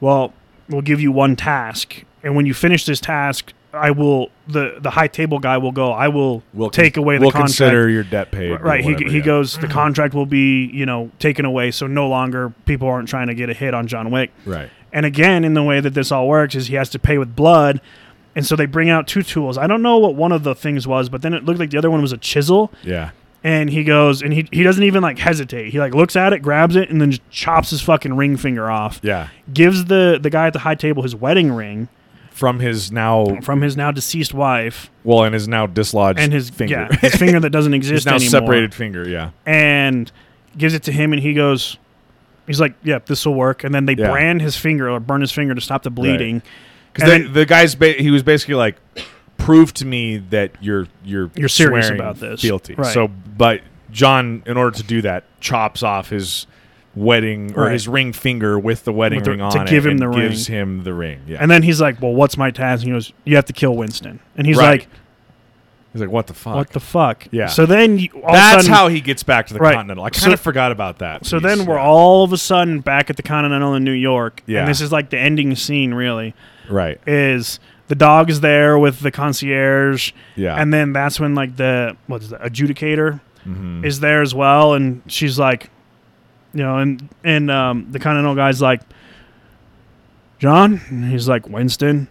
[0.00, 0.32] "Well,
[0.68, 4.90] we'll give you one task, and when you finish this task, I will the the
[4.90, 5.92] high table guy will go.
[5.92, 8.52] I will we'll take con- away the we'll contract." consider your debt paid.
[8.52, 9.24] or Right, he, whatever, he yeah.
[9.24, 9.54] goes.
[9.54, 9.72] The mm-hmm.
[9.72, 13.50] contract will be, you know, taken away, so no longer people aren't trying to get
[13.50, 14.30] a hit on John Wick.
[14.44, 14.70] right.
[14.94, 17.34] And again, in the way that this all works is he has to pay with
[17.34, 17.80] blood,
[18.36, 19.56] and so they bring out two tools.
[19.56, 21.78] I don't know what one of the things was, but then it looked like the
[21.78, 23.12] other one was a chisel Yeah,
[23.44, 26.40] and he goes and he, he doesn't even like hesitate he like looks at it
[26.40, 29.28] grabs it and then just chops his fucking ring finger off yeah.
[29.52, 31.88] gives the the guy at the high table his wedding ring
[32.32, 36.50] From his now from his now deceased wife well, and his now dislodged and his
[36.50, 36.88] finger.
[36.90, 39.08] yeah his finger that doesn't his exist now anymore separated finger.
[39.08, 39.30] Yeah.
[39.46, 40.10] and
[40.58, 41.76] gives it to him and he goes
[42.46, 44.10] he's like yeah this will work and then they Yeah.
[44.10, 46.42] brand his finger or burn his finger to stop the bleeding
[46.92, 48.76] Because then- the guy's ba- he was basically like,
[49.38, 52.74] prove to me that you're you're You're serious about this." Guilty.
[52.74, 52.92] Right.
[52.92, 53.60] So, but
[53.90, 56.46] John, in order to do that, chops off his
[56.94, 57.72] wedding or Right.
[57.72, 60.08] his ring finger with the wedding With the- ring on to it give him the
[60.08, 60.28] ring.
[60.28, 61.20] gives him the ring.
[61.26, 61.38] Yeah.
[61.40, 63.74] and then he's like well what's my task and he goes you have to kill
[63.76, 64.80] winston and he's Right.
[64.80, 64.88] like
[65.92, 66.54] He's like, what the fuck?
[66.54, 67.48] what the fuck Yeah.
[67.48, 69.74] so then you, all of a That's sudden- how he gets back to the Right.
[69.74, 70.04] Continental.
[70.04, 71.26] I kind So- of forgot about that.
[71.26, 71.46] So piece.
[71.46, 71.82] then we're Yeah.
[71.84, 74.42] all of a sudden back at the Continental in New York.
[74.46, 74.60] Yeah.
[74.60, 76.32] And this is like the ending scene, really,
[76.70, 76.98] right.
[77.06, 80.12] is the dog is there with the concierge.
[80.34, 80.54] Yeah.
[80.56, 83.84] And then that's when, like, the, what is the adjudicator Mhm.
[83.84, 84.72] is there as well.
[84.72, 85.68] And she's like,
[86.52, 88.80] you know, and, and um, the Continental guy's like,
[90.38, 90.80] John?
[90.88, 92.08] And he's like, Winston.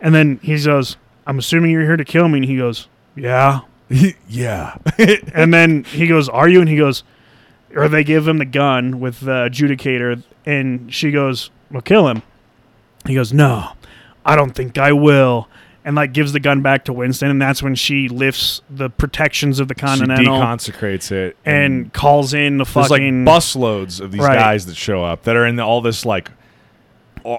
[0.00, 2.38] And then he goes, I'm assuming you're here to kill me.
[2.38, 3.60] And he goes, Yeah.
[4.28, 4.76] yeah.
[5.34, 7.02] and then he goes, "Are you?" And he goes,
[7.74, 12.22] or they give him the gun with the adjudicator, and she goes, "Well, kill him."
[13.06, 13.72] He goes, "No,
[14.24, 15.48] I don't think I will."
[15.90, 19.58] And like gives the gun back to Winston, and that's when she lifts the protections
[19.58, 24.20] of the she Continental deconsecrates it and calls in the fucking like busloads of these
[24.22, 24.36] Right.
[24.38, 26.30] guys that show up that are in all this like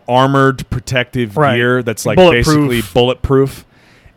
[0.08, 1.56] armored protective Right.
[1.56, 2.45] gear that's like Bulletproof.
[2.70, 3.66] basically bulletproof.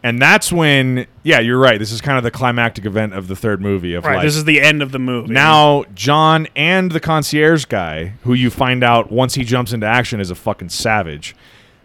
[0.02, 1.78] And that's when, yeah, you're right.
[1.78, 4.16] This is kind of the climactic event of the third movie of right.
[4.16, 5.32] like this is the end of the movie.
[5.32, 10.20] now John and the concierge guy, who you find out once he jumps into action
[10.20, 11.34] is a fucking savage,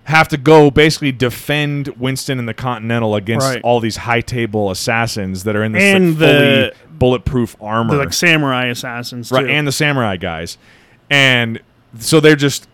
[0.09, 3.61] have to go basically defend Winston and the Continental against Right.
[3.63, 7.93] all these high table assassins that are in this like, And fully bulletproof armor.
[7.95, 10.57] The like samurai assassins, right, and the samurai guys,
[11.09, 11.59] and
[11.97, 12.67] so they're just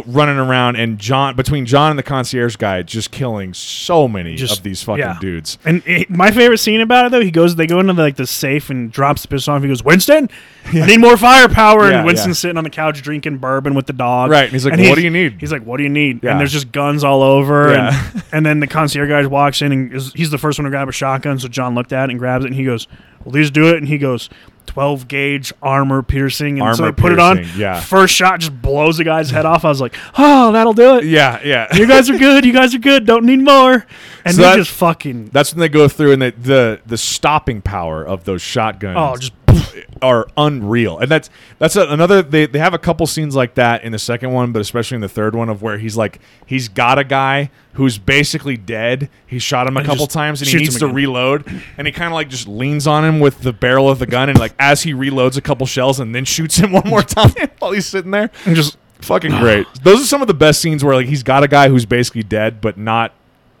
[0.00, 4.34] go running around, and John between John and the concierge guy, just killing so many
[4.36, 5.18] Just- of these fucking yeah.
[5.20, 5.58] dudes.
[5.64, 8.16] And it, my favorite scene about it though, he goes, they go into the, like
[8.16, 9.62] the safe and drops the pistol off.
[9.62, 10.28] He goes, Winston,
[10.66, 11.90] I need more firepower.
[11.90, 12.42] Yeah, and Winston's yeah.
[12.42, 14.30] sitting on the couch drinking bourbon with the dog.
[14.30, 16.22] Right, and he's like, And "What do you need?" He's like, "What do you need?"
[16.22, 16.32] Yeah.
[16.32, 17.72] And there's just guns all over.
[17.72, 18.10] Yeah.
[18.12, 20.70] And, and then the concierge guy walks in and is, he's the first one to
[20.70, 21.38] grab a shotgun.
[21.38, 22.88] So John looked at it and grabs it and he goes,
[23.24, 24.28] "Will these do it?" And he goes.
[24.74, 27.80] 12 gauge armor piercing and so Armor they put it on yeah.
[27.80, 31.04] first shot just blows the guy's head off i was like oh that'll do it
[31.04, 31.68] Yeah, yeah.
[31.76, 33.86] you guys are good you guys are good don't need more
[34.24, 37.60] and So they just fucking That's when they go through and the the the stopping
[37.60, 38.96] power of those shotguns.
[38.98, 39.43] Oh, just
[40.02, 40.98] are unreal.
[40.98, 42.22] And that's that's a, another.
[42.22, 45.00] They they have a couple scenes like that in the second one, but especially in
[45.00, 49.10] the third one of where he's like he's got a guy who's basically dead.
[49.26, 52.08] He shot him a And couple times and he needs to reload, and he kind
[52.08, 54.82] of like just leans on him with the barrel of the gun, and like as
[54.82, 58.10] he reloads a couple shells, and then shoots him one more time while he's sitting
[58.10, 58.30] there.
[58.44, 59.66] And just Fucking great.
[59.82, 62.22] Those are some of the best scenes where like he's got a guy who's basically
[62.22, 63.12] dead but not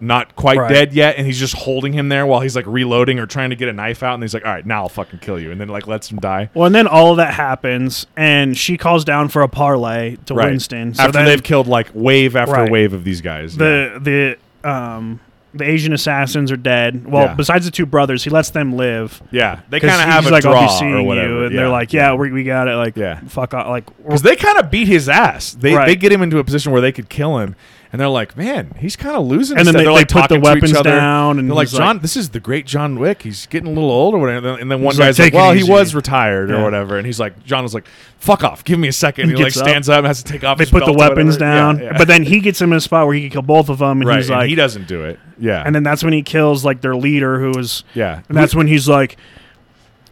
[0.06, 0.68] not quite Right.
[0.70, 3.56] dead yet and he's just holding him there while he's like reloading or trying to
[3.56, 5.60] get a knife out and he's like all right now I'll fucking kill you and
[5.60, 6.50] then like lets him die.
[6.54, 10.34] well, and then all of that happens, and she calls down for a parley to
[10.34, 10.50] Right.
[10.50, 10.94] Winston.
[10.94, 12.70] So after then they've killed like wave after Right.
[12.70, 13.56] wave of these guys.
[13.56, 13.98] yeah.
[14.00, 15.20] the the um
[15.56, 17.06] the Asian assassins are dead.
[17.06, 17.34] Well, Yeah.
[17.34, 19.22] besides the two brothers, he lets them live.
[19.30, 21.28] yeah, they kind of have a like, draw I'll be seeing or whatever.
[21.28, 21.60] you, and yeah.
[21.60, 22.74] they're like, yeah, we, we got it.
[22.74, 23.20] Like, Yeah.
[23.28, 23.68] fuck off.
[23.68, 25.52] Like, Because they kind of beat his ass.
[25.52, 25.86] They Right.
[25.86, 27.54] they get him into a position where they could kill him,
[27.94, 30.28] and they're like, "Man, he's kind of losing." And then they- they're like they put
[30.28, 32.40] the talking to each weapons down, and they're like, he's like- "John, this is the
[32.40, 33.22] great John Wick.
[33.22, 35.36] He's getting a little old or whatever." And then one like, guy's like, "Take it
[35.36, 37.86] "Well, he was retired or whatever," and he's like, "John was like,
[38.18, 39.26] fuck off, give me a second.
[39.26, 39.68] He And he like gets up.
[39.68, 40.58] stands up and has to take off.
[40.58, 41.78] they put the weapons down.
[41.78, 41.98] Yeah, yeah.
[41.98, 44.00] But then he gets him in a spot where he can kill both of them,
[44.00, 45.20] and right, he's and like, he doesn't do it.
[45.38, 48.54] Yeah, and then that's when he kills like their leader, who was, yeah, and that's
[48.54, 49.16] when he's like,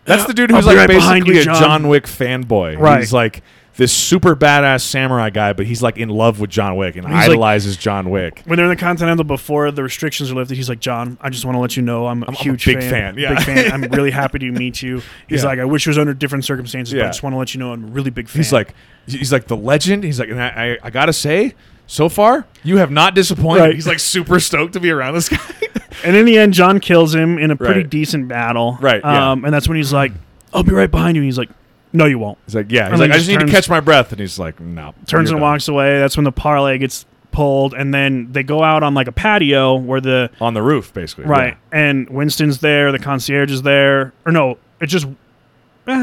[0.05, 1.63] That's the dude who's like right behind basically you, a John.
[1.63, 2.79] John Wick fanboy.
[2.79, 3.01] Right.
[3.01, 3.43] He's like
[3.77, 7.15] this super badass samurai guy, but he's like in love with John Wick and He's
[7.15, 8.43] like- idolizes John Wick.
[8.45, 11.45] when they're in the Continental before the restrictions are lifted, he's like, John, I just
[11.47, 12.91] want to let you know I'm a I'm- a huge big fan.
[12.91, 13.35] fan, yeah.
[13.35, 13.73] Big fan.
[13.73, 15.01] I'm really happy to meet you.
[15.29, 15.49] He's Yeah.
[15.49, 17.05] like, I wish it was under different circumstances, but Yeah.
[17.07, 18.41] I just want to let you know I'm a really big fan.
[18.41, 18.75] He's like,
[19.07, 20.05] he's like the legend.
[20.05, 21.55] He's like, and I, I, I gotta say,
[21.87, 23.61] so far you have not disappointed.
[23.61, 23.75] Right.
[23.75, 25.39] He's like super stoked to be around this guy.
[26.05, 27.91] and in the end, John kills him in a pretty Right.
[27.91, 28.77] decent battle.
[28.81, 29.33] Right, yeah.
[29.33, 30.13] Um, and that's when he's like,
[30.55, 31.23] I'll be right behind you.
[31.23, 31.49] And he's like,
[31.93, 32.39] No, you won't.
[32.47, 32.91] He's like, yeah.
[32.91, 34.95] He's like, I just just need to turns- catch my breath, and he's like, no.
[35.07, 35.41] Turns you're and done.
[35.41, 35.99] walks away.
[35.99, 39.75] That's when the parley gets pulled, and then they go out on like a patio
[39.77, 41.25] where the on the roof, basically.
[41.25, 45.07] right and Winston's there, the concierge is there, or no, it just.
[45.07, 45.11] eh,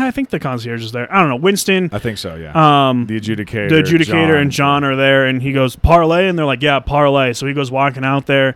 [0.08, 1.12] I think the concierge is there.
[1.14, 1.36] I don't know.
[1.36, 1.96] Winston, Yeah.
[1.96, 2.36] I think so.
[2.36, 2.52] Yeah.
[2.90, 6.46] um, the adjudicator, the adjudicator and John are there, and he goes parley, and they're
[6.48, 8.56] like, "Yeah, parley." So he goes walking out there,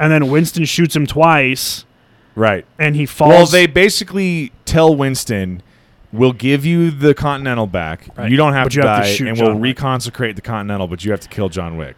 [0.00, 1.84] and then Winston shoots him twice,
[2.34, 2.66] Right.
[2.80, 3.30] and he falls.
[3.32, 5.62] Well, they basically tell Winston,
[6.12, 8.08] "We'll give you the Continental back.
[8.16, 8.30] Right.
[8.30, 10.36] You don't have But to you have die, to shoot and John we'll Wick." reconsecrate
[10.36, 11.96] the Continental, but you have to kill John Wick."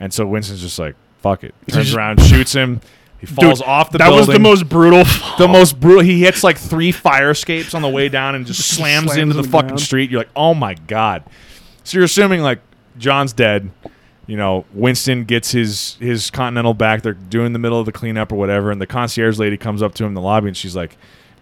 [0.00, 2.80] And so Winston's just like, "Fuck it." Turns around, shoots him.
[3.18, 4.18] He falls off the that building.
[4.18, 5.02] was the most brutal.
[5.38, 6.02] the most brutal.
[6.02, 9.34] He hits like three fire escapes on the way down and just slams, Slams into
[9.34, 10.08] the him fucking street.
[10.10, 11.24] You're like, oh my god.
[11.82, 12.60] So you're assuming like
[12.96, 13.70] John's dead.
[14.28, 17.02] You know, Winston gets his his Continental back.
[17.02, 19.94] They're doing the middle of the cleanup or whatever, and the concierge lady comes up
[19.94, 20.96] to him in the lobby and she's like,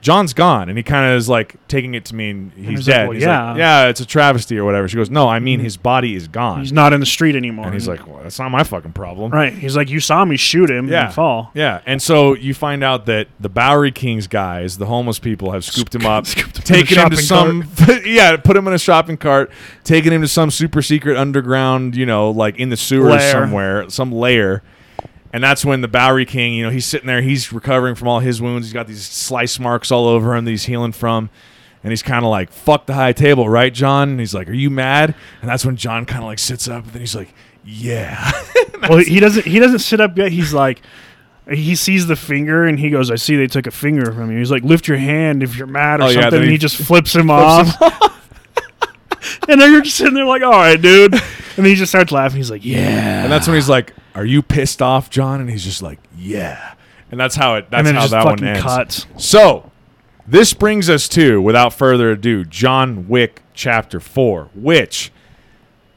[0.07, 2.97] "John's gone," and he kind of is like taking it to mean he's, he's like,
[2.97, 3.09] dead.
[3.09, 5.59] "Well, he's yeah." like, "Yeah, it's a travesty or whatever." She goes, "No, I mean
[5.59, 5.65] mm.
[5.65, 7.65] his body is gone." He's not in the street anymore.
[7.65, 9.53] and he's like, "Well, that's not my fucking problem." right.
[9.53, 11.07] He's like, you saw me shoot him Yeah.
[11.07, 11.51] and fall.
[11.55, 15.65] Yeah, and so you find out that the Bowery Kings guys, the homeless people, have
[15.65, 17.65] scooped him up, Scooped him taken him to some,
[18.05, 19.51] yeah, put him in a shopping cart,
[19.83, 23.33] taken him to some super secret underground, you know, like in the sewers Lair.
[23.33, 24.63] somewhere, some lair.
[25.33, 28.21] And that's when the Bowery King, you know, he's sitting there, he's recovering from all
[28.21, 28.67] his wounds.
[28.69, 31.31] He's got these slice marks all over him that he's healing from.
[31.83, 34.11] And he's kind of like, fuck the high table, right, John?
[34.11, 35.15] And he's like, are you mad?
[35.41, 37.33] And that's when John kind of like sits up and then he's like,
[37.65, 38.33] yeah.
[38.89, 39.47] Well, he doesn't.
[39.47, 40.31] He doesn't sit up yet.
[40.31, 40.83] He's like,
[41.51, 44.39] he sees the finger and he goes, "I see they took a finger from you."
[44.39, 46.59] He's like, "Lift your hand if you're mad or Oh, something." then and he he
[46.59, 47.67] just flips him off.
[49.49, 51.15] and then you're just sitting there like, "All right, dude."
[51.57, 52.37] And he just starts laughing.
[52.37, 55.65] He's like, "Yeah." And that's when he's like, "Are you pissed off, John?" And he's
[55.65, 56.73] just like, "Yeah."
[57.11, 57.71] And that's how it.
[57.71, 58.61] That's and how that one ends.
[58.63, 59.07] cuts.
[59.17, 59.71] So,
[60.27, 64.51] this brings us to, without further ado, John Wick Chapter Four.
[64.57, 65.13] Which,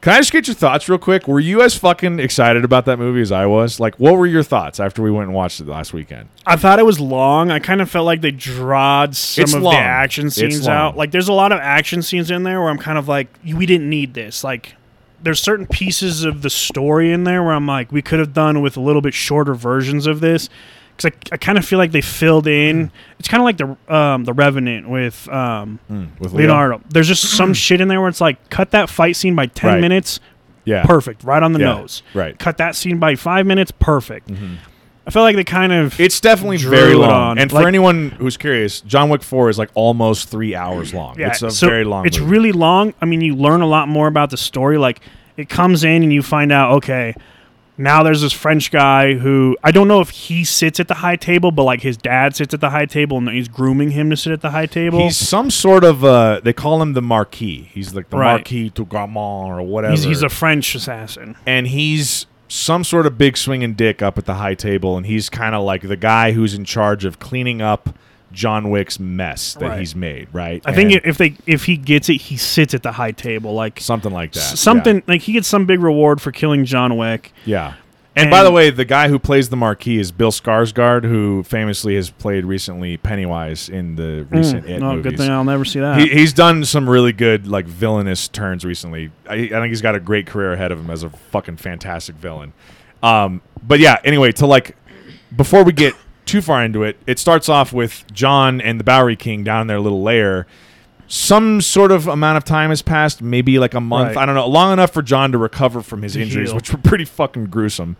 [0.01, 1.27] can I just get your thoughts real quick?
[1.27, 3.79] Were you as fucking excited about that movie as I was?
[3.79, 6.29] Like, what were your thoughts after we went and watched it last weekend?
[6.45, 7.49] I thought it was long.
[7.49, 9.73] I kind of felt like they drawed some It's of long.
[9.73, 10.95] the action scenes out.
[10.95, 13.65] Like, there's a lot of action scenes in there where I'm kind of like, we
[13.65, 14.43] didn't need this.
[14.43, 14.75] Like,
[15.21, 18.61] there's certain pieces of the story in there where I'm like, we could have done
[18.61, 20.49] with a little bit shorter versions of this.
[20.95, 22.91] Because I, I kind of feel like they filled in.
[23.19, 25.79] It's kind of like the um, the Revenant with um,
[26.19, 26.47] With Leo?
[26.47, 26.81] Leonardo.
[26.89, 29.69] There's just some shit in there where it's like, cut that fight scene by 10
[29.75, 29.81] Right.
[29.81, 30.19] minutes,
[30.65, 30.83] Yeah.
[30.83, 31.65] perfect, right on the Yeah.
[31.79, 32.03] nose.
[32.13, 32.37] Right.
[32.37, 34.29] Cut that scene by five minutes, perfect.
[35.09, 35.99] I feel like they kind of.
[35.99, 37.11] It's definitely Drew very it long.
[37.11, 37.39] on.
[37.39, 41.19] And for anyone who's curious, John Wick 4 is like almost three hours long.
[41.19, 42.31] Yeah, it's a so very long It's movie.
[42.31, 42.93] really long.
[43.01, 44.77] I mean, you learn a lot more about the story.
[44.77, 45.01] Like,
[45.35, 47.15] it comes in and you find out, okay,
[47.77, 51.15] now there's this French guy who I don't know if he sits at the high
[51.15, 54.17] table, but like his dad sits at the high table and he's grooming him to
[54.17, 54.99] sit at the high table.
[54.99, 57.69] He's some sort of uh they call him the Marquis.
[57.73, 58.33] He's like the Right.
[58.33, 59.91] Marquis to Gramont or whatever.
[59.91, 61.37] He's, he's a French assassin.
[61.45, 65.29] and he's some sort of big swinging dick up at the high table and he's
[65.29, 67.95] kind of like the guy who's in charge of cleaning up
[68.31, 69.79] John Wick's mess that Right.
[69.79, 70.61] he's made, right?
[70.65, 73.53] I think And if they if he gets it, he sits at the high table
[73.53, 74.39] like something like that.
[74.57, 77.31] something like he gets some big reward for killing John Wick.
[77.45, 77.75] Yeah.
[78.21, 81.95] And, by the way, the guy who plays the Marquis is Bill Skarsgård, who famously
[81.95, 85.11] has played recently Pennywise in the recent It no, movies.
[85.11, 85.99] good thing I'll never see that.
[85.99, 89.11] He, he's done some really good like villainous turns recently.
[89.27, 92.15] I, I think he's got a great career ahead of him as a fucking fantastic
[92.15, 92.53] villain.
[93.01, 94.75] Um, but yeah, anyway, to like
[95.35, 99.15] before we get too far into it, it starts off with John and the Bowery
[99.15, 100.45] King down in their little lair.
[101.11, 104.15] Some sort of amount of time has passed, maybe like a month.
[104.15, 104.21] Right.
[104.23, 107.05] I don't know, long enough for John to recover from his injuries, which were pretty
[107.05, 107.97] fucking gruesome.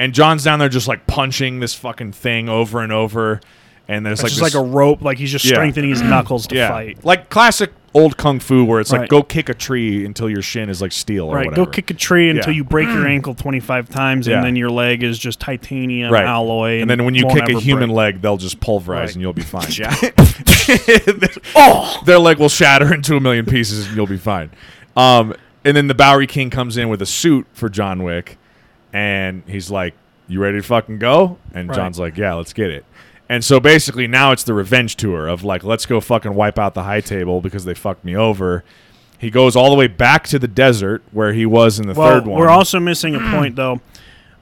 [0.00, 3.40] And John's down there just like punching this fucking thing over and over.
[3.86, 5.52] And there's it's like just this- like a rope, like he's just Yeah.
[5.54, 7.04] strengthening his knuckles to fight.
[7.04, 9.08] like classic old kung fu where it's like Right.
[9.10, 11.64] go kick a tree until your shin is like steel or Right, whatever.
[11.66, 12.56] go kick a tree until Yeah.
[12.56, 14.36] you break your ankle twenty five times, Yeah.
[14.36, 16.24] and then your leg is just titanium Right.
[16.24, 16.80] alloy.
[16.80, 17.96] and then when you kick a human break.
[17.96, 19.14] leg, they'll just pulverize Right.
[19.14, 19.68] and you'll be fine.
[19.78, 19.94] Yeah.
[21.56, 24.50] oh, Their leg will shatter into a million pieces and you'll be fine.
[24.96, 25.34] Um,
[25.64, 28.38] and then the Bowery King comes in with a suit for John Wick
[28.92, 29.94] and he's like,
[30.28, 31.38] You ready to fucking go?
[31.52, 31.76] And Right.
[31.76, 32.84] John's like, Yeah, let's get it.
[33.28, 36.74] And so basically now it's the revenge tour of like, let's go fucking wipe out
[36.74, 38.64] the high table because they fucked me over.
[39.18, 42.12] He goes all the way back to the desert where he was in the well,
[42.12, 42.38] third one.
[42.38, 43.80] we're also missing a point though.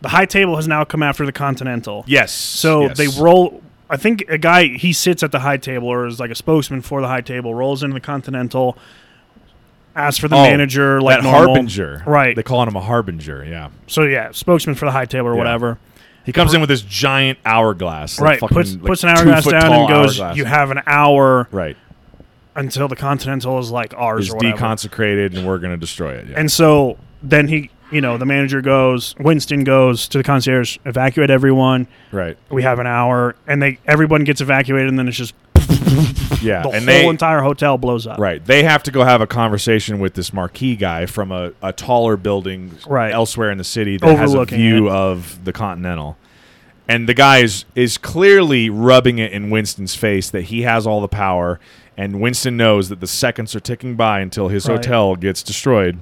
[0.01, 2.05] The high table has now come after the continental.
[2.09, 2.33] Yes.
[2.33, 2.99] So yes.
[2.99, 3.63] they roll.
[3.89, 6.81] I think a guy he sits at the high table or is like a spokesman
[6.81, 7.55] for the high table.
[7.55, 8.77] Rolls into the continental.
[9.95, 11.55] Asks for the Oh, manager, like that normal.
[11.55, 12.03] harbinger.
[12.07, 12.35] Right.
[12.35, 13.45] They call him a harbinger.
[13.45, 13.69] Yeah.
[13.87, 15.39] So yeah, spokesman for the high table or Yeah.
[15.39, 15.79] whatever.
[16.25, 18.21] He comes in with this giant hourglass.
[18.21, 18.41] like right.
[18.41, 20.21] fucking, Puts like, puts an hourglass two-foot down tall and goes.
[20.21, 20.37] hourglass.
[20.37, 21.77] You have an hour right.
[22.55, 24.57] until the continental is like ours Is or whatever.
[24.57, 26.29] deconsecrated, and we're gonna destroy it.
[26.29, 26.39] Yeah.
[26.39, 31.31] And so then he, you know, the manager goes, Winston goes to the concierge, evacuate
[31.31, 31.87] everyone.
[32.13, 32.37] right.
[32.51, 35.35] We have an hour, and they everyone gets evacuated, and then it's just
[36.43, 36.63] Yeah.
[36.63, 38.19] the and whole they entire hotel blows up.
[38.19, 38.45] right.
[38.45, 42.17] They have to go have a conversation with this marquis guy from a, a taller
[42.17, 43.13] building Right.
[43.13, 44.93] elsewhere in the city that has a view it.
[44.93, 46.17] of the Continental.
[46.89, 51.01] And the guy is, is clearly rubbing it in Winston's face that he has all
[51.01, 51.61] the power,
[51.97, 54.77] and Winston knows that the seconds are ticking by until his Right.
[54.77, 56.01] hotel gets destroyed.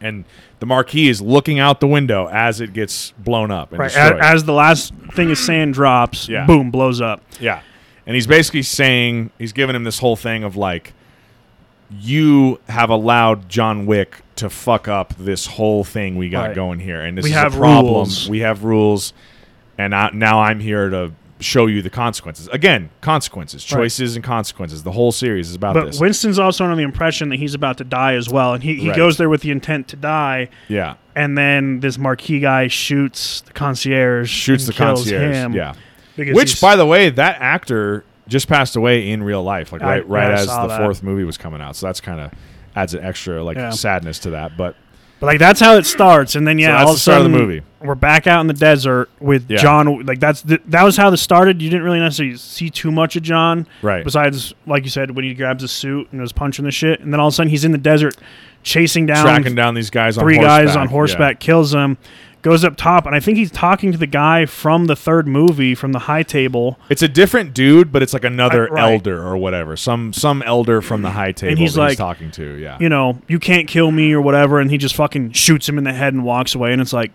[0.00, 0.24] And
[0.60, 3.90] the marquis is looking out the window as it gets blown up and Right.
[3.90, 4.20] A- destroyed.
[4.22, 6.46] As, the last thing of sand drops, Yeah.
[6.46, 7.20] boom, blows up.
[7.40, 7.60] Yeah.
[8.08, 10.94] And he's basically saying, he's giving him this whole thing of like,
[11.90, 16.54] you have allowed John Wick to fuck up this whole thing we got Right.
[16.54, 17.00] going here.
[17.02, 17.94] And this We is have a problem.
[17.94, 18.28] rules.
[18.28, 19.12] We have rules.
[19.76, 22.48] And I, now I'm here to show you the consequences.
[22.48, 23.78] Again, consequences, Right.
[23.82, 24.82] choices, and consequences.
[24.82, 26.00] The whole series is about But this.
[26.00, 28.88] Winston's also under the impression that he's about to die as well, and he, he
[28.88, 28.96] Right.
[28.96, 30.48] goes there with the intent to die.
[30.68, 30.94] yeah.
[31.14, 35.34] And then this marquis guy shoots the concierge, Shoots the kills concierge.
[35.36, 35.74] him Yeah.
[36.18, 40.08] Which, by the way, that actor just passed away in real life, like I- right,
[40.08, 40.80] right yeah, as the that.
[40.80, 41.76] fourth movie was coming out.
[41.76, 42.30] So that's kind of
[42.76, 43.70] adds an extra like Yeah.
[43.70, 44.56] sadness to that.
[44.56, 44.76] But
[45.20, 47.18] But like that's how it starts, and then yeah, that's all the of a start
[47.22, 47.62] of the sudden movie.
[47.80, 49.56] we're back out in the desert with Yeah.
[49.58, 50.04] John.
[50.06, 51.60] Like that's the, that was how this started.
[51.62, 55.24] You didn't really necessarily see too much of John, right, besides like you said when
[55.24, 57.50] he grabs a suit and was punching the shit, and then all of a sudden
[57.50, 58.16] he's in the desert
[58.62, 60.66] chasing down tracking down these guys on three horseback.
[60.66, 61.96] guys on horseback, kills them,
[62.42, 65.74] goes up top, and I think he's talking to the guy from the third movie
[65.74, 68.92] from the high table, It's a different dude, but it's like another I- right.
[68.92, 69.76] elder or whatever.
[69.76, 72.54] Some some elder from the high table he's that like, he's talking to.
[72.56, 75.78] Yeah, you know, you can't kill me or whatever, and he just fucking shoots him
[75.78, 77.12] in the head and walks away, and it's like.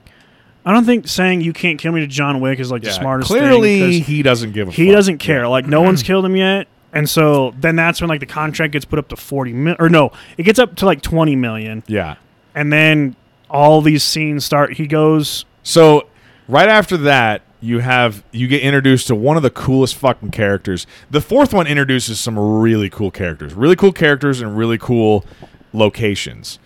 [0.65, 2.95] I don't think saying you can't kill me to John Wick is like Yeah, the
[2.95, 4.01] smartest thing.
[4.01, 4.71] He doesn't give a.
[4.71, 4.95] he fuck.
[4.95, 5.45] doesn't care.
[5.45, 8.85] Like no one's killed him yet, and so then that's when like the contract gets
[8.85, 12.15] put up to forty mil, or no, it gets up to like twenty million, Yeah.
[12.55, 13.17] and then
[13.53, 14.73] all these scenes start.
[14.73, 16.07] He goes, So
[16.49, 20.85] right after that, you have you get introduced to one of the coolest fucking characters.
[21.09, 25.23] The fourth one introduces some really cool characters, really cool characters, and really cool
[25.71, 26.59] locations.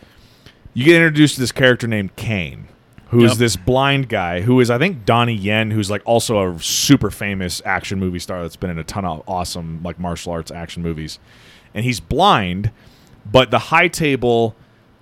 [0.73, 2.67] You get introduced to this character named Caine,
[3.09, 3.37] who is Yep.
[3.39, 7.61] this blind guy who is, I think, Donnie Yen, who's like also a super famous
[7.65, 11.19] action movie star that's been in a ton of awesome like martial arts action movies,
[11.75, 12.71] and he's blind,
[13.31, 14.55] but the high table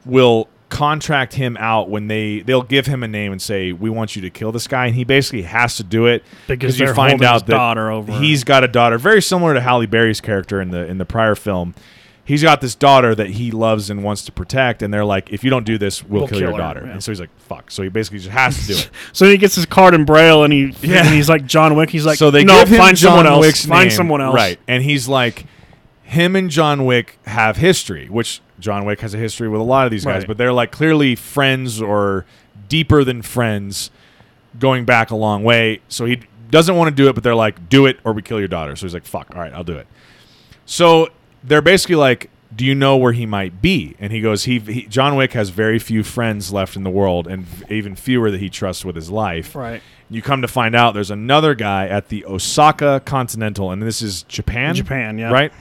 [0.05, 4.15] will contract him out when they they'll give him a name and say we want
[4.15, 7.23] you to kill this guy and he basically has to do it Because you find
[7.23, 10.97] out that he's got a daughter very similar to Halle Berry's character in the in
[10.97, 11.75] the prior film
[12.27, 15.43] he's got this daughter that he loves and wants to protect and they're like if
[15.43, 16.93] you don't do this we'll, We'll kill, your her, daughter yeah.
[16.93, 19.37] and so he's like fuck so he basically just has to do it so he
[19.37, 21.05] gets his card in braille, and he Yeah.
[21.05, 21.91] and he's like John Wick.
[21.91, 23.45] He's like, so they no, give him find John someone else.
[23.45, 24.33] Wick's find name, someone else.
[24.35, 25.45] right and he's like
[26.15, 29.85] him and John Wick have history which John Wick has a history with a lot
[29.85, 30.27] of these guys Right.
[30.27, 32.25] but they're like clearly friends or
[32.67, 33.91] deeper than friends
[34.57, 37.69] going back a long way so he Doesn't want to do it, but they're like,
[37.69, 38.75] do it or we kill your daughter.
[38.75, 39.87] So he's like, fuck, all right, I'll do it.
[40.65, 41.09] So
[41.43, 43.95] they're basically like, do you know where he might be?
[43.99, 47.27] And he goes, he, he John Wick has very few friends left in the world,
[47.27, 49.55] and even fewer that he trusts with his life.
[49.55, 49.81] Right.
[50.09, 54.23] You come to find out there's another guy at the Osaka Continental, and this is
[54.23, 54.75] Japan.
[54.75, 55.31] Japan, yeah.
[55.31, 55.51] Right?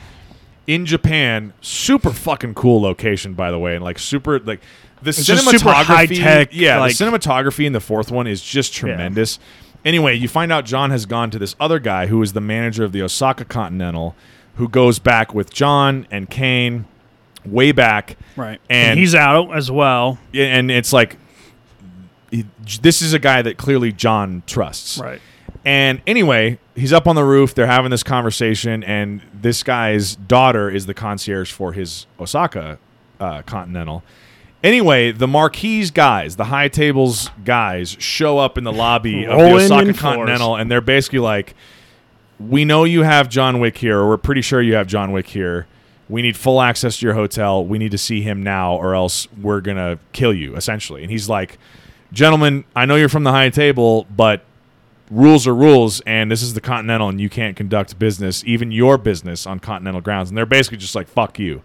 [0.66, 4.61] In Japan, super fucking cool location, by the way, and like super like
[5.03, 5.85] the super cinematography.
[5.85, 9.39] high-tech, yeah, like- the cinematography in the fourth one is just tremendous.
[9.85, 12.85] Anyway, you find out John has gone to this other guy who is the manager
[12.85, 14.16] of the Osaka Continental,
[14.57, 16.86] who goes back with John and Caine
[17.45, 18.16] way back.
[18.35, 18.59] Right.
[18.70, 20.19] And- he's out as well.
[20.32, 21.19] Yeah, and it's like
[22.82, 24.99] this is a guy that clearly John trusts.
[24.99, 25.20] Right.
[25.65, 27.55] And anyway, he's up on the roof.
[27.55, 32.78] They're having this conversation, and this guy's daughter is the concierge for his Osaka
[33.20, 34.02] uh, Continental.
[34.62, 39.44] Anyway, the Marquise guys, the high tables guys, show up in the lobby of the
[39.44, 39.94] Rolling Osaka in.
[39.94, 41.55] Continental, and they're basically like,
[42.40, 45.28] "We know you have John Wick here, or we're pretty sure you have John Wick
[45.28, 45.66] here.
[46.09, 47.64] We need full access to your hotel.
[47.64, 51.28] We need to see him now, or else we're gonna kill you." Essentially, and he's
[51.28, 51.59] like,
[52.12, 54.44] "Gentlemen, I know you're from the high table, but
[55.10, 58.98] rules are rules, and this is the Continental, and you can't conduct business, even your
[58.98, 61.62] business, on Continental grounds." And they're basically just like, "Fuck you."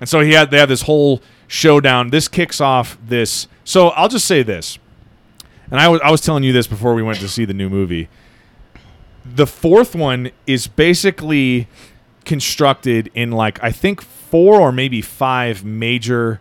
[0.00, 2.10] And so he had they have this whole showdown.
[2.10, 3.46] This kicks off this.
[3.64, 4.78] So I'll just say this,
[5.70, 7.68] and I was I was telling you this before we went to see the new
[7.68, 8.08] movie.
[9.24, 11.68] The fourth one is basically
[12.24, 16.40] constructed in like I think four or maybe five major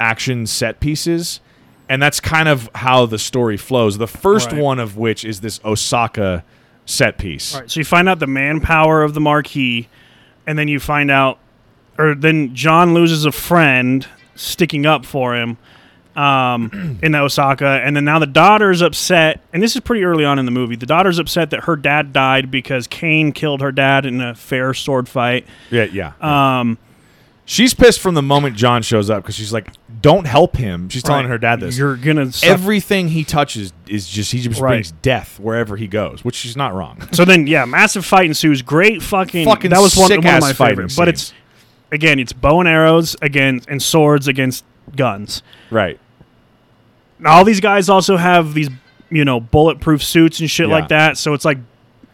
[0.00, 1.40] action set pieces.
[1.88, 3.96] And that's kind of how the story flows.
[3.98, 4.60] The first Right.
[4.62, 6.44] one of which is this Osaka
[6.84, 7.54] set piece.
[7.54, 7.70] Right.
[7.70, 9.88] So you find out the manpower of the marquis,
[10.46, 11.38] and then you find out,
[11.98, 15.56] or then John loses a friend sticking up for him
[16.16, 20.38] um, in Osaka, and then now the daughter's upset, and this is pretty early on
[20.38, 20.74] in the movie.
[20.76, 24.74] The daughter's upset that her dad died because Caine killed her dad in a fair
[24.74, 25.46] sword fight.
[25.70, 26.12] Yeah, yeah.
[26.20, 26.76] Um,
[27.50, 29.68] She's pissed from the moment John shows up because she's like,
[30.02, 31.30] "Don't help him." She's telling right.
[31.30, 31.78] her dad this.
[31.78, 32.52] You're gonna suffer.
[32.52, 34.72] Everything he touches is just he just Right.
[34.72, 37.08] brings death wherever he goes, which she's not wrong.
[37.12, 38.60] So then, yeah, massive fight ensues.
[38.60, 39.46] Great fucking.
[39.46, 40.94] Fucking that was one, one of my fighting favorites.
[40.96, 41.38] But it's scenes.
[41.90, 44.62] again, it's bow and arrows against and swords against
[44.94, 45.42] guns.
[45.70, 45.98] right.
[47.18, 48.68] Now, all these guys also have these,
[49.10, 50.74] you know, bulletproof suits and shit Yeah.
[50.74, 51.16] like that.
[51.16, 51.58] So it's like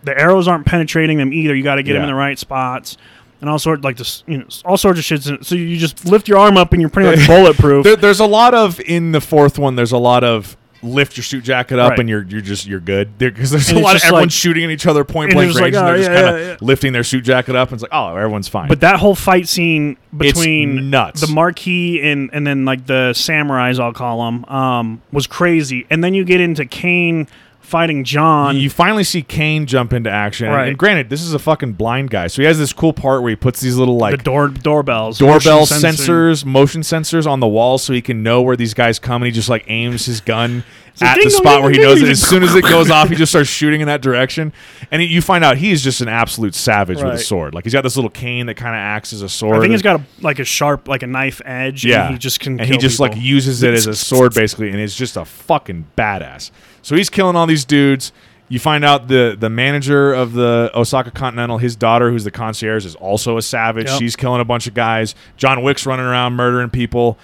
[0.04, 1.54] the arrows aren't penetrating them either.
[1.54, 2.96] You got to get them in the right spots.
[3.40, 5.22] And all sorts like this, you know, all sorts of shit.
[5.22, 7.84] So you just lift your arm up and you're pretty much bulletproof.
[7.84, 9.76] There, there's a lot of in the fourth one.
[9.76, 12.00] There's a lot of lift your suit jacket up Right.
[12.00, 14.64] and you're you're just you're good because there's And a lot of everyone like- shooting
[14.64, 16.56] at each other point blank range like, and they're oh, just kind of yeah, yeah.
[16.60, 18.68] lifting their suit jacket up and it's like oh everyone's fine.
[18.68, 21.22] But that whole fight scene between nuts.
[21.22, 25.86] the marquis and and then like the samurais, I'll call them, um, was crazy.
[25.90, 27.28] And then you get into Caine
[27.64, 28.56] fighting John.
[28.56, 30.48] you finally see Caine jump into action.
[30.48, 30.68] Right.
[30.68, 33.30] And granted, this is a fucking blind guy, so he has this cool part where
[33.30, 37.48] he puts these little like the door doorbells, doorbell motion sensors, motion sensors on the
[37.48, 40.20] wall, so he can know where these guys come, and he just like aims his
[40.20, 40.62] gun
[41.00, 42.12] like, at ding the dong, spot ding where he dong, knows ding, it.
[42.12, 44.52] As soon as it goes off, he just starts shooting in that direction,
[44.90, 47.54] and he, you find out he's just an absolute savage with a sword.
[47.54, 49.56] Like he's got this little cane that kind of acts as a sword.
[49.56, 51.84] I think he's got a, like a sharp, like a knife edge.
[51.84, 52.60] yeah, and he just can.
[52.60, 55.24] and he kill just like uses it as a sword basically, and is just a
[55.24, 56.50] fucking badass.
[56.82, 58.12] So he's killing all these dudes.
[58.48, 62.84] You find out the the manager of the Osaka Continental, his daughter, who's the concierge,
[62.84, 63.88] is also a savage.
[63.88, 63.98] Yep.
[63.98, 65.14] She's killing a bunch of guys.
[65.38, 67.18] John Wick's running around murdering people.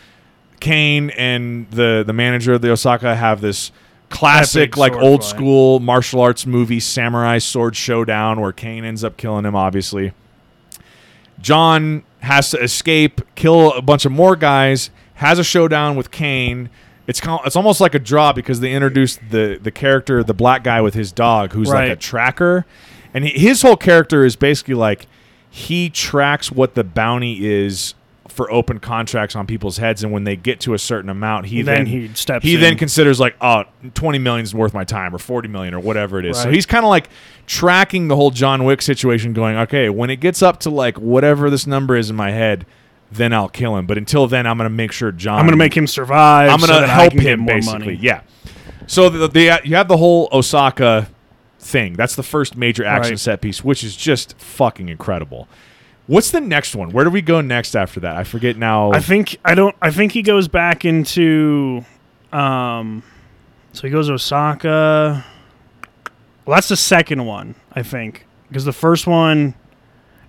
[0.61, 3.73] Caine and the the manager of the Osaka have this
[4.11, 5.31] classic, like old fight.
[5.31, 9.57] school martial arts movie samurai sword showdown where Caine ends up killing him.
[9.57, 10.13] Obviously,
[11.41, 16.69] John has to escape, kill a bunch of more guys, has a showdown with Caine.
[17.07, 20.63] It's kind it's almost like a draw because they introduced the the character, the black
[20.63, 22.67] guy with his dog, who's like a tracker,
[23.15, 25.07] and he, his whole character is basically like
[25.49, 27.95] he tracks what the bounty is
[28.31, 31.63] for open contracts on people's heads, and when they get to a certain amount, he
[31.63, 32.61] Then then, he steps he in.
[32.61, 36.19] then considers like, oh, 20 million is worth my time, or 40 million, or whatever
[36.19, 36.41] it is.
[36.41, 37.09] So he's kind of like
[37.47, 41.51] tracking the whole John Wick situation, going, okay, when it gets up to like whatever
[41.51, 42.67] this number is in my head,
[43.13, 43.87] then I'll kill him.
[43.87, 45.39] But until then, I'm going to make sure John.
[45.41, 46.51] I'm gonna make him survive.
[46.51, 47.79] I'm going to that I help him basically.
[47.87, 47.99] money.
[48.01, 48.23] Yeah.
[48.87, 51.09] So the, the you have the whole Osaka
[51.59, 51.95] thing.
[51.95, 53.19] That's the first major action Right.
[53.21, 55.49] set piece, which is just fucking incredible.
[56.11, 56.91] What's the next one?
[56.91, 58.17] Where do we go next after that?
[58.17, 58.91] I forget now.
[58.91, 59.77] I think I don't.
[59.81, 61.85] I think he goes back into.
[62.33, 63.05] Um,
[63.73, 65.25] so he goes to Osaka.
[66.45, 69.55] Well, that's the second one, I think, because the first one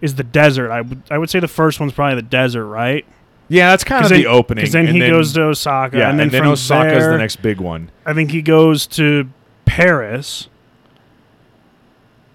[0.02, 0.70] is the desert.
[0.70, 3.04] I would I would say the first one's probably the desert, right?
[3.52, 4.62] yeah, that's kind of then, the opening.
[4.62, 7.42] Because then and he goes to Osaka, yeah, and then, from Osaka's there, the next
[7.42, 7.90] big one.
[8.06, 9.30] I think he goes to
[9.66, 10.48] Paris.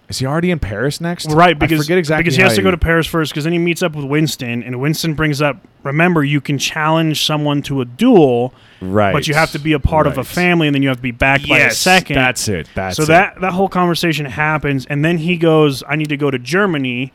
[0.08, 1.32] Is he already in Paris next?
[1.32, 3.32] Right, because I forget exactly because he has to go to Paris first.
[3.32, 7.24] Because then he meets up with Winston, and Winston brings up, remember, you can challenge
[7.26, 10.68] someone to a duel, right, but you have to be a part of a family,
[10.68, 12.14] and then you have to be backed by a Yes, second.
[12.14, 12.68] That's it.
[12.74, 13.06] That's so it.
[13.06, 17.12] that that whole conversation happens, and then he goes, "I need to go to Germany."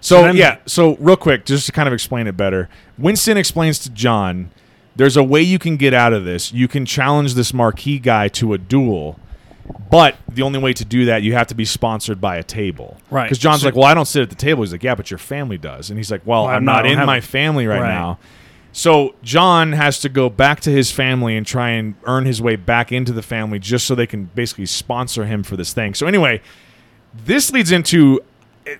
[0.00, 3.80] So then- yeah, so real quick, just to kind of explain it better, Winston explains
[3.80, 4.50] to John,
[4.94, 6.52] "There's a way you can get out of this.
[6.52, 9.18] You can challenge this marquis guy to a duel,
[9.90, 12.96] but the only way to do that, you have to be sponsored by a table."
[13.10, 13.24] Right.
[13.24, 15.10] Because John's So- like, "Well, I don't sit at the table." He's like, "Yeah, but
[15.10, 17.20] your family does," and he's like, "Well, Well, I'm no, I not don't in my
[17.20, 17.88] family right, Right.
[17.88, 18.18] now."
[18.72, 22.54] So John has to go back to his family and try and earn his way
[22.56, 25.94] back into the family just so they can basically sponsor him for this thing.
[25.94, 26.40] So anyway,
[27.24, 28.20] this leads into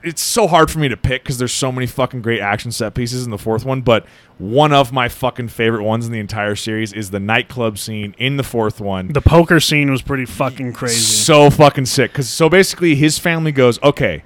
[0.02, 2.94] it's so hard for me to pick because there's so many fucking great action set
[2.94, 4.04] pieces in the fourth one but
[4.38, 8.36] one of my fucking favorite ones in the entire series is the nightclub scene in
[8.36, 10.94] the fourth one The poker scene was pretty fucking crazy.
[11.00, 14.22] so fucking sick because so basically his family goes okay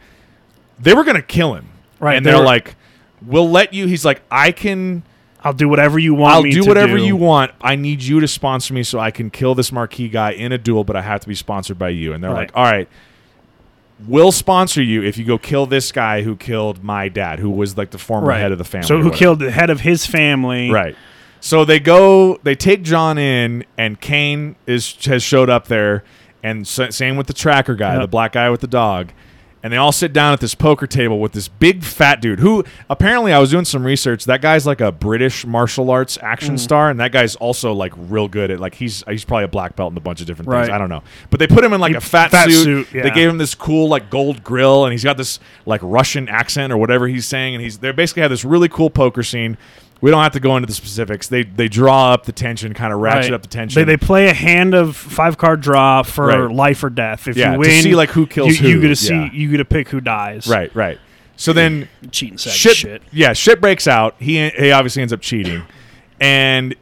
[0.78, 1.66] they were gonna kill him
[2.00, 2.74] Right, and they they're like
[3.24, 5.02] we'll let you he's like i can
[5.44, 6.34] I'll do whatever you want.
[6.34, 7.04] I'll do whatever do.
[7.04, 7.50] you want.
[7.60, 10.56] I need you to sponsor me so I can kill this marquis guy in a
[10.56, 12.12] duel, but I have to be sponsored by you.
[12.12, 12.42] And they're Right.
[12.42, 12.88] like, all right,
[14.06, 17.76] we'll sponsor you if you go kill this guy who killed my dad, who was
[17.76, 18.40] like the former Right.
[18.40, 18.86] head of the family.
[18.86, 20.70] So who whatever." killed the head of his family?
[20.70, 20.96] Right.
[21.40, 26.04] So they go, they take John in, and Caine is has showed up there,
[26.42, 28.02] and s- same with the tracker guy, Yep.
[28.02, 29.08] the black guy with the dog,
[29.62, 32.64] and they all sit down at this poker table with this big fat dude who
[32.90, 34.24] apparently I was doing some research.
[34.24, 36.22] That guy's like a British martial arts Mm.
[36.24, 39.48] action star, and that guy's also like real good at like he's he's probably a
[39.48, 40.68] black belt in a bunch of different things.
[40.68, 42.88] I don't know, but they put him in like He- a fat, fat suit.
[42.88, 46.28] suit, They gave him this cool like gold grill, and he's got this like Russian
[46.28, 49.56] accent or whatever he's saying, and he's they basically have this really cool poker scene.
[50.02, 51.28] We don't have to go into the specifics.
[51.28, 53.34] They they draw up the tension, kind of ratchet Right.
[53.36, 53.80] up the tension.
[53.80, 56.54] They, they play a hand of five card draw for Right.
[56.54, 57.28] life or death.
[57.28, 59.14] If Yeah, you to win, see, like, who kills you, You get to see.
[59.14, 59.30] Yeah.
[59.32, 60.46] You get to pick who dies.
[60.48, 60.98] right, right.
[61.36, 63.02] So then Cheating shit, shit.
[63.12, 64.16] yeah, shit breaks out.
[64.18, 65.62] He he obviously ends up cheating,
[66.20, 66.74] and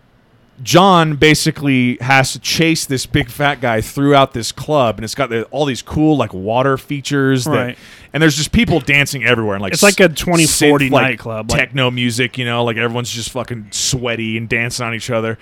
[0.63, 5.31] John basically has to chase this big fat guy throughout this club, and it's got
[5.31, 7.45] the, all these cool like water features.
[7.45, 7.79] That, Right.
[8.13, 11.59] And there's just people dancing everywhere, and like It's like a 2040 synth, nightclub, like-
[11.61, 12.37] techno music.
[12.39, 15.39] You know, like everyone's just fucking sweaty and dancing on each other.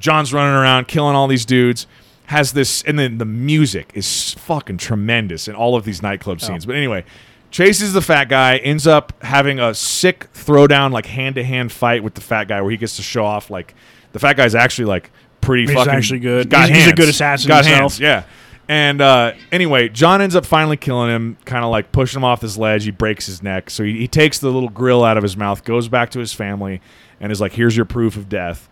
[0.00, 1.86] John's running around killing all these dudes.
[2.26, 6.46] Has this, and then the music is fucking tremendous in all of these nightclub Oh.
[6.46, 6.64] scenes.
[6.64, 7.04] But anyway,
[7.50, 12.02] chases the fat guy, ends up having a sick throwdown, like hand to hand fight
[12.02, 13.74] with the fat guy, where he gets to show off like
[14.12, 15.10] the fat guy's actually like
[15.40, 16.48] pretty He's fucking actually good.
[16.50, 17.80] Got He's- he's a good assassin Got himself.
[17.98, 18.24] hands, yeah.
[18.68, 22.40] And uh, anyway, John ends up finally killing him, kind of like pushing him off
[22.40, 22.84] this ledge.
[22.84, 25.64] He breaks his neck, so he, he takes the little grill out of his mouth,
[25.64, 26.80] goes back to his family,
[27.20, 28.68] and is like, "Here's your proof of death."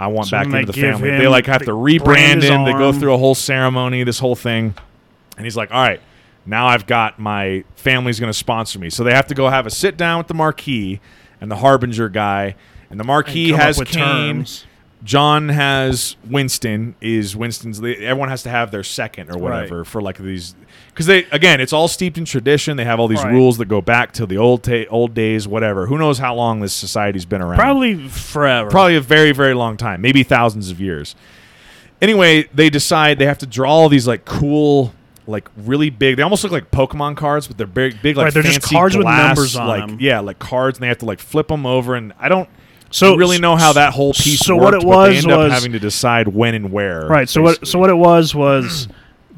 [0.00, 1.10] I want So back into the family.
[1.10, 2.64] They like have they to rebrand him.
[2.64, 4.74] They go through a whole ceremony, this whole thing,
[5.36, 6.00] and he's like, "All right,
[6.46, 9.66] now I've got my family's going to sponsor me." So they have to go have
[9.66, 10.98] a sit down with the marquis
[11.42, 12.56] and the harbinger guy,
[12.90, 14.36] and the And marquis up has Caine.
[14.38, 14.64] terms.
[15.06, 16.96] John has Winston.
[17.00, 17.78] Is Winston's?
[17.80, 20.54] Everyone has to have their second or whatever for like these,
[20.88, 22.76] because they again, it's all steeped in tradition.
[22.76, 23.32] They have all these Right.
[23.32, 25.86] rules that go back to the old ta- old days, whatever.
[25.86, 27.56] Who knows how long this society's been around?
[27.56, 28.68] Probably forever.
[28.68, 31.14] probably a very very long time, maybe thousands of years.
[32.02, 34.92] Anyway, they decide they have to draw all these like cool.
[35.28, 38.34] Like really big, they almost look like Pokemon cards, but they're big, big like Right,
[38.34, 39.96] they're just fancy cards with numbers on like them.
[40.00, 41.96] yeah, like cards, and they have to like flip them over.
[41.96, 42.48] And I don't
[42.96, 45.38] So really know how that whole piece So worked, what it was they end up
[45.44, 47.06] was having to decide when and where.
[47.06, 47.28] right.
[47.28, 47.66] So what?
[47.66, 48.88] So what it was was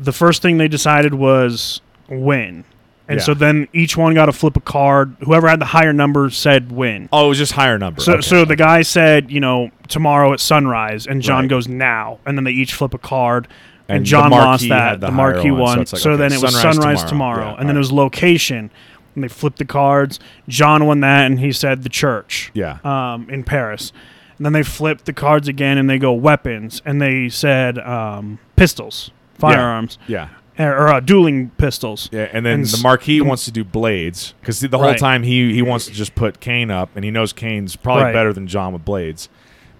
[0.01, 2.65] the first thing they decided was win,
[3.09, 3.25] and Yeah.
[3.25, 5.17] so then each one got to flip a card.
[5.25, 7.09] Whoever had the higher number said win.
[7.13, 8.01] Oh, it was just higher number.
[8.01, 8.21] So, Okay.
[8.23, 11.51] so the guy said, you know, tomorrow at sunrise, and John Right.
[11.51, 13.49] goes now, and then they each flip a card,
[13.89, 15.01] and, And John lost that.
[15.01, 15.79] the The, marquis one, so won.
[15.79, 17.09] like, so okay, then it was sunrise sunrise tomorrow.
[17.41, 18.71] tomorrow, Yeah, and then it was location,
[19.19, 20.19] and they flipped the cards.
[20.49, 23.93] John won that, and he said the church, yeah, um, in Paris.
[24.37, 28.39] And then they flipped the cards again, and they go weapons, and they said um,
[28.57, 30.29] pistols, firearms, yeah,
[30.59, 32.09] or, or uh, dueling pistols.
[32.13, 32.29] yeah.
[32.33, 34.99] And then And the marquis wants to do blades because the whole Right.
[34.99, 38.13] time he he wants to just put Caine up, and he knows Caine's probably Right.
[38.13, 39.29] better than John with blades.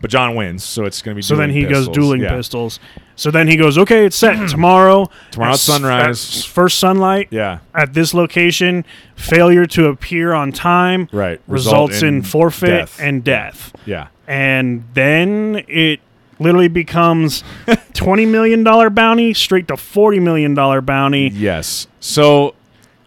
[0.01, 1.23] But John wins, so it's going to be.
[1.23, 2.37] So then dueling he goes dueling yeah.
[2.37, 2.79] pistols.
[3.17, 5.11] So then he goes, okay, it's set tomorrow.
[5.33, 6.39] Tomorrow at at sunrise.
[6.39, 8.85] at first sunlight Yeah, at this location.
[9.17, 11.41] Failure to appear on time right.
[11.49, 13.01] results Result in, forfeit death.
[13.01, 13.73] and death.
[13.87, 14.09] yeah.
[14.29, 15.99] And then it
[16.39, 17.43] literally becomes
[17.95, 21.29] twenty million dollar bounty straight to forty million dollar bounty.
[21.35, 21.89] Yes.
[21.99, 22.55] So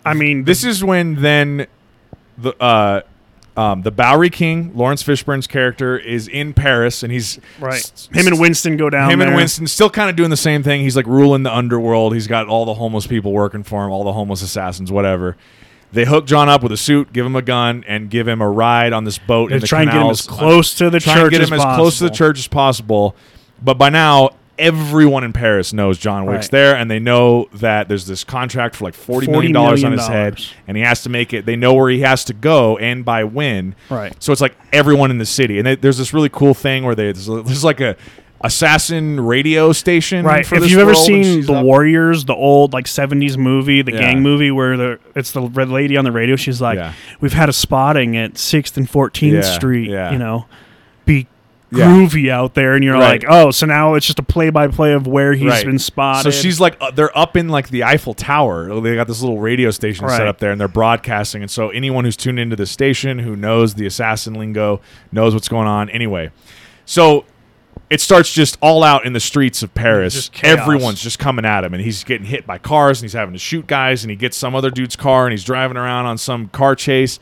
[0.06, 1.68] I mean, this is when then
[2.38, 3.02] the uh
[3.62, 7.76] Um, the Bowery King, Laurence Fishburne's character, is in Paris, and he's Right.
[7.76, 9.28] s- Him and Winston go down him there.
[9.28, 10.82] and Winston still kind of doing the same thing.
[10.82, 12.14] He's like ruling the underworld.
[12.14, 15.38] He's got all the homeless people working for him, all the homeless assassins, whatever.
[15.94, 18.50] They hook John up with a suit, give him a gun, and give him a
[18.50, 19.50] ride on this boat.
[19.50, 21.42] They in the try and get him as close to the try church and get
[21.42, 23.16] as him as close to the church as possible.
[23.62, 24.30] But by now,
[24.60, 26.52] everyone in Paris knows John Wick's Right.
[26.52, 30.08] there, and they know that there's this contract for like forty million $40 on his
[30.08, 31.46] head, and he has to make it.
[31.46, 33.76] They know where he has to go and by when.
[33.90, 34.14] Right.
[34.22, 36.96] So it's like everyone in the city, and they, there's this really cool thing where
[36.96, 37.96] they there's, there's like a
[38.44, 40.26] assassin radio station.
[40.26, 40.42] Right.
[40.52, 44.00] If you've ever seen The up- Warriors, the old like '70s movie, the Yeah.
[44.00, 46.36] gang movie, where the it's the red lady on the radio.
[46.36, 46.94] She's like, Yeah.
[47.20, 49.90] "We've had a spotting at Sixth and 14th Yeah, Street.
[49.90, 50.12] yeah.
[50.12, 50.46] You know,
[51.06, 51.28] be
[51.72, 51.88] Yeah.
[51.88, 53.24] groovy out there." And you're Right.
[53.24, 55.66] like, "Oh, so now it's just a play-by-play of where he's Right.
[55.66, 58.80] been spotted." So she's like, uh, they're up in like the Eiffel Tower.
[58.82, 61.42] They got this little radio station set up there, and they're broadcasting.
[61.42, 64.82] And so anyone who's tuned into the station who knows the assassin lingo
[65.12, 65.90] knows what's going on.
[65.90, 66.30] Anyway,
[66.86, 67.26] so
[67.90, 70.14] it starts just all out in the streets of Paris.
[70.30, 70.44] Just.
[70.46, 73.40] Everyone's just coming at him, and he's getting hit by cars, and he's having to
[73.40, 76.48] shoot guys, and he gets some other dude's car, and he's driving around on some
[76.48, 77.20] car chase.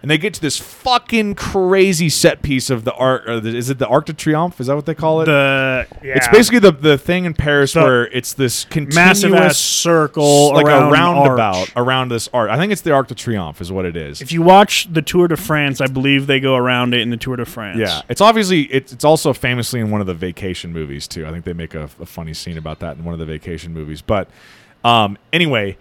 [0.00, 3.24] And they get to this fucking crazy set piece of the art.
[3.26, 4.60] The, is it the Arc de Triomphe?
[4.60, 5.24] Is that what they call it?
[5.24, 9.34] the yeah, It's basically the the thing in Paris The where it's this continuous massive
[9.34, 11.72] ass circle like around a roundabout arch.
[11.74, 12.48] around this art.
[12.50, 14.20] I think it's the Arc de Triomphe is what it is.
[14.22, 17.16] If you watch the Tour de France, I believe they go around it in the
[17.16, 17.78] Tour de France.
[17.80, 21.26] yeah, it's obviously it's, it's also famously in one of the vacation movies too.
[21.26, 23.72] I think they make a, a funny scene about that in one of the vacation
[23.74, 24.00] movies.
[24.00, 24.28] But
[24.84, 25.76] um, anyway,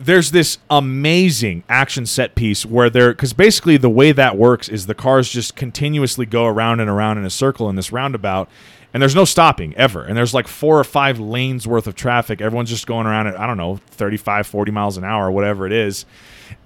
[0.00, 4.86] there's this amazing action set piece where they're because basically the way that works is
[4.86, 8.48] the cars just continuously go around and around in a circle in this roundabout
[8.92, 10.04] and there's no stopping ever.
[10.04, 12.40] And there's like four or five lanes worth of traffic.
[12.40, 15.72] Everyone's just going around at i don't know 35 40 miles an hour whatever it
[15.72, 16.06] is.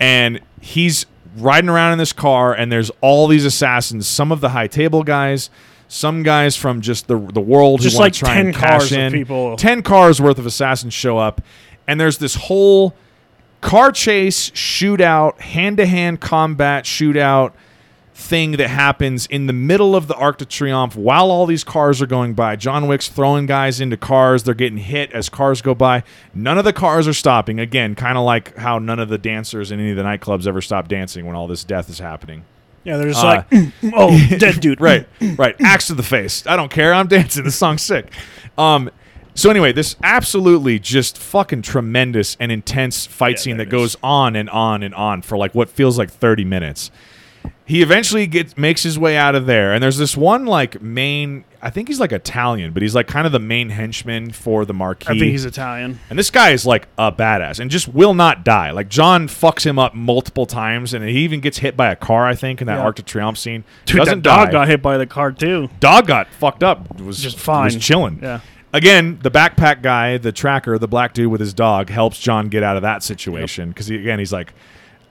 [0.01, 1.07] And he's
[1.37, 5.03] riding around in this car and there's all these assassins some of the high table
[5.05, 5.51] guys
[5.87, 8.55] some guys from just the the world Just who want like to try 10 and
[8.55, 9.13] cash cars in.
[9.13, 9.57] people.
[9.57, 11.41] 10 cars worth of assassins show up
[11.87, 12.95] and there's this whole
[13.61, 17.53] car chase shootout hand-to-hand combat shootout
[18.15, 22.03] thing that happens in the middle of the Arc de Triomphe while all these cars
[22.03, 22.57] are going by.
[22.57, 24.43] John Wick's throwing guys into cars.
[24.43, 26.03] They're getting hit as cars go by.
[26.35, 27.61] None of the cars are stopping.
[27.61, 30.61] Again, kind of like how none of the dancers in any of the nightclubs ever
[30.61, 32.45] stop dancing when all this death is happening.
[32.83, 32.97] yeah.
[32.97, 34.81] They're just Uh, like, oh, dead dude.
[34.81, 35.07] right,
[35.37, 35.55] right.
[35.61, 36.45] Axe to the face.
[36.45, 36.93] I don't care.
[36.93, 37.45] I'm dancing.
[37.45, 38.13] This song's sick.
[38.57, 38.91] Um,
[39.39, 44.37] so anyway, this absolutely just fucking tremendous and intense fight Yeah, scene that goes on
[44.37, 46.91] and on and on for like what feels like 30 minutes.
[47.65, 51.45] He eventually gets makes his way out of there, and there's this one like main.
[51.61, 54.73] I think he's like Italian, but he's like kind of the main henchman for the
[54.73, 55.07] Marquis.
[55.09, 56.01] I think he's Italian.
[56.09, 58.71] And this guy is like a badass and just will not die.
[58.71, 62.27] Like John fucks him up multiple times, and he even gets hit by a car.
[62.27, 62.85] I think in that Yeah.
[62.85, 63.65] Arc de Triomphe scene.
[63.85, 64.53] Dude, Doesn't that dog die.
[64.53, 65.69] got hit by the car too.
[65.79, 66.99] Dog got fucked up.
[67.01, 67.65] Was Just fine.
[67.67, 68.19] Was chilling.
[68.23, 68.41] Yeah.
[68.73, 72.63] Again, the backpack guy, the tracker, the black dude with his dog, helps John get
[72.63, 74.53] out of that situation because he, again, he's like,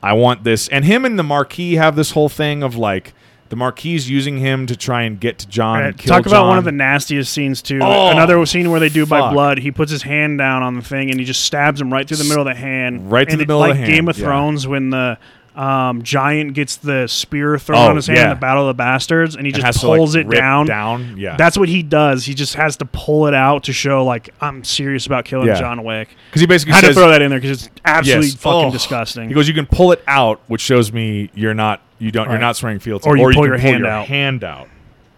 [0.03, 3.13] "I want this," and him and the Marquis have this whole thing of like
[3.49, 5.79] the Marquis using him to try and get to John.
[5.79, 7.79] Right, and kill Talk about one of the nastiest scenes too.
[7.81, 9.57] Oh, Another scene where they do by blood.
[9.57, 12.17] He puts his hand down on the thing and he just stabs him right through
[12.17, 13.09] the middle of the hand.
[13.11, 14.25] Right through the it- middle of like the hand, Game of yeah.
[14.25, 15.17] Thrones when the
[15.57, 18.73] um, giant gets the spear thrown Oh, on his hand in the Battle of the
[18.77, 20.67] Bastards, and he And just has to, like, pulls it down.
[20.67, 21.35] Down, yeah.
[21.35, 22.25] That's what he does.
[22.25, 25.59] He just has to pull it out to show like I'm serious about killing Yeah.
[25.59, 26.09] John Wick.
[26.29, 28.35] because he basically I had says, to throw that in there because it's absolutely Yes.
[28.35, 28.71] fucking Oh.
[28.71, 29.27] disgusting.
[29.29, 32.37] He goes, "You can pull it out, which shows me you're not you don't you're
[32.37, 34.05] not swearing fealty, Or you pull can your pull hand your out.
[34.07, 34.67] hand out."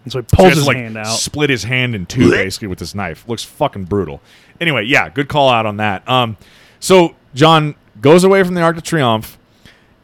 [0.04, 1.06] and so he So pulls has his like, hand out.
[1.08, 3.24] Split his hand in two basically with this knife.
[3.28, 4.22] Looks fucking brutal.
[4.58, 6.08] Anyway, yeah, good call out on that.
[6.08, 6.38] Um,
[6.78, 9.36] so John goes away from the Arc de Triomphe,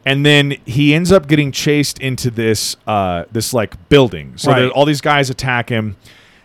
[0.07, 4.33] and then he ends up getting chased into this uh this like building.
[4.37, 4.69] So Right.
[4.71, 5.97] all these guys attack him.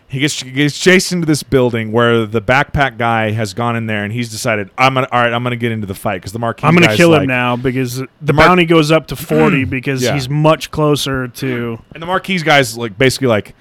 [0.07, 3.87] He gets, he gets chased into this building where the backpack guy has gone in
[3.87, 6.33] there and he's decided I'm gonna all right I'm gonna get into the fight because
[6.33, 9.15] the Marquis I'm gonna kill like, him now because the Mar- bounty goes up to
[9.15, 10.13] 40 because Yeah.
[10.13, 11.79] he's much closer to.
[11.93, 13.55] And the Marquis guy's like basically like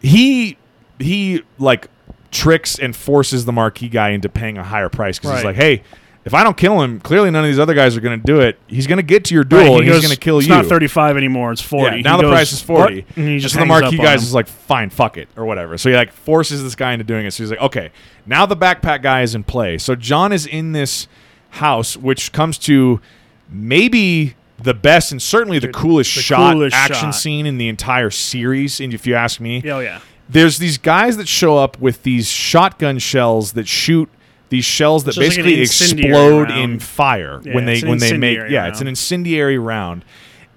[0.00, 0.56] he
[0.98, 1.88] he like
[2.30, 5.82] tricks and forces the Marquis guy into paying a higher price because he's like, hey,
[6.24, 8.40] if I don't kill him, clearly none of these other guys are going to do
[8.40, 8.58] it.
[8.66, 10.38] He's going to get to your duel Right, he and goes, he's going to kill
[10.38, 10.54] it's you.
[10.54, 11.52] It's not 35 anymore.
[11.52, 11.96] It's 40.
[11.96, 13.02] Yeah, now He the goes, price is forty.
[13.02, 14.26] "What?" And he just so the marquee Marquis up on guys him.
[14.28, 15.76] is like, fine, fuck it, or whatever.
[15.76, 17.32] So he like forces this guy into doing it.
[17.32, 17.90] So he's like, okay,
[18.26, 19.76] now the backpack guy is in play.
[19.78, 21.08] So John is in this
[21.50, 23.00] house, which comes to
[23.50, 27.14] maybe the best and certainly the Dude, coolest the shot coolest action shot.
[27.14, 28.80] scene in the entire series.
[28.80, 30.00] And if you ask me, Oh yeah.
[30.28, 34.08] there's these guys that show up with these shotgun shells that shoot
[34.50, 36.60] these shells that just like basically explode round.
[36.72, 40.04] in fire Yeah, when they when they make yeah it's an incendiary round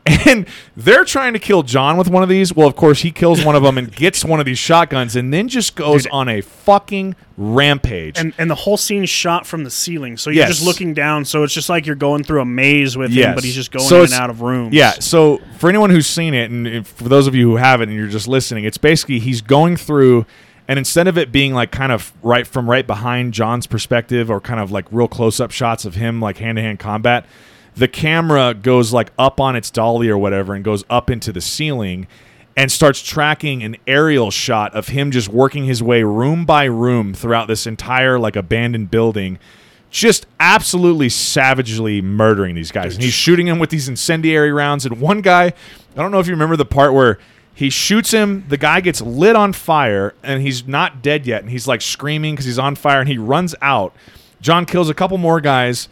[0.26, 0.48] And
[0.78, 2.56] they're trying to kill John with one of these.
[2.56, 5.34] Well, of course, he kills one of them and gets one of these shotguns and
[5.34, 6.12] then just goes Dude.
[6.14, 8.18] on a fucking rampage.
[8.18, 10.50] and and the whole scene's shot from the ceiling, so you're Yes.
[10.56, 11.26] just looking down.
[11.26, 13.86] So it's just like you're going through a maze with him, but he's just going
[13.86, 14.74] So in and out of rooms.
[14.74, 14.92] Yeah.
[15.00, 17.98] So for anyone who's seen it, and if- for those of you who haven't, and
[17.98, 20.26] you're just listening, it's basically he's going through,
[20.68, 24.42] and instead of it being like kind of right from right behind John's perspective, or
[24.42, 27.26] kind of like real close up shots of him like hand to hand combat,
[27.76, 31.42] the camera goes like up on its dolly or whatever, and goes up into the
[31.42, 32.08] ceiling.
[32.60, 37.14] And starts tracking an aerial shot of him just working his way room by room
[37.14, 39.38] throughout this entire like abandoned building,
[39.92, 42.96] just absolutely savagely murdering these guys.
[42.96, 44.88] And he's shooting them with these incendiary rounds.
[44.88, 45.54] And one guy, I
[45.96, 47.20] don't know if you remember the part where
[47.58, 51.42] he shoots him, the guy gets lit on fire, and he's not dead yet.
[51.42, 53.96] And he's like screaming because he's on fire, and he runs out.
[54.40, 55.90] John kills a couple more guys,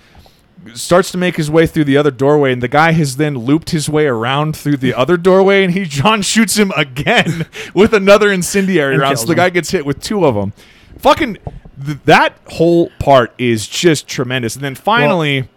[0.75, 3.71] starts to make his way through the other doorway, and the guy has then looped
[3.71, 8.31] his way around through the other doorway, and he John shoots him again with another
[8.31, 9.17] incendiary round.
[9.17, 9.37] So the him.
[9.37, 10.53] guy gets hit with two of them.
[10.99, 11.39] Fucking
[11.83, 14.53] th- that whole part is just tremendous.
[14.53, 15.49] And then finally,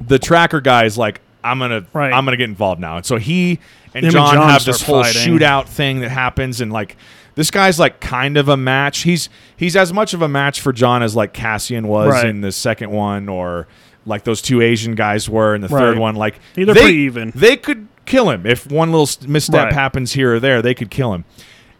[0.00, 2.12] the tracker guy is like, "I'm gonna, Right.
[2.12, 3.60] I'm gonna get involved now." And so he
[3.94, 5.20] and Him and John, John have this whole fighting.
[5.38, 6.96] shootout thing that happens, and like.
[7.36, 9.00] This guy's like kind of a match.
[9.00, 12.26] He's he's as much of a match for John as like Cassian was Right.
[12.26, 13.66] in the second one, or
[14.06, 16.14] like those two Asian guys were in the third one.
[16.14, 17.32] Like They're they, pretty even.
[17.34, 19.72] They could kill him if one little misstep Right.
[19.72, 20.62] happens here or there.
[20.62, 21.24] They could kill him.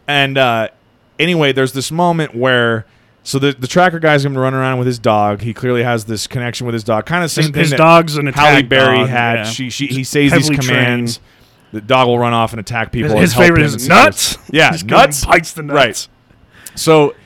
[0.09, 0.71] And uh,
[1.21, 2.85] anyway, there's this moment where
[3.25, 5.41] so the the tracker guy's going to run around with his dog.
[5.41, 7.07] He clearly has this connection with his dog.
[7.07, 9.35] Kind of same his, thing his that dog's an Halle Berry dog, had.
[9.35, 9.45] yeah.
[9.45, 11.21] She, she he says these commands.
[11.73, 13.17] The dog will run off and attack people.
[13.17, 14.39] His, his favorite is nuts.
[14.53, 15.25] Yeah, nuts.
[15.25, 15.75] bites the nuts.
[15.75, 16.09] Right.
[16.79, 17.17] So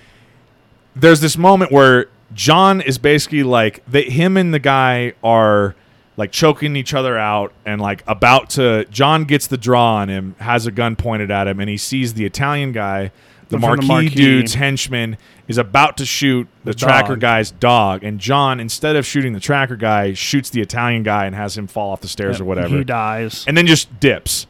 [0.97, 5.75] there's this moment where John is basically like they, him and the guy are
[6.17, 10.35] like choking each other out and like about to John gets the draw on him,
[10.39, 13.13] has a gun pointed at him, and he sees the Italian guy,
[13.49, 14.09] the From the Marquis, Marquis.
[14.15, 15.17] dude's henchman,
[15.47, 17.21] is about to shoot the, The tracker dog.
[17.21, 21.35] guy's dog, and John, instead of shooting the tracker guy, shoots the Italian guy and
[21.35, 23.45] has him fall off the stairs or whatever, He dies.
[23.47, 24.47] and then just dips.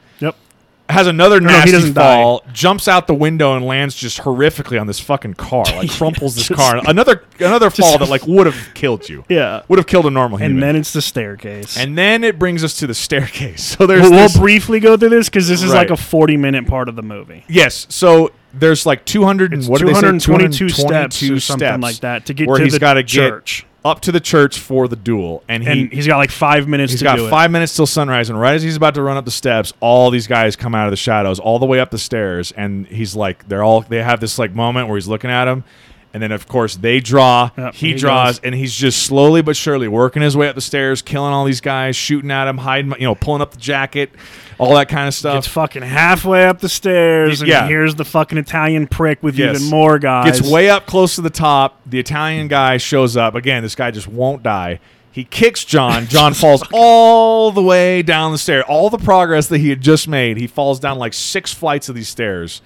[0.89, 4.81] Has another No, he nasty doesn't fall, jumps out the window and lands just horrifically
[4.81, 6.81] on this fucking car, like crumples this Just- car.
[6.87, 9.25] Another another fall that like would have killed you.
[9.29, 9.63] Yeah.
[9.69, 10.57] Would have killed a normal human.
[10.57, 11.77] And then it's the staircase.
[11.77, 13.63] and then it brings us to the staircase.
[13.79, 16.67] So there's we'll, we'll briefly go through this because this is like a 40 minute
[16.67, 17.45] part of the movie.
[17.49, 17.87] yes.
[17.91, 20.01] So there's like 200 and what did they say?
[20.01, 23.03] 222 steps 222 or something steps like that to get where to he's the gotta
[23.03, 23.67] get church.
[23.85, 26.93] Up to the church for the duel, and he and he's got like five minutes
[26.93, 29.31] He's got five minutes till sunrise, and right as he's about to run up the
[29.31, 32.53] steps, all these guys come out of the shadows, all the way up the stairs,
[32.53, 35.65] and he's like, they're all they have this like moment where he's looking at them,
[36.13, 38.45] and then of course they draw, Yep, he, he draws, goes.
[38.45, 41.61] and he's just slowly but surely working his way up the stairs, killing all these
[41.61, 44.11] guys, shooting at him, hiding, you know, pulling up the jacket,
[44.59, 45.35] all that kind of stuff.
[45.37, 47.67] Gets fucking halfway up the stairs, and Yeah.
[47.67, 49.57] here's the fucking Italian prick with Yes.
[49.61, 50.39] even more guys.
[50.39, 51.81] Gets way up close to the top.
[51.87, 53.35] The Italian guy shows up.
[53.35, 54.81] Again, this guy just won't die.
[55.11, 56.07] He kicks John.
[56.09, 58.63] John falls all the way down the stair.
[58.65, 61.95] All the progress that he had just made, he falls down like six flights of
[61.95, 62.61] these stairs.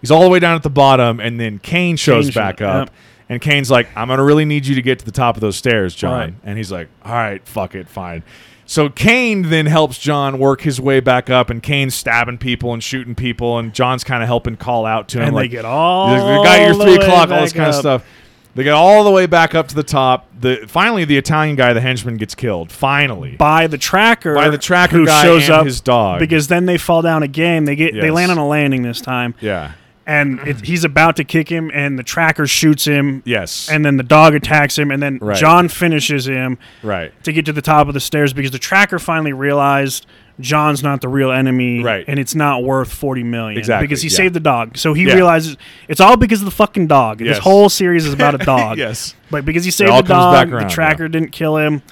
[0.00, 2.88] He's all the way down at the bottom, and then Caine shows Caine back up.
[2.88, 2.94] yep.
[3.28, 5.40] And Caine's like, I'm going to really need you to get to the top of
[5.40, 6.12] those stairs, John.
[6.18, 6.34] Right.
[6.44, 8.24] And he's like, All right, fuck it, fine.
[8.64, 12.82] So Caine then helps John work his way back up, and Caine's stabbing people and
[12.82, 15.28] shooting people, and John's kind of helping call out to him.
[15.28, 18.06] and like, they get all the, guy your three o'clock, all this kind of stuff.
[18.54, 20.28] They get all the way back up to the top.
[20.38, 22.70] The finally, the Italian guy, the henchman, gets killed.
[22.70, 26.18] Finally, by the tracker By the tracker who guy shows and up his dog.
[26.18, 27.64] because then they fall down again.
[27.64, 29.72] They get they land on a landing this time, yeah,
[30.06, 30.46] and mm.
[30.46, 34.02] it, he's about to kick him, and the tracker shoots him, yes, and then the
[34.02, 35.36] dog attacks him, and then Right.
[35.36, 38.98] John finishes him right, to get to the top of the stairs because the tracker
[38.98, 40.06] finally realized
[40.40, 42.04] John's not the real enemy, Right.
[42.08, 44.16] And it's not worth forty million Exactly, because he yeah.
[44.16, 44.76] saved the dog.
[44.78, 45.14] So he Yeah.
[45.14, 45.56] realizes
[45.88, 47.20] it's all because of the fucking dog.
[47.20, 47.36] Yes.
[47.36, 48.78] This whole series is about a dog.
[48.78, 51.58] yes, But because he saved all the comes back dog, around, the tracker didn't kill
[51.58, 51.82] him.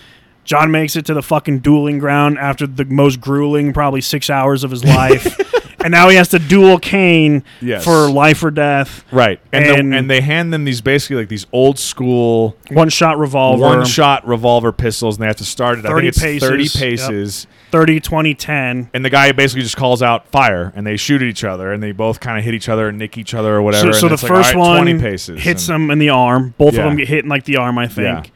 [0.45, 4.65] John makes it to the fucking dueling ground after the most grueling, probably six hours
[4.65, 5.39] of his life.
[5.83, 7.85] and now he has to duel Caine Yes.
[7.85, 9.05] for life or death.
[9.11, 9.41] right.
[9.53, 13.19] And And- the, and they hand them these basically like these old school One shot
[13.19, 13.63] revolver.
[13.63, 15.87] one shot revolver pistols, and they have to start it.
[15.87, 16.49] I 30 think it's paces.
[16.49, 16.73] thirty Yep.
[16.73, 17.47] paces.
[17.71, 18.91] 30, 20, 10.
[18.93, 21.81] And the guy basically just calls out fire, and they shoot at each other, and
[21.83, 23.93] they both kind of hit each other and nick each other or whatever.
[23.93, 26.09] So, so the like, first all right, one 20 paces, hits and- him in the
[26.11, 26.55] arm.
[26.59, 26.81] Both Yeah.
[26.81, 28.27] of them get hit in like the arm, I think.
[28.27, 28.31] Yeah.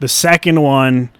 [0.00, 1.10] The second one,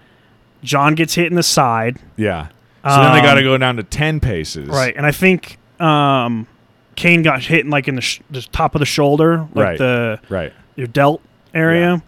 [0.63, 1.97] John gets hit in the side.
[2.17, 2.47] Yeah.
[2.83, 4.67] So then they Um, got to go down to ten paces.
[4.67, 6.47] Right, and I think um,
[6.95, 9.77] Caine got hit in like in the, sh- the top of the shoulder, like Right.
[9.77, 10.53] the Right.
[10.75, 11.21] your delt
[11.53, 12.01] area,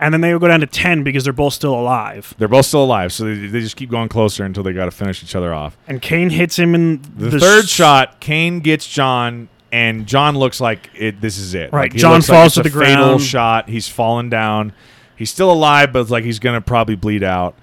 [0.00, 2.34] and then they would go down to ten because they're both still alive.
[2.38, 4.90] They're both still alive, so they, they just keep going closer until they got to
[4.90, 5.76] finish each other off.
[5.88, 10.36] And Caine hits him in The, the, third s- shot, Caine gets John, and John
[10.36, 11.20] looks like it.
[11.20, 11.72] This is it.
[11.72, 13.22] Right, Like, John looks like falls to the Fatal ground.
[13.22, 13.68] shot.
[13.68, 14.72] He's fallen down.
[15.16, 17.56] He's still alive, but it's like he's gonna probably bleed out.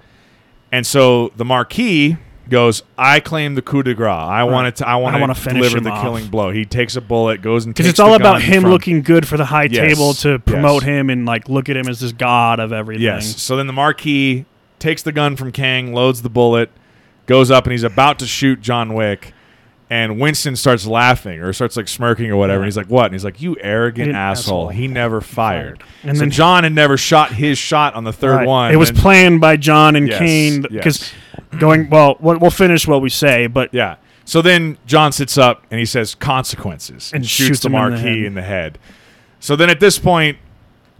[0.72, 2.16] And so the Marquis
[2.48, 4.10] goes, "I claim the coup de grace.
[4.10, 4.88] I want to.
[4.88, 7.88] I want finish deliver the off." killing blow." He takes a bullet, goes and because
[7.90, 10.88] it's all about him from- looking good for the high Yes, table to promote yes.
[10.90, 13.02] him and like look at him as this god of everything.
[13.02, 13.40] Yes.
[13.42, 14.44] So then the Marquis
[14.78, 16.70] takes the gun from Caine, loads the bullet,
[17.26, 19.32] goes up, and he's about to shoot John Wick.
[19.90, 22.60] And Winston starts laughing or starts like smirking or whatever.
[22.60, 22.62] Yeah.
[22.62, 24.62] And he's like, "What?" And he's like, "You arrogant asshole.
[24.64, 24.68] asshole.
[24.70, 28.36] He never fired." And so then- John had never shot his shot on the third
[28.36, 28.46] Right.
[28.46, 28.72] one.
[28.72, 31.12] It was planned by John and Yes, Caine because
[31.52, 31.60] yes.
[31.60, 32.16] going well.
[32.18, 33.96] We'll we'll finish what we say, but yeah.
[34.24, 38.02] So then John sits up and he says consequences And shoots, shoots the Marquis in
[38.22, 38.78] the in the head.
[39.38, 40.38] So then at this point,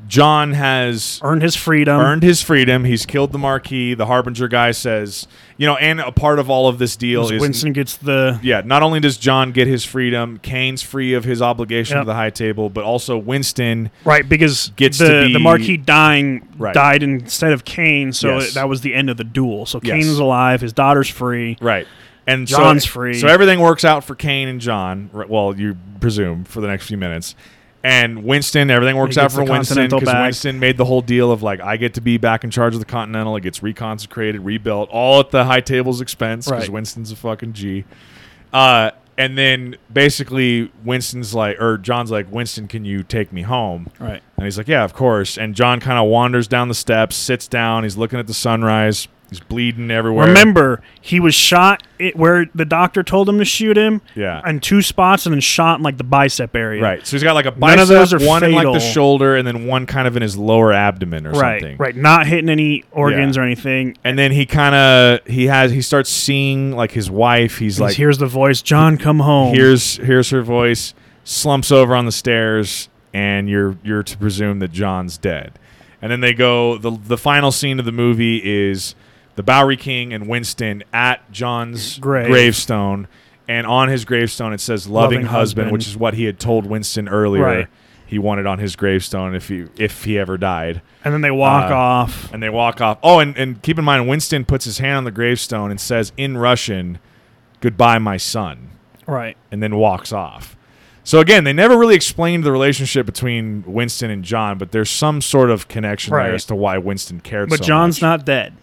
[0.07, 2.01] John has earned his freedom.
[2.01, 2.85] earned his freedom.
[2.85, 3.95] He's killed the Marquis.
[3.95, 5.27] The Harbinger guy says,
[5.57, 8.63] you know, and a part of all of this deal is Winston gets the yeah,
[8.65, 12.03] not only does John get his freedom, Caine's free of his obligation Yep.
[12.03, 15.77] to the high table, but also Winston right because Gets the to be- the Marquis
[15.77, 16.75] dying Right.
[16.75, 18.55] died instead of Caine, so Yes.
[18.55, 19.67] that was the end of the duel.
[19.67, 19.93] So Yes.
[19.93, 21.57] Caine's alive, his daughter's free.
[21.61, 21.87] Right.
[22.27, 23.15] And John's so, free.
[23.15, 25.11] So everything works out for Caine and John.
[25.13, 27.35] Well, you presume for the next few minutes.
[27.85, 30.09] And Winston, everything works out for Winston because.
[30.15, 32.81] Winston made the whole deal of like, I get to be back in charge of
[32.81, 33.36] the Continental.
[33.36, 36.70] It gets reconsecrated, rebuilt, all at the high table's expense because Right.
[36.70, 37.85] Winston's a fucking G.
[38.55, 43.90] Uh, and then basically Winston's like, or John's like, Winston, can you take me home?
[44.01, 44.23] Right.
[44.39, 45.36] And he's like, Yeah, of course.
[45.36, 47.82] And John kind of wanders down the steps, sits down.
[47.82, 49.09] He's looking at the sunrise.
[49.31, 50.29] He's bleeding everywhere.
[50.29, 54.41] Remember, he was shot it, where the doctor told him to shoot him Yeah.
[54.49, 56.81] in two spots, and then shot in like the bicep area.
[56.83, 57.05] Right.
[57.07, 59.35] So he's got like a None bicep, of those are one in like the shoulder,
[59.37, 61.61] and then one kind of in his lower abdomen or Right.
[61.61, 61.77] something.
[61.79, 61.97] Right.
[61.97, 63.43] Not hitting any organs Yeah.
[63.43, 63.97] or anything.
[64.05, 67.59] And then he kind of he has he starts seeing like his wife.
[67.59, 69.55] He's He's like hears the voice, John, come home.
[69.55, 70.95] hears hears her voice,
[71.25, 75.53] slumps over on the stairs, and you're you're to presume that John's dead.
[76.03, 78.95] And then they go the the final scene of the movie is
[79.36, 82.27] the Bowery King and Winston at John's Grave.
[82.28, 83.09] gravestone,
[83.48, 85.36] and on his gravestone it says "loving, Loving husband,"
[85.66, 85.73] husband.
[85.73, 87.43] which is what he had told Winston earlier.
[87.43, 87.66] Right.
[88.06, 90.82] He wanted on his gravestone if he if he ever died.
[91.05, 92.32] and then they walk Uh, off.
[92.32, 92.98] And they walk off.
[93.02, 96.12] Oh, and, and keep in mind, Winston puts his hand on the gravestone and says
[96.16, 96.98] in Russian,
[97.61, 98.69] "Goodbye, my son."
[99.06, 99.36] Right.
[99.52, 100.56] and then walks off.
[101.02, 105.20] So again, they never really explained the relationship between Winston and John, but there's some
[105.20, 106.24] sort of connection Right.
[106.28, 108.02] there as to why Winston cared But so John's much.
[108.20, 108.55] not dead.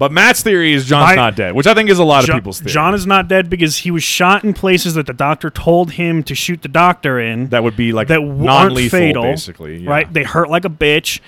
[0.00, 2.32] But Matt's theory is John's My- not dead, which I think is a lot Jo-
[2.32, 2.72] of people's theory.
[2.72, 6.22] John is not dead because he was shot in places that the doctor told him
[6.22, 7.48] to shoot the doctor in.
[7.50, 9.76] that would be like that w- aren't non-lethal, fatal, basically.
[9.82, 9.90] yeah.
[9.90, 10.10] Right?
[10.12, 11.20] They hurt like a bitch.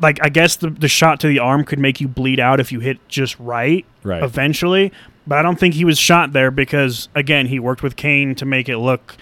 [0.00, 2.72] Like I guess the the shot to the arm could make you bleed out if
[2.72, 3.84] you hit just right.
[4.02, 4.22] Right.
[4.22, 4.90] Eventually,
[5.26, 8.46] but I don't think he was shot there because again he worked with Caine to
[8.46, 9.16] make it look.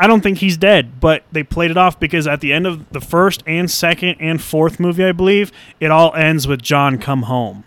[0.00, 2.90] I don't think he's dead, but they played it off because at the end of
[2.90, 7.22] the first and second and fourth movie, I believe, it all ends with John come
[7.22, 7.62] home.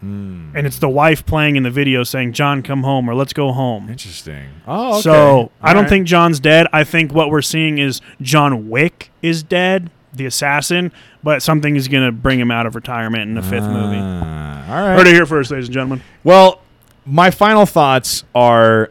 [0.00, 0.50] Hmm.
[0.54, 3.52] And it's the wife playing in the video saying, John, come home or let's go
[3.52, 3.88] home.
[3.88, 4.48] Interesting.
[4.66, 5.00] Oh, okay.
[5.02, 5.88] So I don't right.
[5.88, 6.66] think John's dead.
[6.72, 10.92] I think what we're seeing is John Wick is dead, the assassin,
[11.22, 13.98] but something is going to bring him out of retirement in the fifth movie.
[14.00, 14.98] Ah, all right.
[14.98, 16.02] Heard it here first, ladies and gentlemen.
[16.22, 16.60] Well,
[17.04, 18.90] my final thoughts are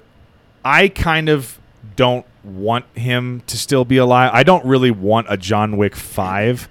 [0.65, 1.57] I kind of
[1.95, 4.31] don't want him to still be alive.
[4.33, 6.67] I don't really want a John Wick 5.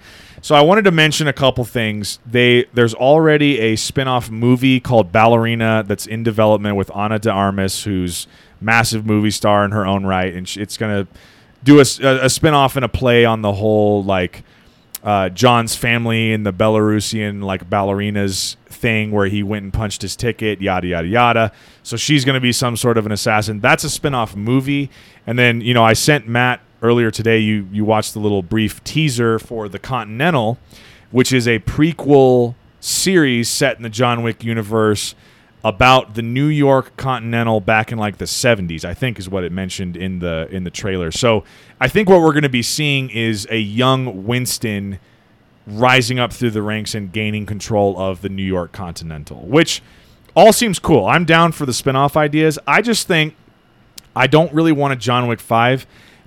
[0.47, 2.21] So I wanted to mention a couple things.
[2.25, 7.83] They there's already a spin-off movie called Ballerina that's in development with Ana de Armas
[7.83, 8.29] who's
[8.61, 11.13] massive movie star in her own right and sh- it's going to
[11.65, 14.45] do a spin-off and a play on the whole like
[15.03, 20.15] uh, John's family and the Belarusian like ballerinas thing where he went and punched his
[20.15, 21.53] ticket, yada yada yada.
[21.83, 23.59] So she's going to be some sort of an assassin.
[23.59, 24.91] That's a spin-off movie.
[25.27, 28.83] And then, you know, I sent Matt earlier today you you watched the little brief
[28.85, 30.59] teaser for The Continental,
[31.11, 35.15] which is a prequel series set in the John Wick universe
[35.65, 39.51] about the New York Continental back in like the 70s, I think is what it
[39.51, 41.11] mentioned in the in the trailer.
[41.11, 41.45] So,
[41.81, 44.99] I think what we're going to be seeing is a young Winston
[45.67, 49.83] rising up through the ranks and gaining control of the New York Continental, which
[50.37, 51.07] all seems cool.
[51.07, 52.59] I'm down for the spin-off ideas.
[52.67, 53.35] I just think
[54.15, 55.87] I don't really want a John Wick 5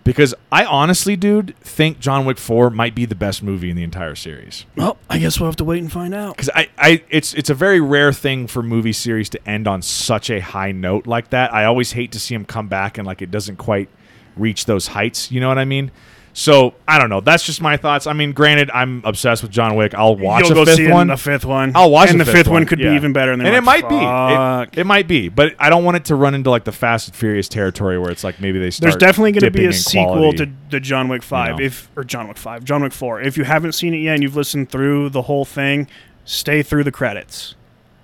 [0.10, 3.84] because I honestly, dude, think John Wick 4 might be the best movie in the
[3.84, 4.66] entire series.
[4.76, 6.36] Well, I guess we'll have to wait and find out.
[6.36, 9.84] Because I, I, it's it's a very rare thing for movie series to end on
[9.84, 11.54] such a high note like that.
[11.54, 13.88] I always hate to see them come back and like it doesn't quite
[14.36, 15.32] reach those heights.
[15.32, 15.92] You know what I mean?
[16.40, 17.20] So I don't know.
[17.20, 18.08] That's just my thoughts.
[18.08, 19.94] I mean, granted, I'm obsessed with John Wick.
[19.94, 21.08] I'll watch You'll a go fifth see it in one.
[21.08, 21.74] the fifth one.
[21.76, 22.92] I'll watch and the fifth one could yeah.
[22.92, 23.34] be even better.
[23.34, 23.98] And, and it might be.
[23.98, 27.10] It, it might be, but I don't want it to run into like the Fast
[27.10, 28.90] and Furious territory where it's like maybe they start.
[28.90, 30.38] There's definitely going to be a in sequel quality.
[30.38, 31.66] to the John Wick Five, know.
[31.66, 33.20] if or John Wick Five, John Wick Four.
[33.20, 35.90] If you haven't seen it yet and you've listened through the whole thing,
[36.24, 37.56] stay through the credits.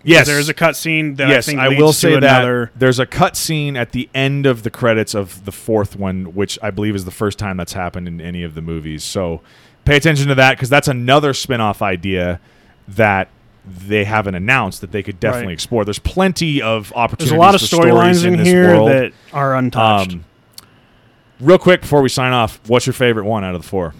[0.06, 3.06] Yes, there is a cutscene that yes, I think I will say that there's a
[3.06, 6.95] cut scene at the end of the credits of the fourth one, which I believe
[6.95, 9.03] is the first time that's happened in any of the movies.
[9.03, 9.41] So
[9.84, 12.40] pay attention to that because that's another spin-off idea
[12.88, 13.30] that
[13.68, 15.53] they haven't announced that they could definitely Right.
[15.53, 15.84] explore.
[15.86, 17.30] There's plenty of opportunities.
[17.32, 18.90] There's a lot of storylines in this here world.
[18.90, 20.14] that are untouched.
[20.14, 20.26] Um,
[21.40, 23.95] real quick before we sign off, what's your favorite one out of the four?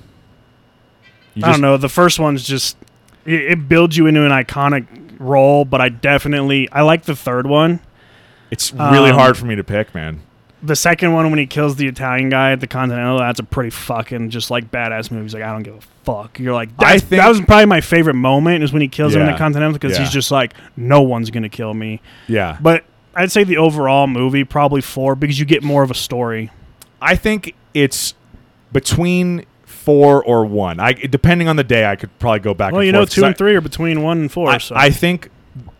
[1.34, 1.78] You I don't know.
[1.78, 2.78] The first one's just
[3.26, 4.86] it, it builds you into an iconic
[5.20, 7.80] role, but I definitely I like the third one.
[8.52, 10.22] It's really Um, hard for me to pick, man.
[10.64, 13.70] The second one when he kills the Italian guy at the Continental, that's a pretty
[13.70, 15.24] fucking just like badass movie.
[15.24, 16.40] He's like, I don't give a fuck.
[16.40, 19.22] You're like, I think- that was probably my favorite moment is when he kills him
[19.22, 20.00] in the Continental because Yeah.
[20.06, 22.02] he's just like, no one's gonna kill me.
[22.28, 22.84] Yeah, But
[23.16, 26.50] I'd say the overall movie probably four because you get more of a story.
[27.02, 28.14] I think it's
[28.72, 29.46] between
[29.86, 30.80] four or one.
[30.80, 32.74] I depending on the day, I could probably go back.
[32.74, 34.50] Well, and you know, two I- and three are between one and four.
[34.50, 35.30] I, so I think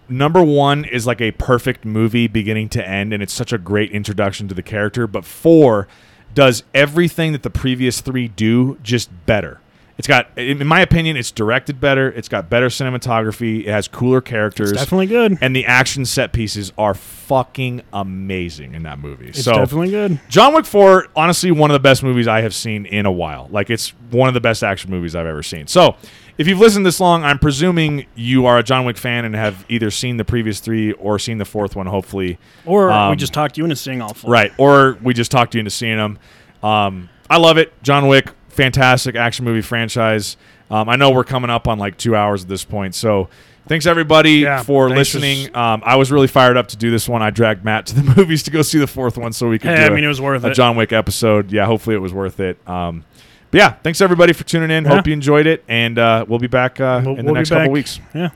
[0.08, 3.92] number one is like a perfect movie beginning to end, and it's such a great
[3.92, 5.08] introduction to the character.
[5.08, 5.88] But four
[6.34, 9.60] does everything that the previous three do, just better.
[9.98, 12.12] It's got, in my opinion, it's directed better.
[12.12, 13.62] It's got better cinematography.
[13.62, 15.38] It has cooler characters, it's definitely good.
[15.42, 19.30] and the action set pieces are fucking amazing in that movie.
[19.30, 20.20] It's so definitely good.
[20.30, 23.48] John Wick 4, honestly, one of the best movies I have seen in a while.
[23.52, 25.68] Like, it's one of the best action movies I've ever seen.
[25.68, 25.96] So,
[26.38, 29.66] if you've listened this long, I'm presuming you are a John Wick fan and have
[29.70, 32.38] either seen the previous three or seen the fourth one, hopefully.
[32.66, 34.30] Or we Um, just talked you into seeing all four.
[34.32, 34.52] Right.
[34.58, 36.20] Or we just talked you into seeing them.
[36.62, 37.72] Um, I love it.
[37.84, 40.38] John Wick, fantastic action movie franchise.
[40.72, 42.96] Um, I know we're coming up on like two hours at this point.
[42.96, 43.30] So,
[43.68, 45.56] thanks everybody Yeah, for thanks listening.
[45.56, 47.22] Um, I was really fired up to do this one.
[47.22, 49.70] I dragged Matt to the movies to go see the fourth one so we could
[49.72, 50.54] Hey, do I a- mean, it was worth a it.
[50.56, 51.52] John Wick episode.
[51.52, 52.58] Yeah, hopefully it was worth it.
[52.68, 53.06] Um,
[53.52, 54.84] but yeah, thanks everybody for tuning in.
[54.86, 54.96] Yeah.
[54.96, 57.50] Hope you enjoyed it, and uh, we'll be back uh, We'll- in the we'll next
[57.50, 58.00] couple weeks.
[58.14, 58.30] Yeah.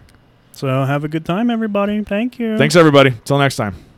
[0.52, 2.04] So have a good time, everybody.
[2.04, 2.58] Thank you.
[2.58, 3.14] Thanks everybody.
[3.26, 3.89] Till next time.